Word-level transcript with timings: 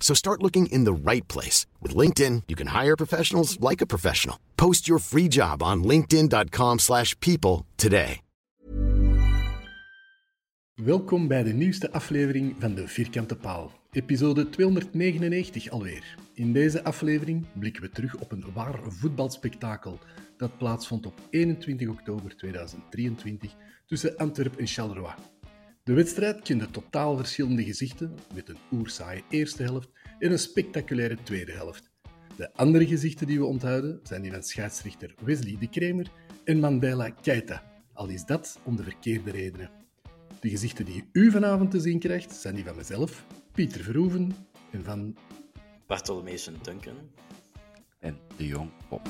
So 0.00 0.14
start 0.14 0.42
looking 0.42 0.66
in 0.66 0.84
the 0.84 1.10
right 1.10 1.28
place. 1.28 1.66
With 1.80 1.94
LinkedIn, 1.94 2.42
you 2.48 2.56
can 2.56 2.66
hire 2.66 2.96
professionals 2.96 3.58
like 3.60 3.80
a 3.80 3.86
professional. 3.86 4.36
Post 4.56 4.88
your 4.88 4.98
free 5.00 5.28
job 5.28 5.62
on 5.62 5.84
linkedin.com 5.84 6.78
slash 6.78 7.14
people 7.18 7.66
today. 7.76 8.20
Welkom 10.84 11.28
bij 11.28 11.42
de 11.42 11.52
nieuwste 11.52 11.92
aflevering 11.92 12.56
van 12.58 12.74
de 12.74 12.88
Vierkante 12.88 13.36
Paal. 13.36 13.72
Episode 13.92 14.48
299 14.48 15.70
alweer. 15.70 16.16
In 16.34 16.52
deze 16.52 16.84
aflevering 16.84 17.46
blikken 17.58 17.82
we 17.82 17.90
terug 17.90 18.16
op 18.16 18.32
een 18.32 18.44
waar 18.54 18.78
voetbalspektakel 18.88 19.98
dat 20.36 20.58
plaatsvond 20.58 21.06
op 21.06 21.20
21 21.30 21.88
oktober 21.88 22.36
2023 22.36 23.54
tussen 23.86 24.16
Antwerpen 24.16 24.58
en 24.58 24.66
Charleroi. 24.66 25.14
De 25.90 25.96
wedstrijd 25.96 26.42
kende 26.42 26.70
totaal 26.70 27.16
verschillende 27.16 27.64
gezichten, 27.64 28.14
met 28.34 28.48
een 28.48 28.58
oersaaie 28.72 29.22
eerste 29.30 29.62
helft 29.62 29.88
en 30.18 30.32
een 30.32 30.38
spectaculaire 30.38 31.16
tweede 31.22 31.52
helft. 31.52 31.90
De 32.36 32.52
andere 32.54 32.86
gezichten 32.86 33.26
die 33.26 33.38
we 33.38 33.44
onthouden 33.44 34.00
zijn 34.02 34.22
die 34.22 34.30
van 34.32 34.42
scheidsrechter 34.42 35.14
Wesley 35.24 35.56
de 35.60 35.68
Kremer 35.68 36.10
en 36.44 36.60
Mandela 36.60 37.10
Keita, 37.10 37.62
al 37.92 38.08
is 38.08 38.24
dat 38.24 38.58
om 38.64 38.76
de 38.76 38.82
verkeerde 38.82 39.30
redenen. 39.30 39.70
De 40.40 40.48
gezichten 40.48 40.84
die 40.84 41.08
u 41.12 41.30
vanavond 41.30 41.70
te 41.70 41.80
zien 41.80 41.98
krijgt 41.98 42.34
zijn 42.34 42.54
die 42.54 42.64
van 42.64 42.76
mezelf, 42.76 43.24
Pieter 43.52 43.84
Verhoeven 43.84 44.36
en 44.70 44.84
van 44.84 45.16
Bartholomeus 45.86 46.50
Duncan. 46.62 46.96
En 47.98 48.18
de 48.36 48.46
Jong 48.46 48.70
Pop. 48.88 49.08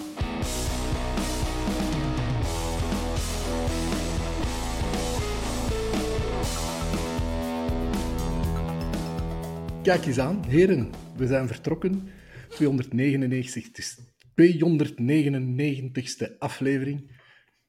Kijk 9.82 10.06
eens 10.06 10.18
aan, 10.18 10.44
heren, 10.44 10.90
we 11.16 11.26
zijn 11.26 11.46
vertrokken. 11.46 12.10
299, 12.48 13.98
299ste 14.34 16.38
aflevering. 16.38 17.20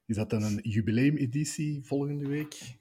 Is 0.06 0.16
dat 0.16 0.30
dan 0.30 0.44
een 0.44 0.60
jubileumeditie 0.64 1.84
volgende 1.84 2.28
week? 2.28 2.78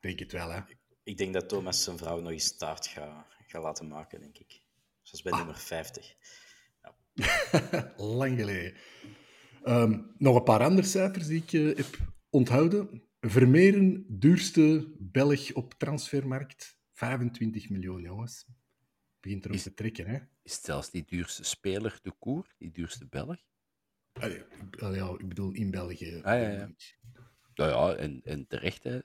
Denk 0.00 0.18
het 0.18 0.32
wel, 0.32 0.50
hè? 0.50 0.60
Ik 1.02 1.16
denk 1.16 1.32
dat 1.32 1.48
Thomas 1.48 1.84
zijn 1.84 1.98
vrouw 1.98 2.20
nog 2.20 2.32
eens 2.32 2.56
taart 2.56 2.86
gaat, 2.86 3.62
laten 3.62 3.88
maken, 3.88 4.20
denk 4.20 4.38
ik. 4.38 4.60
Zoals 5.02 5.22
bij 5.22 5.32
nummer 5.32 5.58
50. 5.58 6.14
Lang 7.96 8.38
geleden. 8.38 8.74
Ehm, 9.62 10.00
nog 10.18 10.36
een 10.36 10.42
paar 10.42 10.62
andere 10.62 10.86
cijfers 10.86 11.26
die 11.26 11.42
ik 11.42 11.52
eh, 11.52 11.76
heb 11.76 11.98
onthouden. 12.30 13.02
Vermeeren, 13.20 14.04
duurste 14.08 14.94
Belg 14.98 15.52
op 15.52 15.74
transfermarkt. 15.74 16.73
25 16.94 17.70
miljoen, 17.70 18.00
jongens. 18.02 18.46
Begint 19.20 19.44
erop 19.44 19.56
Is- 19.56 19.62
te 19.62 19.74
trekken, 19.74 20.06
hè? 20.06 20.18
Is 20.42 20.54
het 20.54 20.64
zelfs 20.64 20.90
die 20.90 21.04
duurste 21.06 21.44
speler 21.44 21.98
de 22.02 22.12
koer, 22.18 22.54
die 22.58 22.70
duurste 22.70 23.06
Belg? 23.06 23.40
Allee, 24.12 24.38
ik- 24.38 24.82
allee, 24.82 24.98
ja, 25.02 25.10
ik 25.18 25.28
bedoel, 25.28 25.52
in 25.52 25.70
België. 25.70 26.16
Ah, 26.16 26.40
ja, 26.40 26.48
ja. 26.48 26.70
Nou 27.54 27.70
ja, 27.70 27.96
en, 28.02 28.20
en 28.24 28.46
terecht. 28.46 28.82
Hè. 28.82 28.98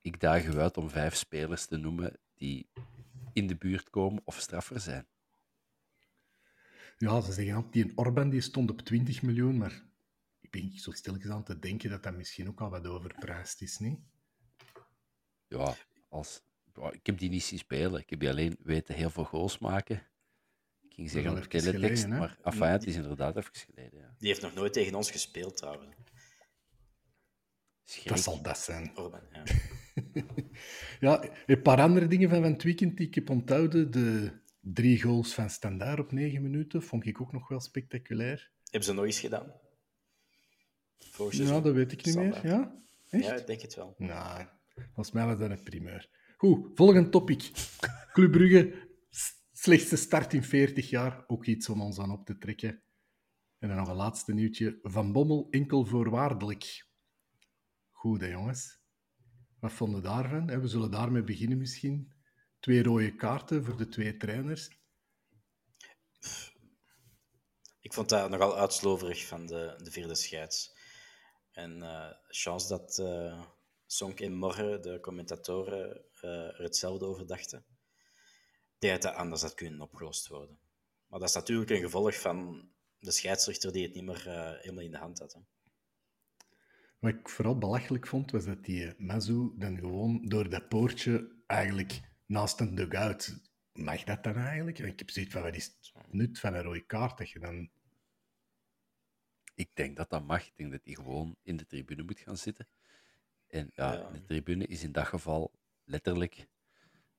Ik 0.00 0.20
daag 0.20 0.44
u 0.44 0.58
uit 0.58 0.76
om 0.76 0.90
vijf 0.90 1.14
spelers 1.14 1.66
te 1.66 1.76
noemen 1.76 2.18
die 2.34 2.68
in 3.32 3.46
de 3.46 3.56
buurt 3.56 3.90
komen 3.90 4.22
of 4.24 4.40
straffer 4.40 4.80
zijn. 4.80 5.06
Ja, 6.98 7.20
ze 7.20 7.32
zeggen 7.32 7.70
die 7.70 7.96
Orban 7.96 8.30
die 8.30 8.40
stond 8.40 8.70
op 8.70 8.80
20 8.80 9.22
miljoen, 9.22 9.56
maar 9.56 9.82
ik 10.40 10.50
ben 10.50 10.72
zo 10.78 10.90
stilletjes 10.90 11.30
aan 11.30 11.44
te 11.44 11.58
denken 11.58 11.90
dat 11.90 12.02
dat 12.02 12.16
misschien 12.16 12.48
ook 12.48 12.60
al 12.60 12.70
wat 12.70 12.86
overprijsd 12.86 13.62
is, 13.62 13.78
niet? 13.78 14.00
Ja, 15.48 15.74
als, 16.08 16.42
ja, 16.80 16.92
ik 16.92 17.06
heb 17.06 17.18
die 17.18 17.30
niet 17.30 17.42
zien 17.42 17.58
spelen. 17.58 18.00
Ik 18.00 18.10
heb 18.10 18.20
die 18.20 18.28
alleen 18.28 18.56
weten 18.62 18.94
heel 18.94 19.10
veel 19.10 19.24
goals 19.24 19.58
maken. 19.58 19.96
Ik 20.80 20.94
ging 20.94 21.10
zeggen 21.10 21.36
op 21.36 21.42
teletext, 21.42 22.04
geleden, 22.04 22.38
maar 22.58 22.72
het 22.72 22.86
is 22.86 22.94
inderdaad 22.94 23.36
even 23.36 23.54
geleden. 23.54 23.98
Ja. 24.00 24.14
Die 24.18 24.28
heeft 24.28 24.42
nog 24.42 24.54
nooit 24.54 24.72
tegen 24.72 24.94
ons 24.94 25.10
gespeeld, 25.10 25.56
trouwens. 25.56 25.96
Schrik. 27.84 28.08
Dat 28.08 28.20
zal 28.20 28.42
dat 28.42 28.58
zijn. 28.58 28.98
Orban, 28.98 29.20
ja. 29.32 29.42
Ja, 31.00 31.28
een 31.46 31.62
paar 31.62 31.80
andere 31.80 32.06
dingen 32.06 32.28
van 32.28 32.42
van 32.42 32.52
het 32.52 32.62
weekend 32.62 32.96
die 32.96 33.06
ik 33.06 33.14
heb 33.14 33.30
onthouden. 33.30 33.90
De 33.90 34.32
drie 34.60 35.02
goals 35.02 35.34
van 35.34 35.50
Standaard 35.50 35.98
op 35.98 36.12
negen 36.12 36.42
minuten 36.42 36.82
vond 36.82 37.06
ik 37.06 37.20
ook 37.20 37.32
nog 37.32 37.48
wel 37.48 37.60
spectaculair. 37.60 38.50
Hebben 38.64 38.88
ze 38.88 38.94
nog 38.94 39.04
eens 39.04 39.20
gedaan? 39.20 39.52
Vorig 40.98 41.32
Ja, 41.32 41.38
seizoen? 41.38 41.62
dat 41.62 41.74
weet 41.74 41.92
ik 41.92 42.04
niet 42.04 42.16
meer. 42.16 42.46
Ja? 42.46 42.82
Echt? 43.10 43.24
Ja, 43.24 43.34
ik 43.34 43.46
denk 43.46 43.60
het 43.60 43.74
wel. 43.74 43.94
Nou, 43.98 44.46
volgens 44.74 45.12
mij 45.12 45.26
was 45.26 45.38
dat 45.38 45.50
een 45.50 45.62
primeur. 45.62 46.08
Goed, 46.38 46.70
volgend 46.74 47.12
topic. 47.12 47.50
Club 48.12 48.32
Brugge, 48.32 48.88
slechtste 49.52 49.96
start 49.96 50.32
in 50.32 50.42
40 50.42 50.90
jaar. 50.90 51.24
Ook 51.26 51.46
iets 51.46 51.68
om 51.68 51.82
ons 51.82 51.98
aan 51.98 52.10
op 52.10 52.26
te 52.26 52.38
trekken. 52.38 52.82
En 53.58 53.68
dan 53.68 53.76
nog 53.76 53.88
een 53.88 53.94
laatste 53.94 54.32
nieuwtje. 54.32 54.78
Van 54.82 55.12
Bommel 55.12 55.48
enkel 55.50 55.84
voorwaardelijk. 55.84 56.86
Goed, 57.90 58.20
jongens. 58.20 58.80
Wat 59.60 59.72
vonden 59.72 60.02
daarvan? 60.02 60.60
We 60.60 60.68
zullen 60.68 60.90
daarmee 60.90 61.24
beginnen 61.24 61.58
misschien. 61.58 62.12
Twee 62.60 62.82
rode 62.82 63.14
kaarten 63.14 63.64
voor 63.64 63.76
de 63.76 63.88
twee 63.88 64.16
trainers. 64.16 64.68
Ik 67.80 67.92
vond 67.92 68.08
dat 68.08 68.30
nogal 68.30 68.56
uitsloverig 68.56 69.26
van 69.26 69.46
de, 69.46 69.80
de 69.82 69.90
vierde 69.90 70.14
scheids. 70.14 70.76
En 71.52 71.82
eh 71.82 72.12
chance 72.28 72.68
dat 72.68 72.98
eh 72.98 73.44
Sonk 73.90 74.20
en 74.20 74.32
Morre, 74.32 74.80
de 74.80 75.00
commentatoren, 75.00 76.04
eh, 76.20 76.30
er 76.30 76.62
hetzelfde 76.62 77.04
over 77.04 77.26
dachten. 77.26 77.64
Ik 78.74 78.76
denk 78.78 79.02
dat 79.02 79.12
dat 79.12 79.20
anders 79.20 79.42
had 79.42 79.54
kunnen 79.54 79.80
opgelost 79.80 80.28
worden. 80.28 80.58
Maar 81.06 81.18
dat 81.18 81.28
is 81.28 81.34
natuurlijk 81.34 81.70
een 81.70 81.80
gevolg 81.80 82.20
van 82.20 82.68
de 82.98 83.10
scheidsrechter 83.10 83.72
die 83.72 83.82
het 83.82 83.94
niet 83.94 84.04
meer 84.04 84.28
eh, 84.28 84.60
helemaal 84.60 84.84
in 84.84 84.90
de 84.90 84.98
hand 84.98 85.18
had. 85.18 85.32
Hè. 85.32 85.40
Wat 86.98 87.14
ik 87.14 87.28
vooral 87.28 87.58
belachelijk 87.58 88.06
vond, 88.06 88.30
was 88.30 88.44
dat 88.44 88.64
die 88.64 88.94
Mazu 88.98 89.50
dan 89.56 89.78
gewoon 89.78 90.28
door 90.28 90.48
dat 90.48 90.68
poortje 90.68 91.42
eigenlijk 91.46 92.00
naast 92.26 92.60
een 92.60 92.74
dugout... 92.74 93.46
Mag 93.72 94.04
dat 94.04 94.24
dan 94.24 94.36
eigenlijk? 94.36 94.78
En 94.78 94.86
ik 94.86 94.98
heb 94.98 95.10
zoiets 95.10 95.32
van, 95.32 95.42
wat 95.42 95.56
is 95.56 95.64
het 95.64 96.12
nut 96.12 96.38
van 96.38 96.54
een 96.54 96.62
rode 96.62 96.86
kaart 96.86 97.18
dat 97.18 97.30
je 97.30 97.38
dan... 97.38 97.70
Ik 99.54 99.70
denk 99.74 99.96
dat 99.96 100.10
dat 100.10 100.26
mag. 100.26 100.46
Ik 100.46 100.56
denk 100.56 100.70
dat 100.70 100.80
hij 100.84 100.94
gewoon 100.94 101.36
in 101.42 101.56
de 101.56 101.66
tribune 101.66 102.02
moet 102.02 102.20
gaan 102.20 102.36
zitten. 102.36 102.68
En 103.48 103.70
ja, 103.74 103.92
Ja. 103.92 104.10
de 104.10 104.22
tribune 104.24 104.66
is 104.66 104.82
in 104.82 104.92
dat 104.92 105.06
geval 105.06 105.52
letterlijk 105.84 106.46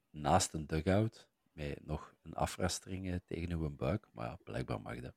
naast 0.10 0.54
een 0.54 0.68
dugout 0.68 1.28
met 1.52 1.86
nog 1.86 2.14
een 2.24 2.34
afrastering 2.34 3.12
eh, 3.12 3.16
tegen 3.26 3.52
uw 3.52 3.70
buik. 3.70 4.08
Maar 4.12 4.28
ja, 4.28 4.38
blijkbaar 4.44 4.82
mag 4.82 5.00
dat. 5.00 5.14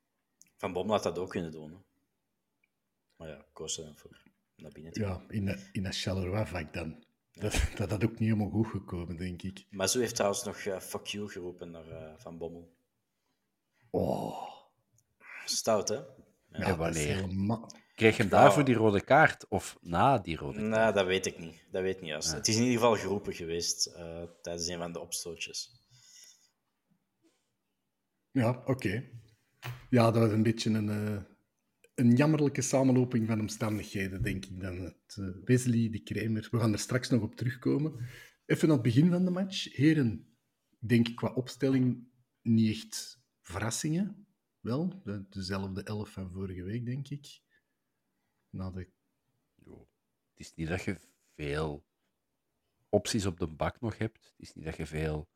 Van 0.57 0.73
Bommel 0.73 0.95
had 0.95 1.03
dat 1.03 1.19
ook 1.19 1.31
kunnen 1.31 1.51
doen. 1.53 1.71
hè. 1.71 1.77
Maar 3.17 3.29
ja, 3.29 3.45
koos 3.53 3.79
er 3.79 3.95
voor 3.95 4.23
naar 4.57 4.71
binnen 4.73 4.93
te 4.93 5.01
gaan. 5.05 5.25
Ja, 5.29 5.35
in, 5.35 5.45
de- 5.45 5.69
in 5.73 5.83
dat 5.83 5.97
Charleroi-vak 5.97 6.73
dan. 6.73 7.05
Dat, 7.33 7.63
dat 7.77 7.91
had 7.91 8.05
ook 8.05 8.11
niet 8.11 8.19
helemaal 8.19 8.51
goed 8.51 8.67
gekomen, 8.67 9.17
denk 9.17 9.43
ik. 9.43 9.67
Maar 9.71 9.89
zo 9.89 9.99
heeft 9.99 10.15
trouwens 10.15 10.45
nog 10.45 10.57
eh, 10.57 10.79
fuck 10.81 11.07
you 11.07 11.31
geroepen 11.31 11.71
naar 11.71 11.89
eh, 11.89 12.13
Van 12.17 12.39
Bommel. 12.39 12.73
Oh, 13.91 14.51
Stout, 15.45 15.89
hè? 15.89 15.95
ja, 15.95 16.05
En 16.51 16.61
dat 16.61 16.69
is 16.71 16.77
wanneer? 16.77 17.15
helemaal- 17.15 17.71
Kreeg 18.03 18.17
hem 18.17 18.29
daarvoor 18.29 18.65
die 18.65 18.75
rode 18.75 19.01
kaart? 19.01 19.49
Of 19.49 19.79
na 19.81 20.19
die 20.19 20.37
rode 20.37 20.57
kaart? 20.59 20.69
Nou, 20.69 20.93
dat 20.95 21.07
weet 21.07 21.27
ik 21.27 21.39
niet. 21.39 21.65
Dat 21.71 21.83
weet 21.83 21.95
ik 21.95 22.01
niet 22.01 22.11
juist. 22.11 22.33
Het 22.33 22.49
is 22.49 22.57
in 22.57 22.63
ieder 22.63 22.79
geval 22.79 22.97
geroepen 22.97 23.35
geweest 23.35 23.87
eh, 23.87 24.23
tijdens 24.43 24.67
een 24.69 24.79
van 24.79 24.93
de 24.93 25.01
opstootjes. 25.01 25.71
Ja, 28.31 28.63
oké. 28.67 29.05
Ja, 29.91 30.11
dat 30.11 30.23
was 30.23 30.31
een 30.33 30.43
beetje 30.43 30.71
een, 30.71 30.89
eh, 30.89 31.23
een 31.95 32.15
jammerlijke 32.17 32.63
samenloping 32.63 33.27
van 33.27 33.41
omstandigheden, 33.41 34.23
denk 34.23 34.45
ik 34.45 34.61
dan. 34.61 34.77
Het, 34.81 35.17
eh, 35.17 35.27
Wesley, 35.45 35.91
de 35.91 36.03
Kramer, 36.03 36.49
we 36.51 36.59
gaan 36.59 36.73
er 36.73 36.79
straks 36.79 37.09
nog 37.11 37.23
op 37.23 37.35
terugkomen. 37.35 38.09
Even 38.47 38.69
aan 38.69 38.75
het 38.75 38.83
begin 38.83 39.11
van 39.11 39.25
de 39.25 39.31
match. 39.31 39.77
Heren, 39.77 40.37
denk 40.79 41.09
ik 41.09 41.17
qua 41.17 41.33
opstelling 41.33 42.09
niet 42.43 42.77
echt 42.77 43.21
verrassingen. 43.43 44.27
Wel, 44.61 45.01
de- 45.05 45.27
dezelfde 45.31 45.83
elf 45.83 46.11
van 46.11 46.31
vorige 46.33 46.63
week, 46.63 46.85
denk 46.85 47.09
ik. 47.09 47.41
Het 50.31 50.41
is 50.41 50.55
niet 50.55 50.69
dat 50.69 50.83
je 50.83 50.97
veel 51.35 51.85
opties 52.89 53.27
op 53.27 53.39
de 53.39 53.47
bak 53.47 53.81
nog 53.81 53.99
hebt. 53.99 54.25
Het 54.25 54.35
is 54.37 54.55
niet 54.55 54.65
dat 54.65 54.77
je 54.77 54.87
veel... 54.87 55.29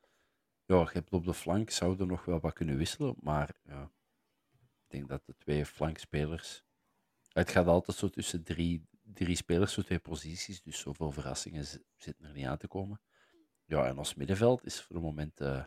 Ja, 0.64 0.80
je 0.80 0.90
hebt 0.92 1.12
op 1.12 1.24
de 1.24 1.34
flank 1.34 1.70
zouden 1.70 2.06
nog 2.06 2.24
wel 2.24 2.40
wat 2.40 2.52
kunnen 2.52 2.76
wisselen, 2.76 3.16
maar 3.20 3.56
ik 3.64 4.86
denk 4.86 5.08
dat 5.08 5.26
de 5.26 5.34
twee 5.38 5.66
flankspelers... 5.66 6.64
Het 7.32 7.50
gaat 7.50 7.66
altijd 7.66 7.96
zo 7.96 8.08
tussen 8.08 8.42
drie, 8.42 8.86
drie 9.02 9.36
spelers, 9.36 9.72
zo 9.72 9.82
twee 9.82 9.98
posities, 9.98 10.62
dus 10.62 10.78
zoveel 10.78 11.10
verrassingen 11.10 11.64
zitten 11.96 12.24
er 12.24 12.32
niet 12.32 12.46
aan 12.46 12.58
te 12.58 12.68
komen. 12.68 13.00
Ja, 13.64 13.86
en 13.86 13.98
als 13.98 14.14
middenveld 14.14 14.64
is 14.64 14.82
voor 14.82 14.96
het 14.96 15.04
moment 15.04 15.40
eh, 15.40 15.64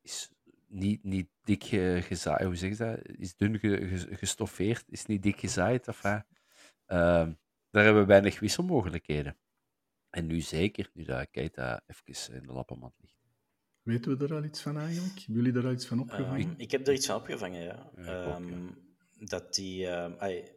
is 0.00 0.30
niet, 0.66 1.02
niet 1.02 1.28
dik 1.42 1.64
ge- 1.64 2.00
gezaaid, 2.02 2.44
hoe 2.44 2.56
zeg 2.56 2.70
je 2.70 2.76
dat? 2.76 3.06
Is 3.18 3.36
dun 3.36 3.58
ge- 3.58 3.88
ge- 3.88 4.16
gestoffeerd, 4.16 4.84
is 4.88 5.06
niet 5.06 5.22
dik 5.22 5.38
gezaaid. 5.40 5.86
Enfin, 5.86 6.24
Ehm, 6.86 7.32
daar 7.70 7.84
hebben 7.84 8.02
we 8.02 8.08
weinig 8.08 8.40
wisselmogelijkheden. 8.40 9.36
En 10.10 10.26
nu 10.26 10.40
zeker, 10.40 10.90
nu 10.94 11.04
dat 11.04 11.30
Keita 11.30 11.82
even 11.86 12.34
in 12.34 12.46
de 12.46 12.52
lappenmand 12.52 12.94
ligt. 13.00 13.14
Weten 13.82 14.18
we 14.18 14.24
er 14.24 14.34
al 14.34 14.44
iets 14.44 14.62
van 14.62 14.78
eigenlijk? 14.78 15.18
Hebben 15.18 15.34
jullie 15.34 15.58
er 15.60 15.66
al 15.66 15.72
iets 15.72 15.86
van 15.86 16.00
opgevangen? 16.00 16.50
Ehm, 16.50 16.60
ik 16.60 16.70
heb 16.70 16.86
er 16.86 16.92
iets 16.94 17.06
van 17.06 17.16
opgevangen, 17.16 17.62
ja. 17.62 17.90
Ja, 17.96 18.22
ik 18.22 18.28
ook, 18.28 18.34
Ehm, 18.34 18.68
Dat 19.18 19.54
die, 19.54 19.90
ai, 19.90 20.48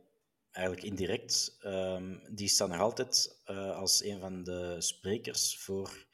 eigenlijk 0.52 0.86
indirect, 0.86 1.58
ehm, 1.62 2.16
die 2.32 2.48
staan 2.48 2.70
nog 2.70 2.80
altijd 2.80 3.42
eh, 3.46 3.76
als 3.76 4.04
een 4.04 4.20
van 4.20 4.44
de 4.44 4.76
sprekers 4.82 5.58
voor 5.58 6.08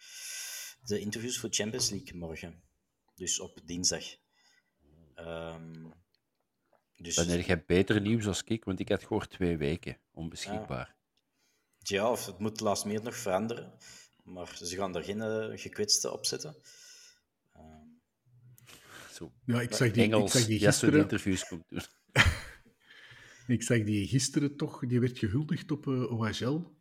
de 0.83 1.00
interviews 1.00 1.39
voor 1.39 1.50
Champions 1.51 1.89
League 1.89 2.17
morgen. 2.17 2.63
Dus 3.15 3.39
op 3.39 3.59
dinsdag. 3.65 4.03
Ehm, 5.15 5.85
dus 6.95 7.15
Dan 7.15 7.27
heb 7.27 7.45
je 7.45 7.63
beter 7.65 8.01
nieuws 8.01 8.27
als 8.27 8.44
ik, 8.44 8.63
want 8.65 8.80
ik 8.80 8.89
had 8.89 9.03
gehoord 9.03 9.30
twee 9.30 9.57
weken 9.57 9.97
onbeschikbaar. 10.12 10.95
ja, 11.77 12.12
of 12.12 12.25
het 12.25 12.39
moet 12.39 12.59
last 12.59 12.86
meer 12.86 13.03
nog 13.03 13.15
veranderen. 13.15 13.74
Maar 14.24 14.56
ze 14.57 14.75
gaan 14.75 14.95
er 14.95 15.03
geen 15.03 15.21
eh, 15.21 15.59
gekwetste 15.59 16.12
op 16.12 16.25
zetten. 16.25 16.56
Ehm, 17.53 17.63
Zo 19.13 19.31
Ja, 19.45 19.62
ik 19.62 19.74
zag 19.74 19.92
die, 19.92 20.03
ik 20.03 20.12
Engels, 20.13 20.31
zag 20.31 20.45
die 20.45 20.59
ja, 20.59 20.65
gisteren. 20.68 21.00
interviews 21.00 21.47
komt 21.47 21.63
doen. 21.69 21.81
Ik 23.48 23.63
zag 23.63 23.83
die 23.83 24.07
gisteren 24.07 24.57
toch, 24.57 24.80
die 24.88 25.00
werd 25.00 25.18
gehuldigd 25.19 25.71
op 25.71 25.86
uh, 25.86 26.12
OHL. 26.12 26.75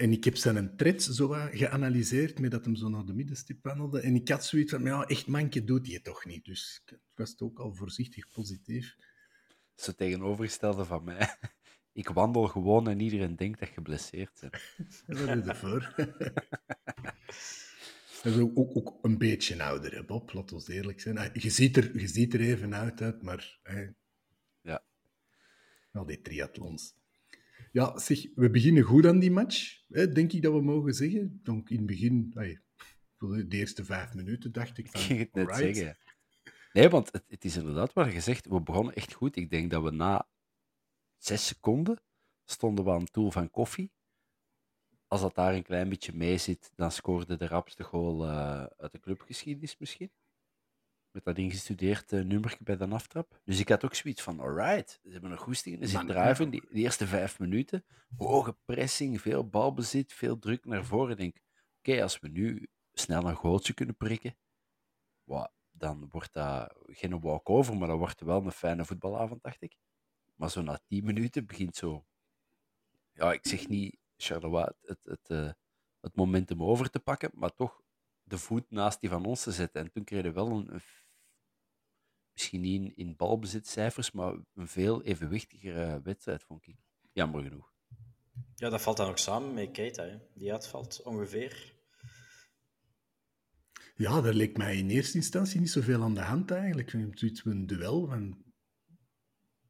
En 0.00 0.12
ik 0.12 0.24
heb 0.24 0.36
zijn 0.36 0.76
tred 0.76 1.02
zo 1.02 1.28
geanalyseerd, 1.52 2.38
met 2.38 2.50
dat 2.50 2.64
hem 2.64 2.74
zo 2.76 2.88
naar 2.88 3.04
de 3.04 3.12
middenstip 3.14 3.62
wandelde. 3.64 4.00
En 4.00 4.14
ik 4.14 4.28
had 4.28 4.44
zoiets 4.44 4.70
van, 4.72 4.82
ja, 4.82 5.04
echt 5.06 5.26
manke 5.26 5.64
doet 5.64 5.86
hij 5.86 6.00
toch 6.00 6.24
niet. 6.24 6.44
Dus 6.44 6.82
ik 6.86 6.98
was 7.14 7.38
ook 7.40 7.58
al 7.58 7.74
voorzichtig 7.74 8.28
positief. 8.28 8.96
Zo 9.74 9.92
tegenovergestelde 9.92 10.84
van 10.84 11.04
mij. 11.04 11.28
Ik 11.92 12.08
wandel 12.08 12.46
gewoon 12.46 12.88
en 12.88 13.00
iedereen 13.00 13.36
denkt 13.36 13.58
dat 13.58 13.68
je 13.68 13.74
geblesseerd 13.74 14.40
bent. 14.40 14.54
En 15.06 15.26
dat 15.26 15.44
is 15.44 15.50
ervoor. 15.50 15.94
Hij 18.22 18.32
is 18.32 18.38
ook, 18.38 18.58
ook, 18.58 18.76
ook 18.76 18.98
een 19.04 19.18
beetje 19.18 19.62
ouder, 19.62 19.94
hè, 19.94 20.04
Bob, 20.04 20.32
laat 20.32 20.52
ons 20.52 20.68
eerlijk 20.68 21.00
zijn. 21.00 21.16
Hij- 21.16 21.30
Je 21.32 21.50
ziet 21.50 21.76
er, 21.76 21.98
je 22.00 22.06
ziet 22.08 22.34
er 22.34 22.40
even 22.40 22.74
uit, 22.74 23.00
uit 23.02 23.22
maar... 23.22 23.58
Hè, 23.62 23.86
Ja. 24.60 24.84
Al 25.92 26.06
die 26.06 26.20
triathlons. 26.20 26.94
Ja, 27.70 27.98
zeg, 27.98 28.26
we 28.34 28.50
beginnen 28.50 28.82
goed 28.82 29.06
aan 29.06 29.18
die 29.18 29.30
match, 29.30 29.82
hè, 29.88 30.12
denk 30.12 30.32
ik 30.32 30.42
dat 30.42 30.52
we 30.52 30.62
mogen 30.62 30.94
zeggen. 30.94 31.40
Donc 31.42 31.70
in 31.70 31.76
het 31.76 31.86
begin, 31.86 32.30
de 33.18 33.46
eerste 33.48 33.84
vijf 33.84 34.14
minuten, 34.14 34.52
dacht 34.52 34.78
ik 34.78 34.84
Ik 34.84 34.90
van... 34.90 35.00
ging 35.00 35.18
het 35.18 35.32
net 35.32 35.56
zeggen. 35.56 35.98
Nee, 36.72 36.88
want 36.88 37.12
het, 37.12 37.24
het 37.28 37.44
is 37.44 37.56
inderdaad 37.56 37.92
wat 37.92 38.12
je 38.12 38.20
zegt. 38.20 38.46
We 38.46 38.60
begonnen 38.60 38.94
echt 38.94 39.12
goed. 39.12 39.36
Ik 39.36 39.50
denk 39.50 39.70
dat 39.70 39.82
we 39.82 39.90
na 39.90 40.28
zes 41.16 41.46
seconden 41.46 42.02
stonden 42.50 42.84
we 42.84 42.90
aan 42.90 43.02
het 43.02 43.12
doel 43.12 43.30
van 43.30 43.50
koffie. 43.50 43.92
Als 45.06 45.20
dat 45.20 45.34
daar 45.34 45.54
een 45.54 45.62
klein 45.62 45.88
beetje 45.88 46.12
mee 46.12 46.38
zit, 46.38 46.72
dan 46.74 46.92
scoorde 46.92 47.36
de 47.36 47.46
rapste 47.46 47.84
goal 47.84 48.26
eh, 48.26 48.64
uit 48.76 48.92
de 48.92 49.00
clubgeschiedenis 49.00 49.78
misschien. 49.78 50.12
Met 51.10 51.24
dat 51.24 51.38
ingestudeerd 51.38 52.12
uh, 52.12 52.24
nummertje 52.24 52.64
bij 52.64 52.76
de 52.76 52.88
aftrap. 52.88 53.40
Dus 53.44 53.58
ik 53.58 53.68
had 53.68 53.84
ook 53.84 53.94
zoiets 53.94 54.22
van, 54.22 54.40
alright, 54.40 55.00
ze 55.02 55.10
hebben 55.10 55.30
een 55.30 55.38
goesting. 55.38 55.80
Er 55.80 55.88
zit 55.88 55.96
Man, 55.96 56.06
drive 56.06 56.42
in, 56.42 56.50
die, 56.50 56.66
die 56.70 56.82
eerste 56.82 57.06
vijf 57.06 57.38
minuten. 57.38 57.84
Hoge 58.16 58.56
pressing, 58.64 59.20
veel 59.20 59.48
balbezit, 59.48 60.12
veel 60.12 60.38
druk 60.38 60.64
naar 60.64 60.84
voren. 60.84 61.10
Ik 61.10 61.16
denk, 61.18 61.36
oké, 61.78 62.02
als 62.02 62.18
we 62.18 62.28
nu 62.28 62.68
snel 62.92 63.24
een 63.24 63.34
goaltje 63.36 63.74
kunnen 63.74 63.96
prikken, 63.96 64.36
wa- 65.24 65.52
dan 65.70 66.08
wordt 66.10 66.32
dat 66.32 66.74
geen 66.86 67.20
walk-over, 67.20 67.76
maar 67.76 67.88
dan 67.88 67.98
wordt 67.98 68.18
het 68.18 68.28
wel 68.28 68.44
een 68.44 68.52
fijne 68.52 68.84
voetbalavond, 68.84 69.42
dacht 69.42 69.62
ik. 69.62 69.76
Maar 70.34 70.50
zo 70.50 70.62
na 70.62 70.80
tien 70.86 71.04
minuten 71.04 71.46
begint 71.46 71.76
zo... 71.76 72.04
Ja, 73.12 73.32
ik 73.32 73.46
zeg 73.46 73.68
niet, 73.68 73.96
Charleroi, 74.16 74.64
het, 74.64 74.76
het, 74.82 75.04
het, 75.04 75.30
eh, 75.30 75.52
het 76.00 76.16
momentum 76.16 76.62
over 76.62 76.90
te 76.90 77.00
pakken, 77.00 77.30
maar 77.34 77.54
toch 77.54 77.82
de 78.22 78.38
voet 78.38 78.70
naast 78.70 79.00
die 79.00 79.10
van 79.10 79.24
ons 79.24 79.42
te 79.42 79.52
zetten. 79.52 79.82
En 79.82 79.90
toen 79.90 80.04
kreeg 80.04 80.22
je 80.22 80.32
wel 80.32 80.50
een, 80.50 80.80
misschien 82.40 82.60
niet 82.60 82.80
in, 82.96 83.06
in 83.06 83.16
balbezitcijfers, 83.16 84.10
maar 84.10 84.34
een 84.54 84.68
veel 84.68 85.02
evenwichtigere 85.02 86.00
wedstrijd, 86.02 86.42
vond 86.42 86.66
ik. 86.66 86.76
Jammer 87.12 87.42
genoeg. 87.42 87.72
Ja, 88.54 88.68
dat 88.68 88.82
valt 88.82 88.96
dan 88.96 89.08
ook 89.08 89.18
samen 89.18 89.54
met 89.54 89.70
Keita, 89.70 90.02
hè, 90.04 90.16
die 90.34 90.52
uitvalt 90.52 91.02
ongeveer. 91.02 91.78
Ja, 93.94 94.20
daar 94.20 94.34
leek 94.34 94.56
mij 94.56 94.76
in 94.76 94.90
eerste 94.90 95.16
instantie 95.16 95.60
niet 95.60 95.70
zoveel 95.70 96.02
aan 96.02 96.14
de 96.14 96.20
hand 96.20 96.50
eigenlijk. 96.50 96.90
Van 96.90 97.12
een 97.44 97.66
duel, 97.66 98.06
van... 98.06 98.44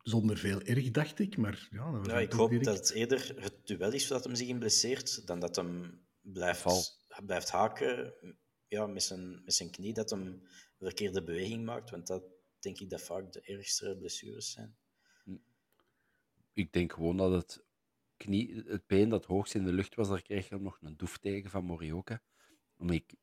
zonder 0.02 0.38
veel 0.38 0.61
erg, 0.61 0.90
dacht 0.90 1.18
ik. 1.18 1.37
Maar 1.37 1.68
ja, 1.71 1.90
dat 1.90 1.99
was 2.00 2.06
Ja, 2.06 2.18
ik 2.18 2.33
hoop 2.33 2.49
direct- 2.49 2.66
dat 2.66 2.76
het 2.78 2.90
eerder 2.90 3.35
het 3.42 3.66
duel 3.66 3.92
is 3.92 4.06
dat 4.06 4.25
hem 4.25 4.35
zich 4.35 4.59
blesseert, 4.59 5.26
dan 5.26 5.40
dat 5.40 5.56
hem 5.56 6.00
blijft, 6.21 6.61
Val. 6.61 6.83
blijft 7.25 7.50
haken 7.50 8.14
ja, 8.68 8.87
met, 8.87 9.02
zijn, 9.02 9.45
met 9.45 9.54
zijn 9.54 9.71
knie, 9.71 9.92
dat 9.92 10.11
hem 10.11 10.21
een 10.26 10.47
verkeerde 10.78 11.23
beweging 11.23 11.64
maakt. 11.64 11.90
Want 11.90 12.06
dat 12.06 12.23
denk 12.62 12.79
ik 12.79 12.90
dat 12.90 13.02
vaak 13.02 13.33
de 13.33 13.40
ergste 13.40 13.97
blessures 13.99 14.50
zijn. 14.50 14.76
Ik 16.52 16.73
denk 16.73 16.93
gewoon 16.93 17.17
dat 17.17 17.33
het, 17.33 17.64
knie, 18.17 18.62
het 18.67 18.87
been 18.87 19.09
dat 19.09 19.25
hoogst 19.25 19.55
in 19.55 19.64
de 19.64 19.73
lucht 19.73 19.95
was, 19.95 20.09
daar 20.09 20.23
kreeg 20.23 20.49
je 20.49 20.59
nog 20.59 20.79
een 20.81 20.97
doef 20.97 21.19
tegen 21.19 21.50
van 21.50 21.64
Morioka. 21.64 22.23
Omdat 22.76 22.97
ik, 22.97 23.14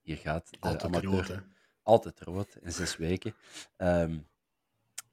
hier 0.00 0.16
gaat 0.16 0.50
de 0.50 0.56
Altijd 0.60 0.82
amateur, 0.82 1.10
rood, 1.10 1.28
hè. 1.28 1.38
altijd 1.82 2.20
rood 2.20 2.56
in 2.60 2.72
zes 2.72 2.96
weken. 3.06 3.34
Ehm, 3.76 4.18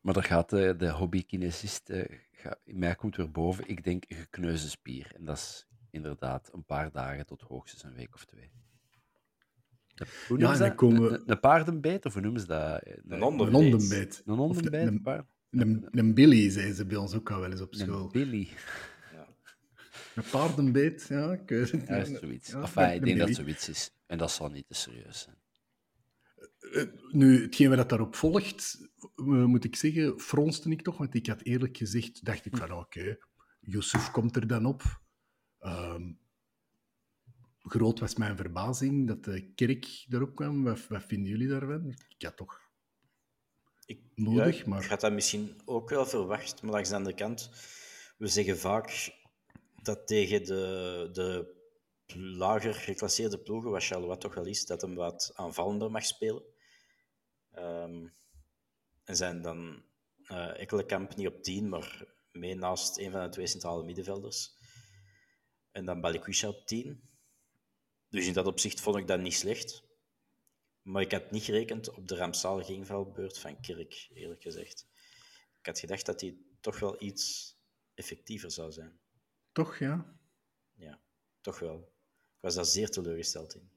maar 0.02 0.14
daar 0.14 0.24
gaat 0.24 0.50
de, 0.50 0.76
de 0.76 0.90
hobbykinesist, 0.90 1.90
eh, 1.90 2.20
in 2.64 2.80
mij 2.80 2.96
komt 2.96 3.16
weer 3.16 3.32
boven, 3.32 3.68
ik 3.68 3.84
denk 3.84 4.04
een 4.08 4.18
gekneusde 4.18 4.70
spier. 4.70 5.16
En 5.16 5.26
dat 5.26 5.38
is 5.38 5.68
inderdaad 5.90 6.54
een 6.54 6.66
paar 6.66 6.92
dagen 6.92 7.26
tot 7.26 7.42
hoogstens 7.42 7.84
een 7.84 7.94
week 7.94 8.14
of 8.14 8.26
twee. 8.26 8.52
Hoe 10.28 10.40
Ja, 10.40 10.46
en 10.46 10.58
dat? 10.60 10.68
dan 10.68 10.76
komen 10.76 11.02
we- 11.02 11.10
Een, 11.18 11.24
een 11.26 11.40
paardenbeet, 11.40 12.06
of 12.06 12.14
hoe 12.14 12.22
noemen 12.22 12.42
ze 12.42 12.48
dat? 12.48 12.82
Een 13.08 13.22
hondenbeet. 13.22 14.22
Een 14.26 14.36
hondenbeet? 14.36 14.88
een- 14.88 15.02
paard- 15.02 15.26
Een, 15.50 15.88
een 15.92 16.14
Billy, 16.14 16.50
zei 16.50 16.74
ze 16.74 16.86
bij 16.86 16.98
ons 16.98 17.14
ook 17.16 17.32
al 17.32 17.40
wel 17.40 17.52
eens 17.52 17.62
op 17.62 17.76
school. 17.76 18.04
Een 18.04 18.12
Billy. 18.12 18.48
Ja. 19.14 19.28
Een 20.16 20.24
paardenbeet, 20.32 21.06
ja. 21.10 21.32
Ik 21.32 21.50
weet 21.50 21.72
het 21.72 21.88
Ja, 21.88 21.98
niet. 21.98 22.08
is 22.10 22.20
zoiets. 22.20 22.50
Ja, 22.52 22.62
enfin, 22.62 22.94
ik 22.94 23.04
denk 23.06 23.18
dat 23.20 23.36
zoiets 23.36 23.70
is. 23.70 23.92
En 24.06 24.18
dat 24.18 24.32
zal 24.32 24.50
niet 24.50 24.68
te 24.68 24.74
serieus 24.74 25.20
zijn. 25.22 25.36
Eh, 26.74 26.84
Nu, 27.12 27.42
hetgeen 27.42 27.76
wat 27.76 27.90
daarop 27.90 28.16
volgt, 28.16 28.90
eh, 29.16 29.26
moet 29.26 29.64
ik 29.64 29.76
zeggen, 29.76 30.20
fronste 30.20 30.70
ik 30.70 30.82
toch, 30.82 30.98
want 30.98 31.14
ik 31.14 31.28
had 31.28 31.42
eerlijk 31.42 31.78
gezegd, 31.78 32.26
dacht 32.26 32.46
ik 32.46 32.58
van 32.58 32.72
oké, 32.74 33.18
Yusuf 33.60 34.12
komt 34.12 34.36
er 34.36 34.48
dan 34.48 34.66
op. 34.66 35.02
Ehm, 35.60 36.12
groot 37.64 38.00
was 38.00 38.16
mijn 38.16 38.38
verbazing 38.38 39.08
dat 39.08 39.24
de 39.24 39.54
kerk 39.54 40.06
erop 40.10 40.36
kwam. 40.36 40.64
Wat, 40.64 40.88
wat 40.88 41.04
vinden 41.04 41.30
jullie 41.30 41.48
daarvan? 41.48 41.96
Ik 42.18 42.22
had 42.26 42.38
toch... 42.38 42.70
Ik, 43.86 44.02
Nodig, 44.16 44.58
ja, 44.58 44.68
maar- 44.68 44.84
Ik 44.84 44.90
had 44.90 45.02
dat 45.02 45.14
misschien 45.14 45.62
ook 45.66 45.90
wel 45.90 46.06
verwacht, 46.06 46.62
maar 46.62 46.72
langs 46.72 46.90
de 46.90 46.96
andere 46.96 47.16
kant 47.16 47.50
we 48.18 48.28
zeggen 48.28 48.58
vaak 48.58 49.12
dat 49.82 50.08
tegen 50.08 50.44
de, 50.44 51.10
de 51.14 51.60
lager 52.16 52.74
geclasseerde 52.74 53.40
ploegen, 53.40 53.72
wat 53.72 53.84
Charleroi 53.86 54.18
toch 54.18 54.34
wel 54.34 54.46
is, 54.46 54.66
dat 54.66 54.82
hem 54.82 54.96
wat 54.96 55.32
aanvallender 55.36 55.92
mag 55.92 56.06
spelen. 56.06 56.44
Ehm, 57.52 58.08
en 59.04 59.16
zijn 59.16 59.42
dan 59.42 59.84
uh, 60.32 60.60
Ekkelenkamp 60.62 61.16
niet 61.16 61.28
op 61.28 61.44
10, 61.44 61.70
maar 61.70 62.06
mee 62.32 62.56
naast 62.56 62.98
een 62.98 63.12
van 63.12 63.22
de 63.24 63.30
twee 63.30 63.48
centrale 63.48 63.84
middenvelders. 63.84 64.56
En 65.72 65.86
dan 65.86 66.02
Balikwisha 66.02 66.48
op 66.48 66.66
10. 66.66 67.10
Dus 68.12 68.28
in 68.28 68.34
dat 68.34 68.46
opzicht 68.46 68.82
vond 68.82 68.98
ik 68.98 69.08
dat 69.08 69.20
niet 69.20 69.34
slecht. 69.34 69.84
Maar 70.82 71.02
ik 71.02 71.12
had 71.12 71.32
niet 71.32 71.44
gerekend 71.44 71.90
op 71.90 72.08
de 72.08 72.16
rampzalige 72.16 72.74
invalbeurt 72.74 73.40
van 73.40 73.60
Kirk, 73.60 74.10
eerlijk 74.14 74.42
gezegd. 74.42 74.88
Ik 75.60 75.66
had 75.66 75.80
gedacht 75.80 76.06
dat 76.06 76.22
hij 76.22 76.38
toch 76.60 76.80
wel 76.80 77.04
iets 77.04 77.56
effectiever 77.94 78.52
zou 78.52 78.72
zijn. 78.72 79.00
Toch, 79.52 79.78
ja? 79.78 80.20
Ja, 80.74 81.00
toch 81.42 81.60
wel. 81.60 81.94
Ik 82.18 82.40
was 82.40 82.56
daar 82.56 82.66
zeer 82.66 82.90
teleurgesteld 82.90 83.56
in. 83.56 83.72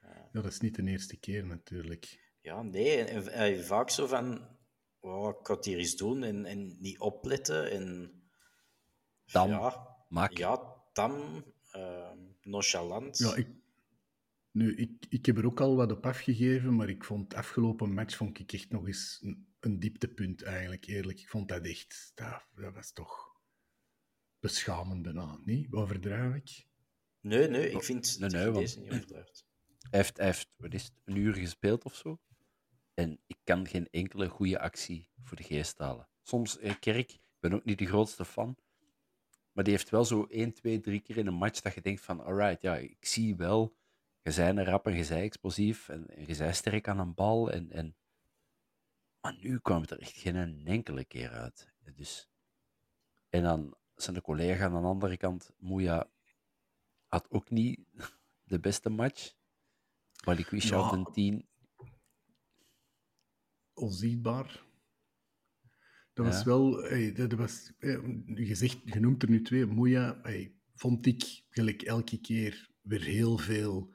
Ja, 0.00 0.28
dat 0.32 0.52
is 0.52 0.60
niet 0.60 0.74
de 0.74 0.82
eerste 0.82 1.16
keer 1.16 1.46
natuurlijk. 1.46 2.32
Ja, 2.40 2.62
nee. 2.62 3.04
En, 3.04 3.64
vaak 3.64 3.90
zo 3.90 4.06
van, 4.06 4.56
oh, 5.00 5.38
ik 5.40 5.46
het 5.46 5.64
hier 5.64 5.78
eens 5.78 5.96
doen 5.96 6.22
en, 6.22 6.44
en 6.44 6.76
niet 6.80 6.98
opletten. 6.98 7.70
En, 7.70 8.12
Tam, 9.32 9.50
ja, 9.50 9.96
mak. 10.08 10.36
Ja, 10.36 10.74
tam, 10.92 11.44
uh, 11.76 12.07
nonchalant. 12.48 13.18
Ja, 13.18 13.34
ik, 13.34 13.48
nu, 14.50 14.76
ik, 14.76 15.06
ik 15.08 15.26
heb 15.26 15.36
er 15.38 15.46
ook 15.46 15.60
al 15.60 15.76
wat 15.76 15.92
op 15.92 16.06
afgegeven, 16.06 16.76
maar 16.76 16.88
ik 16.88 17.04
vond 17.04 17.22
het 17.22 17.34
afgelopen 17.34 17.92
match 17.92 18.16
vond 18.16 18.38
ik 18.38 18.52
echt 18.52 18.70
nog 18.70 18.86
eens 18.86 19.18
een, 19.22 19.46
een 19.60 19.78
dieptepunt 19.78 20.42
eigenlijk, 20.42 20.86
eerlijk. 20.86 21.20
Ik 21.20 21.28
vond 21.28 21.48
dat 21.48 21.66
echt, 21.66 22.12
dat, 22.14 22.46
dat 22.54 22.74
was 22.74 22.92
toch 22.92 23.36
beschamend 24.40 25.02
bijna, 25.02 25.38
niet? 25.44 25.72
Overdrijf 25.72 26.34
ik? 26.34 26.66
Nee, 27.20 27.48
nee, 27.48 27.70
ik 27.70 27.82
vind 27.82 28.18
nee, 28.18 28.30
nee, 28.30 28.52
deze 28.52 28.80
niet 28.80 28.92
overdrijft. 28.92 29.46
Hij 29.90 30.00
heeft, 30.00 30.16
hij 30.16 30.26
heeft 30.26 30.50
wat 30.56 30.74
is 30.74 30.84
het, 30.84 30.92
een 31.04 31.16
uur 31.16 31.34
gespeeld 31.34 31.84
of 31.84 31.94
zo. 31.94 32.20
En 32.94 33.20
ik 33.26 33.38
kan 33.44 33.68
geen 33.68 33.88
enkele 33.90 34.28
goede 34.28 34.58
actie 34.58 35.10
voor 35.24 35.36
de 35.36 35.42
geest 35.42 35.78
halen. 35.78 36.08
Soms, 36.22 36.58
eh, 36.58 36.74
Kerk, 36.80 37.12
ik 37.12 37.20
ben 37.40 37.52
ook 37.52 37.64
niet 37.64 37.78
de 37.78 37.86
grootste 37.86 38.24
fan. 38.24 38.56
Maar 39.58 39.66
die 39.66 39.76
heeft 39.76 39.90
wel 39.90 40.04
zo 40.04 40.24
1, 40.24 40.52
2, 40.52 40.80
3 40.80 41.00
keer 41.00 41.16
in 41.16 41.26
een 41.26 41.34
match 41.34 41.60
dat 41.60 41.74
je 41.74 41.80
denkt 41.80 42.00
van, 42.00 42.24
alright, 42.24 42.62
ja, 42.62 42.76
ik 42.76 43.04
zie 43.04 43.36
wel, 43.36 43.76
je 44.22 44.30
zei 44.30 44.50
een 44.50 44.64
rap 44.64 44.86
en 44.86 44.96
je 44.96 45.04
zei 45.04 45.22
explosief 45.22 45.88
en, 45.88 46.08
en 46.08 46.26
je 46.26 46.34
zei 46.34 46.52
sterk 46.52 46.88
aan 46.88 46.98
een 46.98 47.14
bal. 47.14 47.50
En, 47.50 47.70
en... 47.72 47.96
Maar 49.20 49.36
nu 49.40 49.58
kwam 49.58 49.80
het 49.80 49.90
er 49.90 50.00
echt 50.00 50.16
geen 50.16 50.66
enkele 50.66 51.04
keer 51.04 51.30
uit. 51.30 51.72
Dus... 51.94 52.28
En 53.28 53.42
dan 53.42 53.76
zijn 53.94 54.20
collega 54.20 54.64
aan 54.64 54.82
de 54.82 54.88
andere 54.88 55.16
kant, 55.16 55.50
Moeja, 55.56 56.10
had 57.06 57.30
ook 57.30 57.50
niet 57.50 57.80
de 58.52 58.60
beste 58.60 58.90
match. 58.90 59.34
Balikwisha 60.24 60.76
ja. 60.76 60.82
had 60.82 60.92
een 60.92 61.12
10. 61.12 61.48
Onzichtbaar. 63.72 64.66
Dat 66.18 66.26
was 66.26 66.44
wel, 66.44 66.82
hey, 66.82 67.12
dat 67.12 67.32
was, 67.32 67.72
je, 68.34 68.54
zegt, 68.54 68.78
je 68.84 69.00
noemt 69.00 69.22
er 69.22 69.30
nu 69.30 69.42
twee, 69.42 69.66
Moeja, 69.66 70.18
hey, 70.22 70.54
vond 70.74 71.06
ik 71.06 71.42
gelijk 71.50 71.82
elke 71.82 72.20
keer 72.20 72.70
weer 72.82 73.02
heel 73.02 73.38
veel 73.38 73.94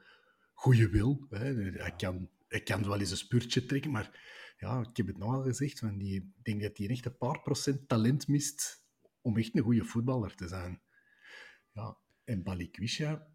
goede 0.52 0.88
wil. 0.88 1.26
Hè. 1.30 1.54
Hij, 1.54 1.94
kan, 1.96 2.30
hij 2.48 2.60
kan 2.62 2.84
wel 2.84 3.00
eens 3.00 3.10
een 3.10 3.16
spurtje 3.16 3.66
trekken, 3.66 3.90
maar 3.90 4.20
ja, 4.58 4.80
ik 4.80 4.96
heb 4.96 5.06
het 5.06 5.18
nog 5.18 5.34
al 5.34 5.42
gezegd, 5.42 5.78
van 5.78 5.98
die, 5.98 6.14
ik 6.14 6.44
denk 6.44 6.62
dat 6.62 6.78
hij 6.78 6.88
echt 6.88 7.04
een 7.04 7.16
paar 7.16 7.40
procent 7.42 7.88
talent 7.88 8.28
mist 8.28 8.84
om 9.20 9.38
echt 9.38 9.56
een 9.56 9.62
goede 9.62 9.84
voetballer 9.84 10.34
te 10.34 10.48
zijn. 10.48 10.82
Ja, 11.72 11.96
en 12.24 12.42
Balikwisha, 12.42 13.26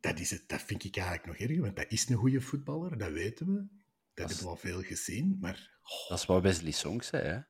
dat, 0.00 0.18
is 0.18 0.30
het, 0.30 0.48
dat 0.48 0.62
vind 0.62 0.84
ik 0.84 0.96
eigenlijk 0.96 1.26
nog 1.26 1.36
erger, 1.36 1.62
want 1.62 1.76
dat 1.76 1.92
is 1.92 2.08
een 2.08 2.16
goede 2.16 2.40
voetballer, 2.40 2.98
dat 2.98 3.12
weten 3.12 3.46
we. 3.46 3.66
Dat, 4.14 4.28
hebben 4.28 4.44
we 4.44 4.50
al 4.50 4.56
veel 4.56 4.82
gezien, 4.82 5.36
maar... 5.40 5.78
Oh. 5.82 6.08
Dat 6.08 6.18
is 6.18 6.26
wat 6.26 6.42
Wesley 6.42 6.70
Song 6.70 7.02
zei, 7.02 7.22
hè? 7.22 7.49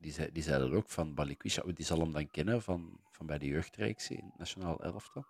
Die 0.00 0.12
zei, 0.12 0.32
die 0.32 0.42
zei 0.42 0.58
dat 0.58 0.72
ook 0.72 0.88
van 0.88 1.14
Balikwisha. 1.14 1.62
Die 1.74 1.84
zal 1.84 1.98
hem 1.98 2.12
dan 2.12 2.30
kennen 2.30 2.62
van, 2.62 3.00
van 3.10 3.26
bij 3.26 3.38
de 3.38 3.46
jeugdreeks 3.46 4.10
in 4.10 4.32
Nationaal 4.36 4.82
Elftal. 4.82 5.24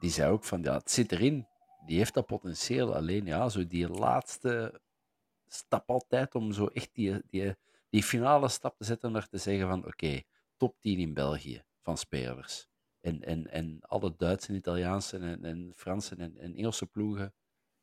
Die 0.00 0.10
zei 0.10 0.30
ook 0.30 0.44
van, 0.44 0.62
ja, 0.62 0.74
het 0.74 0.90
zit 0.90 1.12
erin. 1.12 1.46
Die 1.86 1.98
heeft 1.98 2.14
dat 2.14 2.26
potentieel. 2.26 2.94
Alleen, 2.94 3.26
ja, 3.26 3.48
zo 3.48 3.66
die 3.66 3.88
laatste 3.88 4.80
stap 5.46 5.90
altijd 5.90 6.34
om 6.34 6.52
zo 6.52 6.66
echt 6.66 6.90
die, 6.92 7.22
die, 7.30 7.56
die 7.90 8.02
finale 8.02 8.48
stap 8.48 8.78
te 8.78 8.84
zetten 8.84 9.12
naar 9.12 9.28
te 9.28 9.38
zeggen 9.38 9.68
van, 9.68 9.86
oké, 9.86 10.22
top 10.56 10.80
10 10.80 10.98
in 10.98 11.14
België 11.14 11.64
van 11.82 11.98
spelers. 11.98 12.66
En, 13.00 13.22
en, 13.22 13.50
en 13.50 13.80
alle 13.80 14.14
Duitse, 14.16 14.54
Italiaanse 14.54 15.18
en, 15.18 15.44
en 15.44 15.72
Franse 15.76 16.16
en, 16.16 16.38
en 16.38 16.54
Engelse 16.54 16.86
ploegen 16.86 17.34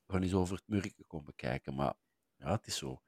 gaan 0.08 0.22
eens 0.22 0.34
over 0.34 0.56
het 0.56 0.68
murken 0.68 1.08
komen 1.08 1.36
kijken. 1.36 1.76
Maar 1.76 1.94
ja, 2.38 2.52
het 2.52 2.68
is 2.68 2.78
zo. 2.78 3.02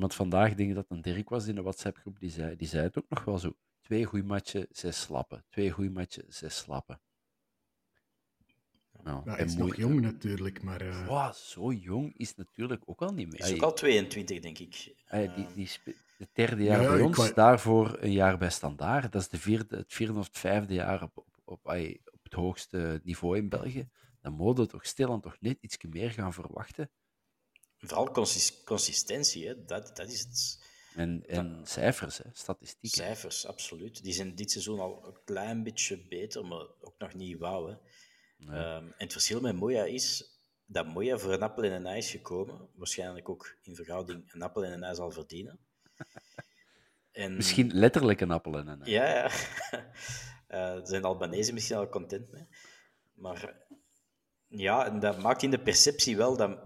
Iemand 0.00 0.18
vandaag, 0.18 0.54
denk 0.54 0.68
ik 0.68 0.74
dat 0.74 0.86
een 0.88 1.02
Dirk 1.02 1.28
was 1.28 1.46
in 1.46 1.54
de 1.54 1.62
WhatsApp-groep, 1.62 2.18
die 2.18 2.30
zei, 2.30 2.56
die 2.56 2.68
zei 2.68 2.82
het 2.82 2.98
ook 2.98 3.08
nog 3.08 3.24
wel 3.24 3.38
zo. 3.38 3.52
Twee 3.80 4.04
goede 4.04 4.24
matchen, 4.24 4.66
zes 4.70 5.00
slappen. 5.00 5.44
Twee 5.48 5.70
goede 5.70 5.90
matchen, 5.90 6.24
zes 6.28 6.56
slappen. 6.56 7.00
Nou, 9.02 9.22
ja, 9.24 9.34
hij 9.34 9.44
is 9.44 9.56
nog 9.56 9.76
jong 9.76 10.00
natuurlijk, 10.00 10.62
maar... 10.62 10.82
Uh... 10.82 11.06
Wow, 11.06 11.32
zo 11.32 11.72
jong 11.72 12.16
is 12.16 12.34
natuurlijk 12.34 12.82
ook 12.84 13.02
al 13.02 13.12
niet 13.12 13.30
meer. 13.30 13.40
Hij 13.40 13.50
is 13.50 13.56
ook 13.56 13.62
al 13.62 13.72
22, 13.74 14.40
denk 14.40 14.58
ik. 14.58 14.94
Hij, 15.04 15.34
die, 15.34 15.46
die, 15.54 15.68
het 16.18 16.28
derde 16.32 16.62
jaar 16.62 16.82
ja, 16.82 16.88
bij 16.88 17.00
ons, 17.00 17.16
kan... 17.16 17.30
daarvoor 17.34 17.96
een 18.00 18.12
jaar 18.12 18.38
bij 18.38 18.50
Standaard. 18.50 19.12
Dat 19.12 19.22
is 19.22 19.28
de 19.28 19.38
vierde, 19.38 19.76
het 19.76 19.92
vierde 19.92 20.18
of 20.18 20.26
het 20.26 20.38
vijfde 20.38 20.74
jaar 20.74 21.02
op, 21.02 21.16
op, 21.16 21.26
op, 21.44 21.66
op 22.04 22.22
het 22.22 22.32
hoogste 22.32 23.00
niveau 23.04 23.36
in 23.36 23.48
België. 23.48 23.88
Dan 24.20 24.32
moeten 24.32 24.64
we 24.64 24.70
toch 24.70 24.86
stilaan 24.86 25.20
toch 25.20 25.36
net 25.40 25.58
iets 25.60 25.76
meer 25.88 26.10
gaan 26.10 26.32
verwachten. 26.32 26.90
Vooral 27.80 28.10
consist 28.10 28.64
consistentie, 28.64 29.46
hè? 29.46 29.64
Dat, 29.64 29.96
dat 29.96 30.08
is 30.08 30.20
het. 30.20 30.68
En, 30.94 31.24
en 31.26 31.56
dat... 31.56 31.68
cijfers, 31.68 32.18
hè? 32.18 32.24
statistieken. 32.32 32.98
Cijfers, 32.98 33.46
absoluut. 33.46 34.02
Die 34.02 34.12
zijn 34.12 34.34
dit 34.34 34.50
seizoen 34.50 34.80
al 34.80 35.06
een 35.06 35.18
klein 35.24 35.62
beetje 35.62 36.06
beter, 36.08 36.46
maar 36.46 36.66
ook 36.80 36.94
nog 36.98 37.14
niet 37.14 37.38
wauw. 37.38 37.66
Hè? 37.66 37.74
Nee. 38.36 38.58
Um, 38.58 38.86
en 38.86 38.94
het 38.96 39.12
verschil 39.12 39.40
met 39.40 39.56
Moya 39.56 39.84
is 39.84 40.38
dat 40.66 40.86
Moya 40.86 41.18
voor 41.18 41.32
een 41.32 41.42
appel 41.42 41.62
en 41.62 41.72
een 41.72 41.86
ei 41.86 41.98
is 41.98 42.10
gekomen. 42.10 42.68
Waarschijnlijk 42.74 43.28
ook 43.28 43.56
in 43.62 43.74
verhouding 43.74 44.32
een 44.32 44.42
appel 44.42 44.64
en 44.64 44.72
een 44.72 44.82
ei 44.82 44.94
zal 44.94 45.10
verdienen. 45.10 45.58
En... 47.10 47.36
Misschien 47.36 47.74
letterlijk 47.74 48.20
een 48.20 48.30
appel 48.30 48.58
en 48.58 48.66
een 48.66 48.82
ei. 48.82 48.92
Ja, 48.92 49.08
ja. 49.08 49.30
uh, 50.48 50.84
zijn 50.88 51.02
de 51.02 51.08
Albanese 51.08 51.52
misschien 51.52 51.76
al 51.76 51.88
content 51.88 52.32
mee. 52.32 52.46
Maar 53.12 53.56
ja, 54.46 54.86
en 54.86 55.00
dat 55.00 55.18
maakt 55.18 55.42
in 55.42 55.50
de 55.50 55.60
perceptie 55.60 56.16
wel 56.16 56.36
dat, 56.36 56.58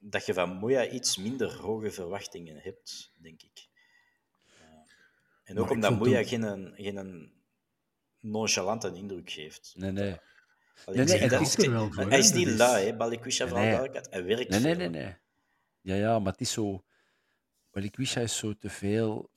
dat 0.00 0.26
je 0.26 0.34
van 0.34 0.56
Moya 0.56 0.88
iets 0.88 1.16
minder 1.16 1.52
hoge 1.52 1.90
verwachtingen 1.90 2.56
hebt, 2.56 3.12
denk 3.16 3.42
ik. 3.42 3.68
Uh, 4.46 4.66
en 5.44 5.58
ook 5.58 5.64
maar 5.64 5.74
omdat 5.74 5.98
Moya 5.98 6.24
geen, 6.24 6.72
geen 6.76 7.32
nonchalante 8.20 8.92
indruk 8.94 9.30
geeft. 9.30 9.72
Nee, 9.76 9.90
nee. 9.90 10.16
nee, 10.86 11.04
nee, 11.04 11.28
dat 11.28 11.40
is, 11.40 11.58
er 11.58 11.70
wel 11.70 11.92
voor, 11.92 12.08
hij 12.08 12.18
is 12.18 12.32
niet 12.32 12.48
lui, 12.48 12.84
hè, 12.84 12.96
Balikwisha, 12.96 13.44
nee, 13.44 13.52
nee. 13.52 13.76
vooral 13.76 14.02
Hij 14.10 14.24
werkt 14.24 14.48
Nee, 14.48 14.60
nee, 14.60 14.74
nee, 14.74 14.88
nee. 14.88 15.16
Ja, 15.80 15.94
ja, 15.94 16.18
maar 16.18 16.32
het 16.32 16.40
is 16.40 16.52
zo... 16.52 16.84
Balikwisha 17.70 18.20
is 18.20 18.36
zo 18.36 18.56
te 18.56 18.70
veel 18.70 19.30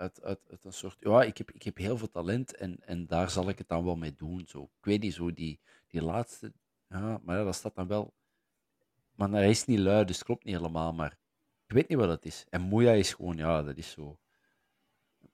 uit, 0.00 0.22
uit, 0.22 0.40
uit, 0.50 0.64
een 0.64 0.72
soort. 0.72 0.96
Ja, 1.00 1.22
ik 1.22 1.38
heb, 1.38 1.50
ik 1.50 1.62
heb 1.62 1.76
heel 1.76 1.98
veel 1.98 2.10
talent 2.10 2.54
en, 2.54 2.76
en 2.80 3.06
daar 3.06 3.30
zal 3.30 3.48
ik 3.48 3.58
het 3.58 3.68
dan 3.68 3.84
wel 3.84 3.96
mee 3.96 4.14
doen. 4.14 4.44
Zo. 4.46 4.62
Ik 4.62 4.84
weet 4.84 5.00
niet, 5.00 5.14
zo 5.14 5.32
die, 5.32 5.60
die 5.88 6.02
laatste. 6.02 6.52
Ja, 6.88 7.20
maar 7.22 7.38
ja, 7.38 7.44
dat 7.44 7.54
staat 7.54 7.74
dan 7.74 7.86
wel. 7.86 8.14
Maar 9.20 9.30
hij 9.30 9.50
is 9.50 9.64
niet 9.64 9.78
lui, 9.78 10.04
dus 10.04 10.16
het 10.16 10.24
klopt 10.24 10.44
niet 10.44 10.56
helemaal. 10.56 10.92
Maar 10.92 11.18
ik 11.66 11.74
weet 11.74 11.88
niet 11.88 11.98
wat 11.98 12.08
het 12.08 12.24
is. 12.24 12.44
En 12.48 12.60
Moeja 12.60 12.92
is 12.92 13.12
gewoon, 13.12 13.36
ja, 13.36 13.62
dat 13.62 13.76
is 13.76 13.90
zo. 13.90 14.18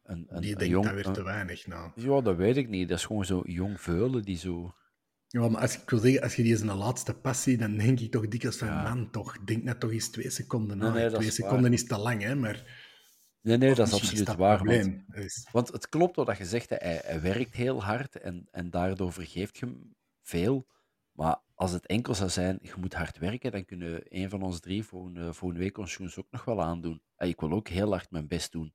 Een, 0.02 0.26
een, 0.28 0.40
die 0.40 0.56
denkt 0.56 0.72
jong, 0.72 0.84
dat 0.84 0.94
weer 0.94 1.10
te 1.10 1.22
weinig 1.22 1.66
nou. 1.66 1.90
Ja, 1.94 2.20
dat 2.20 2.36
weet 2.36 2.56
ik 2.56 2.68
niet. 2.68 2.88
Dat 2.88 2.98
is 2.98 3.04
gewoon 3.04 3.24
zo 3.24 3.42
jong 3.44 3.80
veulen 3.80 4.22
die 4.22 4.36
zo. 4.36 4.74
Ja, 5.26 5.48
maar 5.48 5.60
als 5.60 5.82
ik 5.82 5.90
wil 5.90 5.98
zeggen, 5.98 6.22
als 6.22 6.36
je 6.36 6.42
die 6.42 6.52
eens 6.52 6.60
een 6.60 6.76
laatste 6.76 7.14
passie, 7.14 7.56
dan 7.56 7.76
denk 7.76 8.00
ik 8.00 8.10
toch 8.10 8.28
dikwijls 8.28 8.56
van, 8.56 8.68
ja. 8.68 8.82
man, 8.82 9.10
toch, 9.10 9.38
denk 9.44 9.62
net 9.62 9.80
toch 9.80 9.92
eens 9.92 10.08
twee 10.08 10.30
seconden 10.30 10.78
na. 10.78 10.90
Nee, 10.92 11.02
nee, 11.02 11.12
twee 11.12 11.30
seconden 11.30 11.62
waar. 11.62 11.72
is 11.72 11.86
te 11.86 11.98
lang, 11.98 12.22
hè, 12.22 12.34
maar... 12.34 12.84
Nee, 13.40 13.56
nee, 13.56 13.74
dat 13.74 13.86
is 13.86 13.92
absoluut 13.92 14.34
waar. 14.34 14.64
Want, 14.64 15.04
want, 15.52 15.72
het 15.72 15.88
klopt 15.88 16.16
wat 16.16 16.38
je 16.38 16.44
zegt, 16.44 16.68
hij, 16.68 17.00
hij 17.04 17.20
werkt 17.20 17.54
heel 17.54 17.82
hard 17.82 18.16
en, 18.16 18.48
en 18.50 18.70
daardoor 18.70 19.12
vergeeft 19.12 19.58
je 19.58 19.66
hem 19.66 19.94
veel. 20.22 20.66
Maar 21.16 21.40
als 21.54 21.72
het 21.72 21.86
enkel 21.86 22.14
zou 22.14 22.30
zijn, 22.30 22.58
je 22.62 22.74
moet 22.76 22.94
hard 22.94 23.18
werken, 23.18 23.52
dan 23.52 23.64
kunnen 23.64 24.02
een 24.08 24.30
van 24.30 24.42
ons 24.42 24.60
drie 24.60 24.84
volgende, 24.84 25.34
volgende 25.34 25.62
week 25.64 25.78
ons 25.78 25.94
Joens 25.94 26.18
ook 26.18 26.30
nog 26.30 26.44
wel 26.44 26.62
aandoen. 26.62 27.02
Ik 27.18 27.40
wil 27.40 27.52
ook 27.52 27.68
heel 27.68 27.90
hard 27.90 28.10
mijn 28.10 28.28
best 28.28 28.52
doen. 28.52 28.74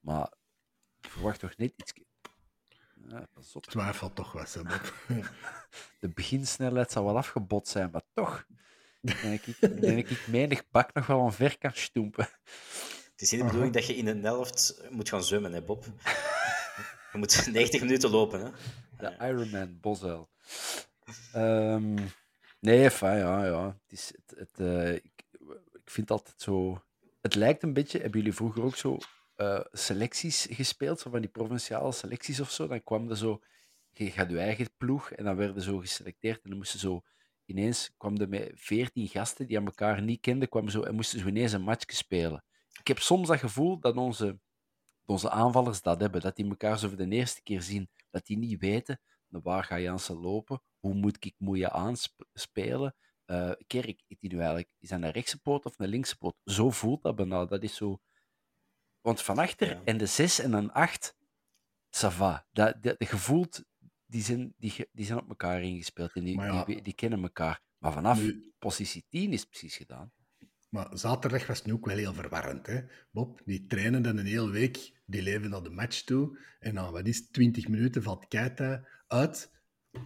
Maar 0.00 0.32
ik 1.00 1.10
verwacht 1.10 1.40
toch 1.40 1.56
niet 1.56 1.72
iets... 1.76 1.92
Ja, 3.08 3.26
pas 3.32 3.56
op. 3.56 3.66
Twijfel 3.66 4.12
toch 4.12 4.32
wel, 4.32 4.64
Bob. 4.64 4.94
De 6.00 6.08
beginsnelheid 6.08 6.92
zal 6.92 7.04
wel 7.04 7.16
afgebot 7.16 7.68
zijn, 7.68 7.90
maar 7.90 8.02
toch 8.12 8.46
denk 9.00 9.42
ik, 9.42 9.80
denk 9.80 10.08
ik 10.08 10.26
menig 10.26 10.70
bak 10.70 10.94
nog 10.94 11.06
wel 11.06 11.20
een 11.20 11.32
ver 11.32 11.58
kan 11.58 11.72
stoempen. 11.74 12.28
Het 13.10 13.22
is 13.22 13.30
niet 13.30 13.40
de 13.40 13.46
bedoeling 13.46 13.74
dat 13.74 13.86
je 13.86 13.96
in 13.96 14.06
een 14.06 14.24
helft 14.24 14.82
moet 14.90 15.08
gaan 15.08 15.24
zwemmen, 15.24 15.52
hè, 15.52 15.62
Bob? 15.62 15.84
Je 17.12 17.20
moet 17.20 17.52
90 17.52 17.80
minuten 17.80 18.10
lopen, 18.10 18.40
hè? 18.40 18.50
De 18.96 19.24
Ironman 19.26 19.80
Boswell. 19.80 20.26
Ehm, 21.32 21.94
nee, 22.60 22.90
ja, 23.00 23.44
ja. 23.44 23.66
Het 23.66 23.92
is, 23.92 24.12
het, 24.36 24.58
eh, 24.60 24.94
ik, 24.94 25.24
ik 25.72 25.90
vind 25.90 26.10
altijd 26.10 26.40
zo... 26.42 26.82
Het 27.20 27.34
lijkt 27.34 27.62
een 27.62 27.72
beetje... 27.72 28.00
Hebben 28.00 28.18
jullie 28.18 28.34
vroeger 28.34 28.62
ook 28.62 28.76
zo 28.76 28.98
eh, 29.34 29.60
selecties 29.72 30.46
gespeeld? 30.50 31.00
Zo 31.00 31.10
van 31.10 31.20
die 31.20 31.30
provinciale 31.30 31.92
selecties 31.92 32.40
of 32.40 32.50
zo? 32.50 32.66
Dan 32.66 32.82
kwam 32.82 33.10
er 33.10 33.16
zo... 33.16 33.40
Je 33.90 34.10
gaat 34.10 34.30
je 34.30 34.38
eigen 34.38 34.70
ploeg 34.76 35.10
en 35.10 35.24
dan 35.24 35.36
werden 35.36 35.62
zo 35.62 35.78
geselecteerd 35.78 36.42
en 36.42 36.48
dan 36.48 36.58
moesten 36.58 36.80
zo... 36.80 37.02
Ineens 37.46 37.94
kwam 37.96 38.16
er 38.16 38.28
met 38.28 38.52
veertien 38.54 39.08
gasten 39.08 39.46
die 39.46 39.58
aan 39.58 39.66
elkaar 39.66 40.02
niet 40.02 40.20
kenden, 40.20 40.48
kwamen 40.48 40.70
zo, 40.70 40.82
en 40.82 40.94
moesten 40.94 41.20
zo 41.20 41.26
ineens 41.26 41.52
een 41.52 41.62
match 41.62 41.94
spelen. 41.94 42.44
Ik 42.80 42.86
heb 42.86 42.98
soms 42.98 43.28
dat 43.28 43.38
gevoel 43.38 43.78
dat 43.78 43.96
onze, 43.96 44.38
onze 45.04 45.30
aanvallers 45.30 45.82
dat 45.82 46.00
hebben, 46.00 46.20
dat 46.20 46.36
die 46.36 46.48
elkaar 46.48 46.78
zo 46.78 46.88
voor 46.88 46.96
de 46.96 47.08
eerste 47.08 47.42
keer 47.42 47.62
zien, 47.62 47.88
dat 48.10 48.26
die 48.26 48.38
niet 48.38 48.60
weten 48.60 49.00
naar 49.28 49.42
waar 49.42 49.64
ga 49.64 49.80
Jansen 49.80 50.16
lopen, 50.16 50.62
hoe 50.84 50.94
moet 50.94 51.24
ik 51.24 51.34
moeie 51.38 51.68
aanspelen, 51.70 52.94
uh, 53.26 53.52
Kerk, 53.66 54.02
is 54.06 54.18
die 54.20 54.30
nu 54.30 54.36
eigenlijk, 54.36 54.68
is 54.78 54.88
dat 54.88 55.02
een 55.02 55.10
rechtse 55.10 55.40
poot 55.40 55.64
of 55.64 55.78
een 55.78 55.88
linkse 55.88 56.16
poot? 56.16 56.36
Zo 56.44 56.70
voelt 56.70 57.02
dat 57.02 57.16
bijna, 57.16 57.44
dat 57.44 57.62
is 57.62 57.76
zo... 57.76 58.00
Want 59.00 59.22
van 59.22 59.38
achter 59.38 59.68
Ja. 59.68 59.80
en 59.84 59.96
de 59.98 60.06
6 60.06 60.38
en 60.38 60.52
een 60.52 60.72
8, 60.72 61.14
ça 61.90 62.08
va. 62.08 62.46
Dat, 62.52 62.82
dat, 62.82 62.96
je 62.98 63.16
voelt, 63.16 63.64
die 64.06 64.22
zijn, 64.22 64.54
die, 64.56 64.88
die 64.92 65.06
zijn 65.06 65.18
op 65.18 65.28
elkaar 65.28 65.62
ingespeeld 65.62 66.12
en 66.12 66.24
die, 66.24 66.40
ja. 66.40 66.64
die, 66.64 66.82
die 66.82 66.94
kennen 66.94 67.22
elkaar. 67.22 67.62
Maar 67.78 67.92
vanaf 67.92 68.20
Nu- 68.20 68.52
positie 68.58 69.04
10 69.08 69.32
is 69.32 69.40
het 69.40 69.48
precies 69.48 69.76
gedaan. 69.76 70.12
Maar 70.70 70.98
zaterdag 70.98 71.46
was 71.46 71.58
het 71.58 71.66
nu 71.66 71.72
ook 71.72 71.86
wel 71.86 71.96
heel 71.96 72.12
verwarrend. 72.14 72.66
Hè? 72.66 72.80
Bob, 73.10 73.40
die 73.44 73.66
trainen 73.66 74.02
dan 74.02 74.16
een 74.16 74.26
hele 74.26 74.50
week, 74.50 75.02
die 75.06 75.22
leven 75.22 75.50
naar 75.50 75.62
de 75.62 75.70
match 75.70 76.02
toe. 76.02 76.38
En 76.58 76.74
na 76.74 76.90
wat 76.90 77.06
is 77.06 77.16
het, 77.18 77.32
20 77.32 77.68
minuten 77.68 78.02
valt 78.02 78.28
Keita 78.28 78.86
uit. 79.06 79.52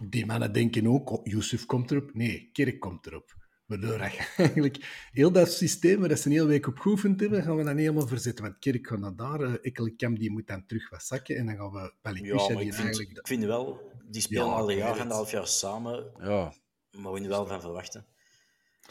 Die 0.01 0.25
mannen 0.25 0.53
denken 0.53 0.87
ook, 0.87 1.09
oh, 1.09 1.25
Yusuf 1.25 1.65
komt 1.65 1.91
erop. 1.91 2.13
Nee, 2.13 2.49
Kerk 2.51 2.79
komt 2.79 3.05
erop. 3.05 3.37
Waardoor 3.65 3.99
eigenlijk 4.37 5.07
heel 5.11 5.31
dat 5.31 5.51
systeem 5.51 5.99
waar 5.99 6.09
dat 6.09 6.19
ze 6.19 6.27
een 6.27 6.33
hele 6.33 6.45
week 6.45 6.67
op 6.67 6.77
geoefend 6.77 7.19
hebben, 7.19 7.43
gaan 7.43 7.57
we 7.57 7.63
dan 7.63 7.77
helemaal 7.77 8.07
verzetten. 8.07 8.43
Want 8.43 8.59
Kerk 8.59 8.87
gaat 8.87 8.99
naar 8.99 9.15
daar, 9.15 9.41
uh, 9.41 9.53
Ekkelenkamp 9.61 10.19
die 10.19 10.31
moet 10.31 10.47
dan 10.47 10.65
terug 10.65 10.89
wat 10.89 11.03
zakken. 11.03 11.35
En 11.35 11.45
dan 11.45 11.55
gaan 11.55 11.71
we 11.71 11.79
Ja, 11.79 11.93
Palikusha, 12.01 12.47
maar 12.47 12.57
die 12.57 12.67
ik 12.67 12.73
vind, 12.73 12.85
eigenlijk... 12.85 13.17
ik 13.17 13.27
vind 13.27 13.43
wel, 13.43 13.91
die 14.05 14.21
spelen 14.21 14.45
Ja, 14.45 14.51
al 14.51 14.71
een 14.71 14.77
jaar 14.77 14.99
en 14.99 15.09
half 15.09 15.31
jaar 15.31 15.47
samen, 15.47 16.11
Ja, 16.19 16.53
mogen 16.91 17.13
we 17.13 17.19
nu 17.19 17.27
wel 17.27 17.47
van 17.47 17.61
verwachten. 17.61 18.05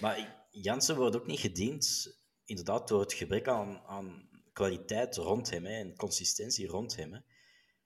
Maar 0.00 0.46
Jansen 0.50 0.96
wordt 0.96 1.16
ook 1.16 1.26
niet 1.26 1.40
gediend, 1.40 2.16
inderdaad, 2.44 2.88
door 2.88 3.00
het 3.00 3.12
gebrek 3.12 3.48
aan, 3.48 3.80
aan 3.86 4.28
kwaliteit 4.52 5.16
rond 5.16 5.50
hem 5.50 5.64
hè, 5.64 5.72
en 5.72 5.96
consistentie 5.96 6.66
rond 6.66 6.96
hem. 6.96 7.12
Hè. 7.12 7.18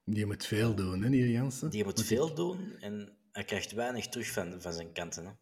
Die 0.05 0.27
moet 0.27 0.47
veel 0.47 0.75
doen, 0.75 1.03
hè, 1.03 1.11
die 1.11 1.31
Jansen. 1.31 1.71
Die 1.71 1.85
moet 1.85 2.05
veel 2.05 2.35
doen 2.35 2.73
en 2.81 3.17
hij 3.33 3.45
krijgt 3.45 3.73
weinig 3.73 4.09
terug 4.09 4.31
van, 4.31 4.61
van 4.63 4.73
zijn 4.73 4.93
kanten. 4.93 5.25
Hè. 5.27 5.33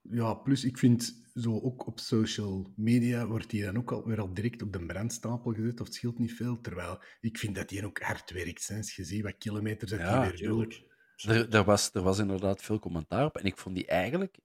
Ja, 0.00 0.34
plus 0.34 0.64
ik 0.64 0.78
vind 0.78 1.20
zo 1.34 1.60
ook 1.60 1.86
op 1.86 2.00
social 2.00 2.72
media 2.76 3.26
wordt 3.26 3.52
hij 3.52 3.60
dan 3.60 3.76
ook 3.76 3.92
al 3.92 4.04
weer 4.06 4.20
al 4.20 4.34
direct 4.34 4.62
op 4.62 4.72
de 4.72 4.86
brandstapel 4.86 5.52
gezet, 5.52 5.80
of 5.80 5.86
het 5.86 5.94
scheelt 5.96 6.18
niet 6.18 6.32
veel. 6.34 6.60
Terwijl 6.60 7.02
ik 7.20 7.38
vind 7.38 7.54
dat 7.54 7.70
hij 7.70 7.84
ook 7.84 8.00
hard 8.00 8.30
werkt. 8.30 8.68
Hè. 8.68 8.76
Als 8.76 8.96
je 8.96 9.04
ziet 9.04 9.22
wat 9.22 9.38
kilometers 9.38 9.90
dat 9.90 10.00
Ja, 10.00 10.20
hij 10.20 10.30
weer 10.30 10.48
doet. 10.48 10.82
Er, 11.16 11.54
er, 11.54 11.64
was, 11.64 11.90
er 11.92 12.02
was 12.02 12.18
inderdaad 12.18 12.62
veel 12.62 12.78
commentaar 12.78 13.24
op. 13.24 13.36
En 13.36 13.44
ik 13.44 13.56
vond 13.58 13.74
die 13.74 13.86
eigenlijk 13.86 14.36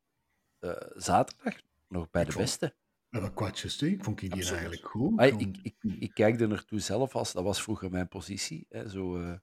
eh, 0.59 0.71
zaterdag 0.95 1.55
nog 1.87 2.09
bij 2.09 2.21
Ik 2.21 2.27
de 2.27 2.33
vond- 2.33 2.45
beste. 2.45 2.73
Wat 3.09 3.33
kwartjes 3.33 3.81
ik 3.81 4.03
vond 4.03 4.21
ik 4.21 4.29
die 4.29 4.39
Absoluut. 4.39 4.59
eigenlijk 4.59 4.89
goed. 4.89 5.19
Ah, 5.19 5.27
ik, 5.39 5.57
ik, 5.61 5.75
ik 5.99 6.11
kijk 6.13 6.41
er 6.41 6.47
naartoe 6.47 6.79
zelf 6.79 7.15
als, 7.15 7.33
dat 7.33 7.43
was 7.43 7.61
vroeger 7.61 7.89
mijn 7.91 8.07
positie, 8.07 8.65
hè, 8.69 8.89
zo 8.89 9.21
eh, 9.21 9.33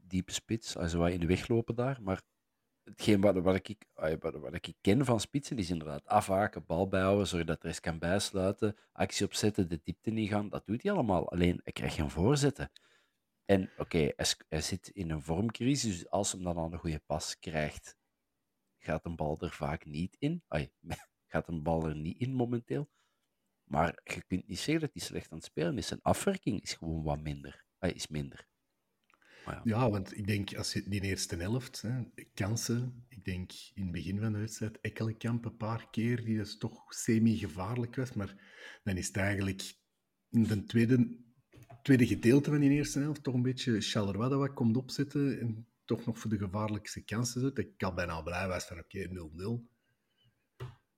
diepe 0.00 0.32
spits, 0.32 0.76
also 0.76 0.98
wat 0.98 1.10
in 1.10 1.20
de 1.20 1.26
weg 1.26 1.48
lopen 1.48 1.74
daar. 1.74 1.98
Maar 2.02 2.22
hetgeen 2.84 3.20
wat, 3.20 3.36
wat, 3.36 3.68
ik, 3.68 3.86
wat, 4.20 4.34
wat 4.34 4.54
ik 4.54 4.74
ken 4.80 5.04
van 5.04 5.20
spitsen 5.20 5.58
is 5.58 5.70
inderdaad 5.70 6.06
afhaken, 6.06 6.66
bal 6.66 6.88
bijhouden, 6.88 7.26
zorgen 7.26 7.46
dat 7.46 7.62
er 7.62 7.68
eens 7.68 7.80
kan 7.80 7.98
bijsluiten, 7.98 8.76
actie 8.92 9.26
opzetten, 9.26 9.68
de 9.68 9.80
diepte 9.84 10.10
niet 10.10 10.28
gaan. 10.28 10.48
Dat 10.48 10.66
doet 10.66 10.82
hij 10.82 10.92
allemaal. 10.92 11.30
Alleen, 11.30 11.60
hij 11.64 11.72
krijgt 11.72 11.94
geen 11.94 12.10
voorzetten. 12.10 12.70
En 13.44 13.70
oké, 13.78 13.98
hij, 14.16 14.26
hij 14.48 14.60
zit 14.60 14.88
in 14.88 15.10
een 15.10 15.22
vormcrisis, 15.22 15.98
dus 15.98 16.10
als 16.10 16.32
hem 16.32 16.42
dan 16.42 16.56
al 16.56 16.72
een 16.72 16.78
goede 16.78 17.02
pas 17.06 17.38
krijgt, 17.38 17.96
gaat 18.78 19.04
een 19.04 19.16
bal 19.16 19.40
er 19.40 19.50
vaak 19.52 19.84
niet 19.84 20.16
in. 20.18 20.42
Ai, 20.48 20.70
gaat 21.32 21.48
een 21.48 21.62
bal 21.62 21.86
er 21.86 21.96
niet 21.96 22.20
in 22.20 22.32
momenteel. 22.32 22.90
Maar 23.64 24.00
je 24.04 24.22
kunt 24.26 24.46
niet 24.46 24.58
zeggen 24.58 24.80
dat 24.80 24.92
hij 24.92 25.02
slecht 25.02 25.30
aan 25.30 25.36
het 25.36 25.46
spelen 25.46 25.78
is. 25.78 25.86
Zijn 25.86 26.02
afwerking 26.02 26.62
is 26.62 26.74
gewoon 26.74 27.02
wat 27.02 27.20
minder. 27.20 27.64
Hij 27.78 27.92
is 27.92 28.08
minder. 28.08 28.49
Ja. 29.46 29.60
Ja, 29.64 29.90
want 29.90 30.16
ik 30.16 30.26
denk 30.26 30.54
als 30.56 30.72
je 30.72 30.88
die 30.88 31.00
eerste 31.00 31.36
helft, 31.36 31.82
hè, 31.82 32.02
kansen, 32.34 33.04
ik 33.08 33.24
denk 33.24 33.52
in 33.74 33.82
het 33.82 33.92
begin 33.92 34.18
van 34.20 34.32
de 34.32 34.38
wedstrijd, 34.38 34.80
Ekkelenkamp 34.80 35.44
een 35.44 35.56
paar 35.56 35.90
keer, 35.90 36.24
die 36.24 36.36
dus 36.36 36.58
toch 36.58 36.94
semi-gevaarlijk 36.94 37.96
was, 37.96 38.12
maar 38.12 38.34
dan 38.82 38.96
is 38.96 39.06
het 39.06 39.16
eigenlijk 39.16 39.74
in 40.30 40.42
de 40.42 40.64
tweede, 40.64 41.16
tweede 41.82 42.06
gedeelte 42.06 42.50
van 42.50 42.60
die 42.60 42.70
eerste 42.70 42.98
helft 42.98 43.22
toch 43.22 43.34
een 43.34 43.42
beetje 43.42 43.80
Charleroi 43.80 44.28
dat 44.28 44.38
wat 44.38 44.54
komt 44.54 44.76
opzetten 44.76 45.40
en 45.40 45.66
toch 45.84 46.06
nog 46.06 46.18
voor 46.18 46.30
de 46.30 46.38
gevaarlijkste 46.38 47.00
kansen 47.00 47.40
zet. 47.40 47.58
Ik 47.58 47.80
had 47.80 47.94
bijna 47.94 48.22
blij 48.22 48.48
was 48.48 48.64
van 48.64 48.78
oké, 48.78 49.08
0-0. 49.08 49.68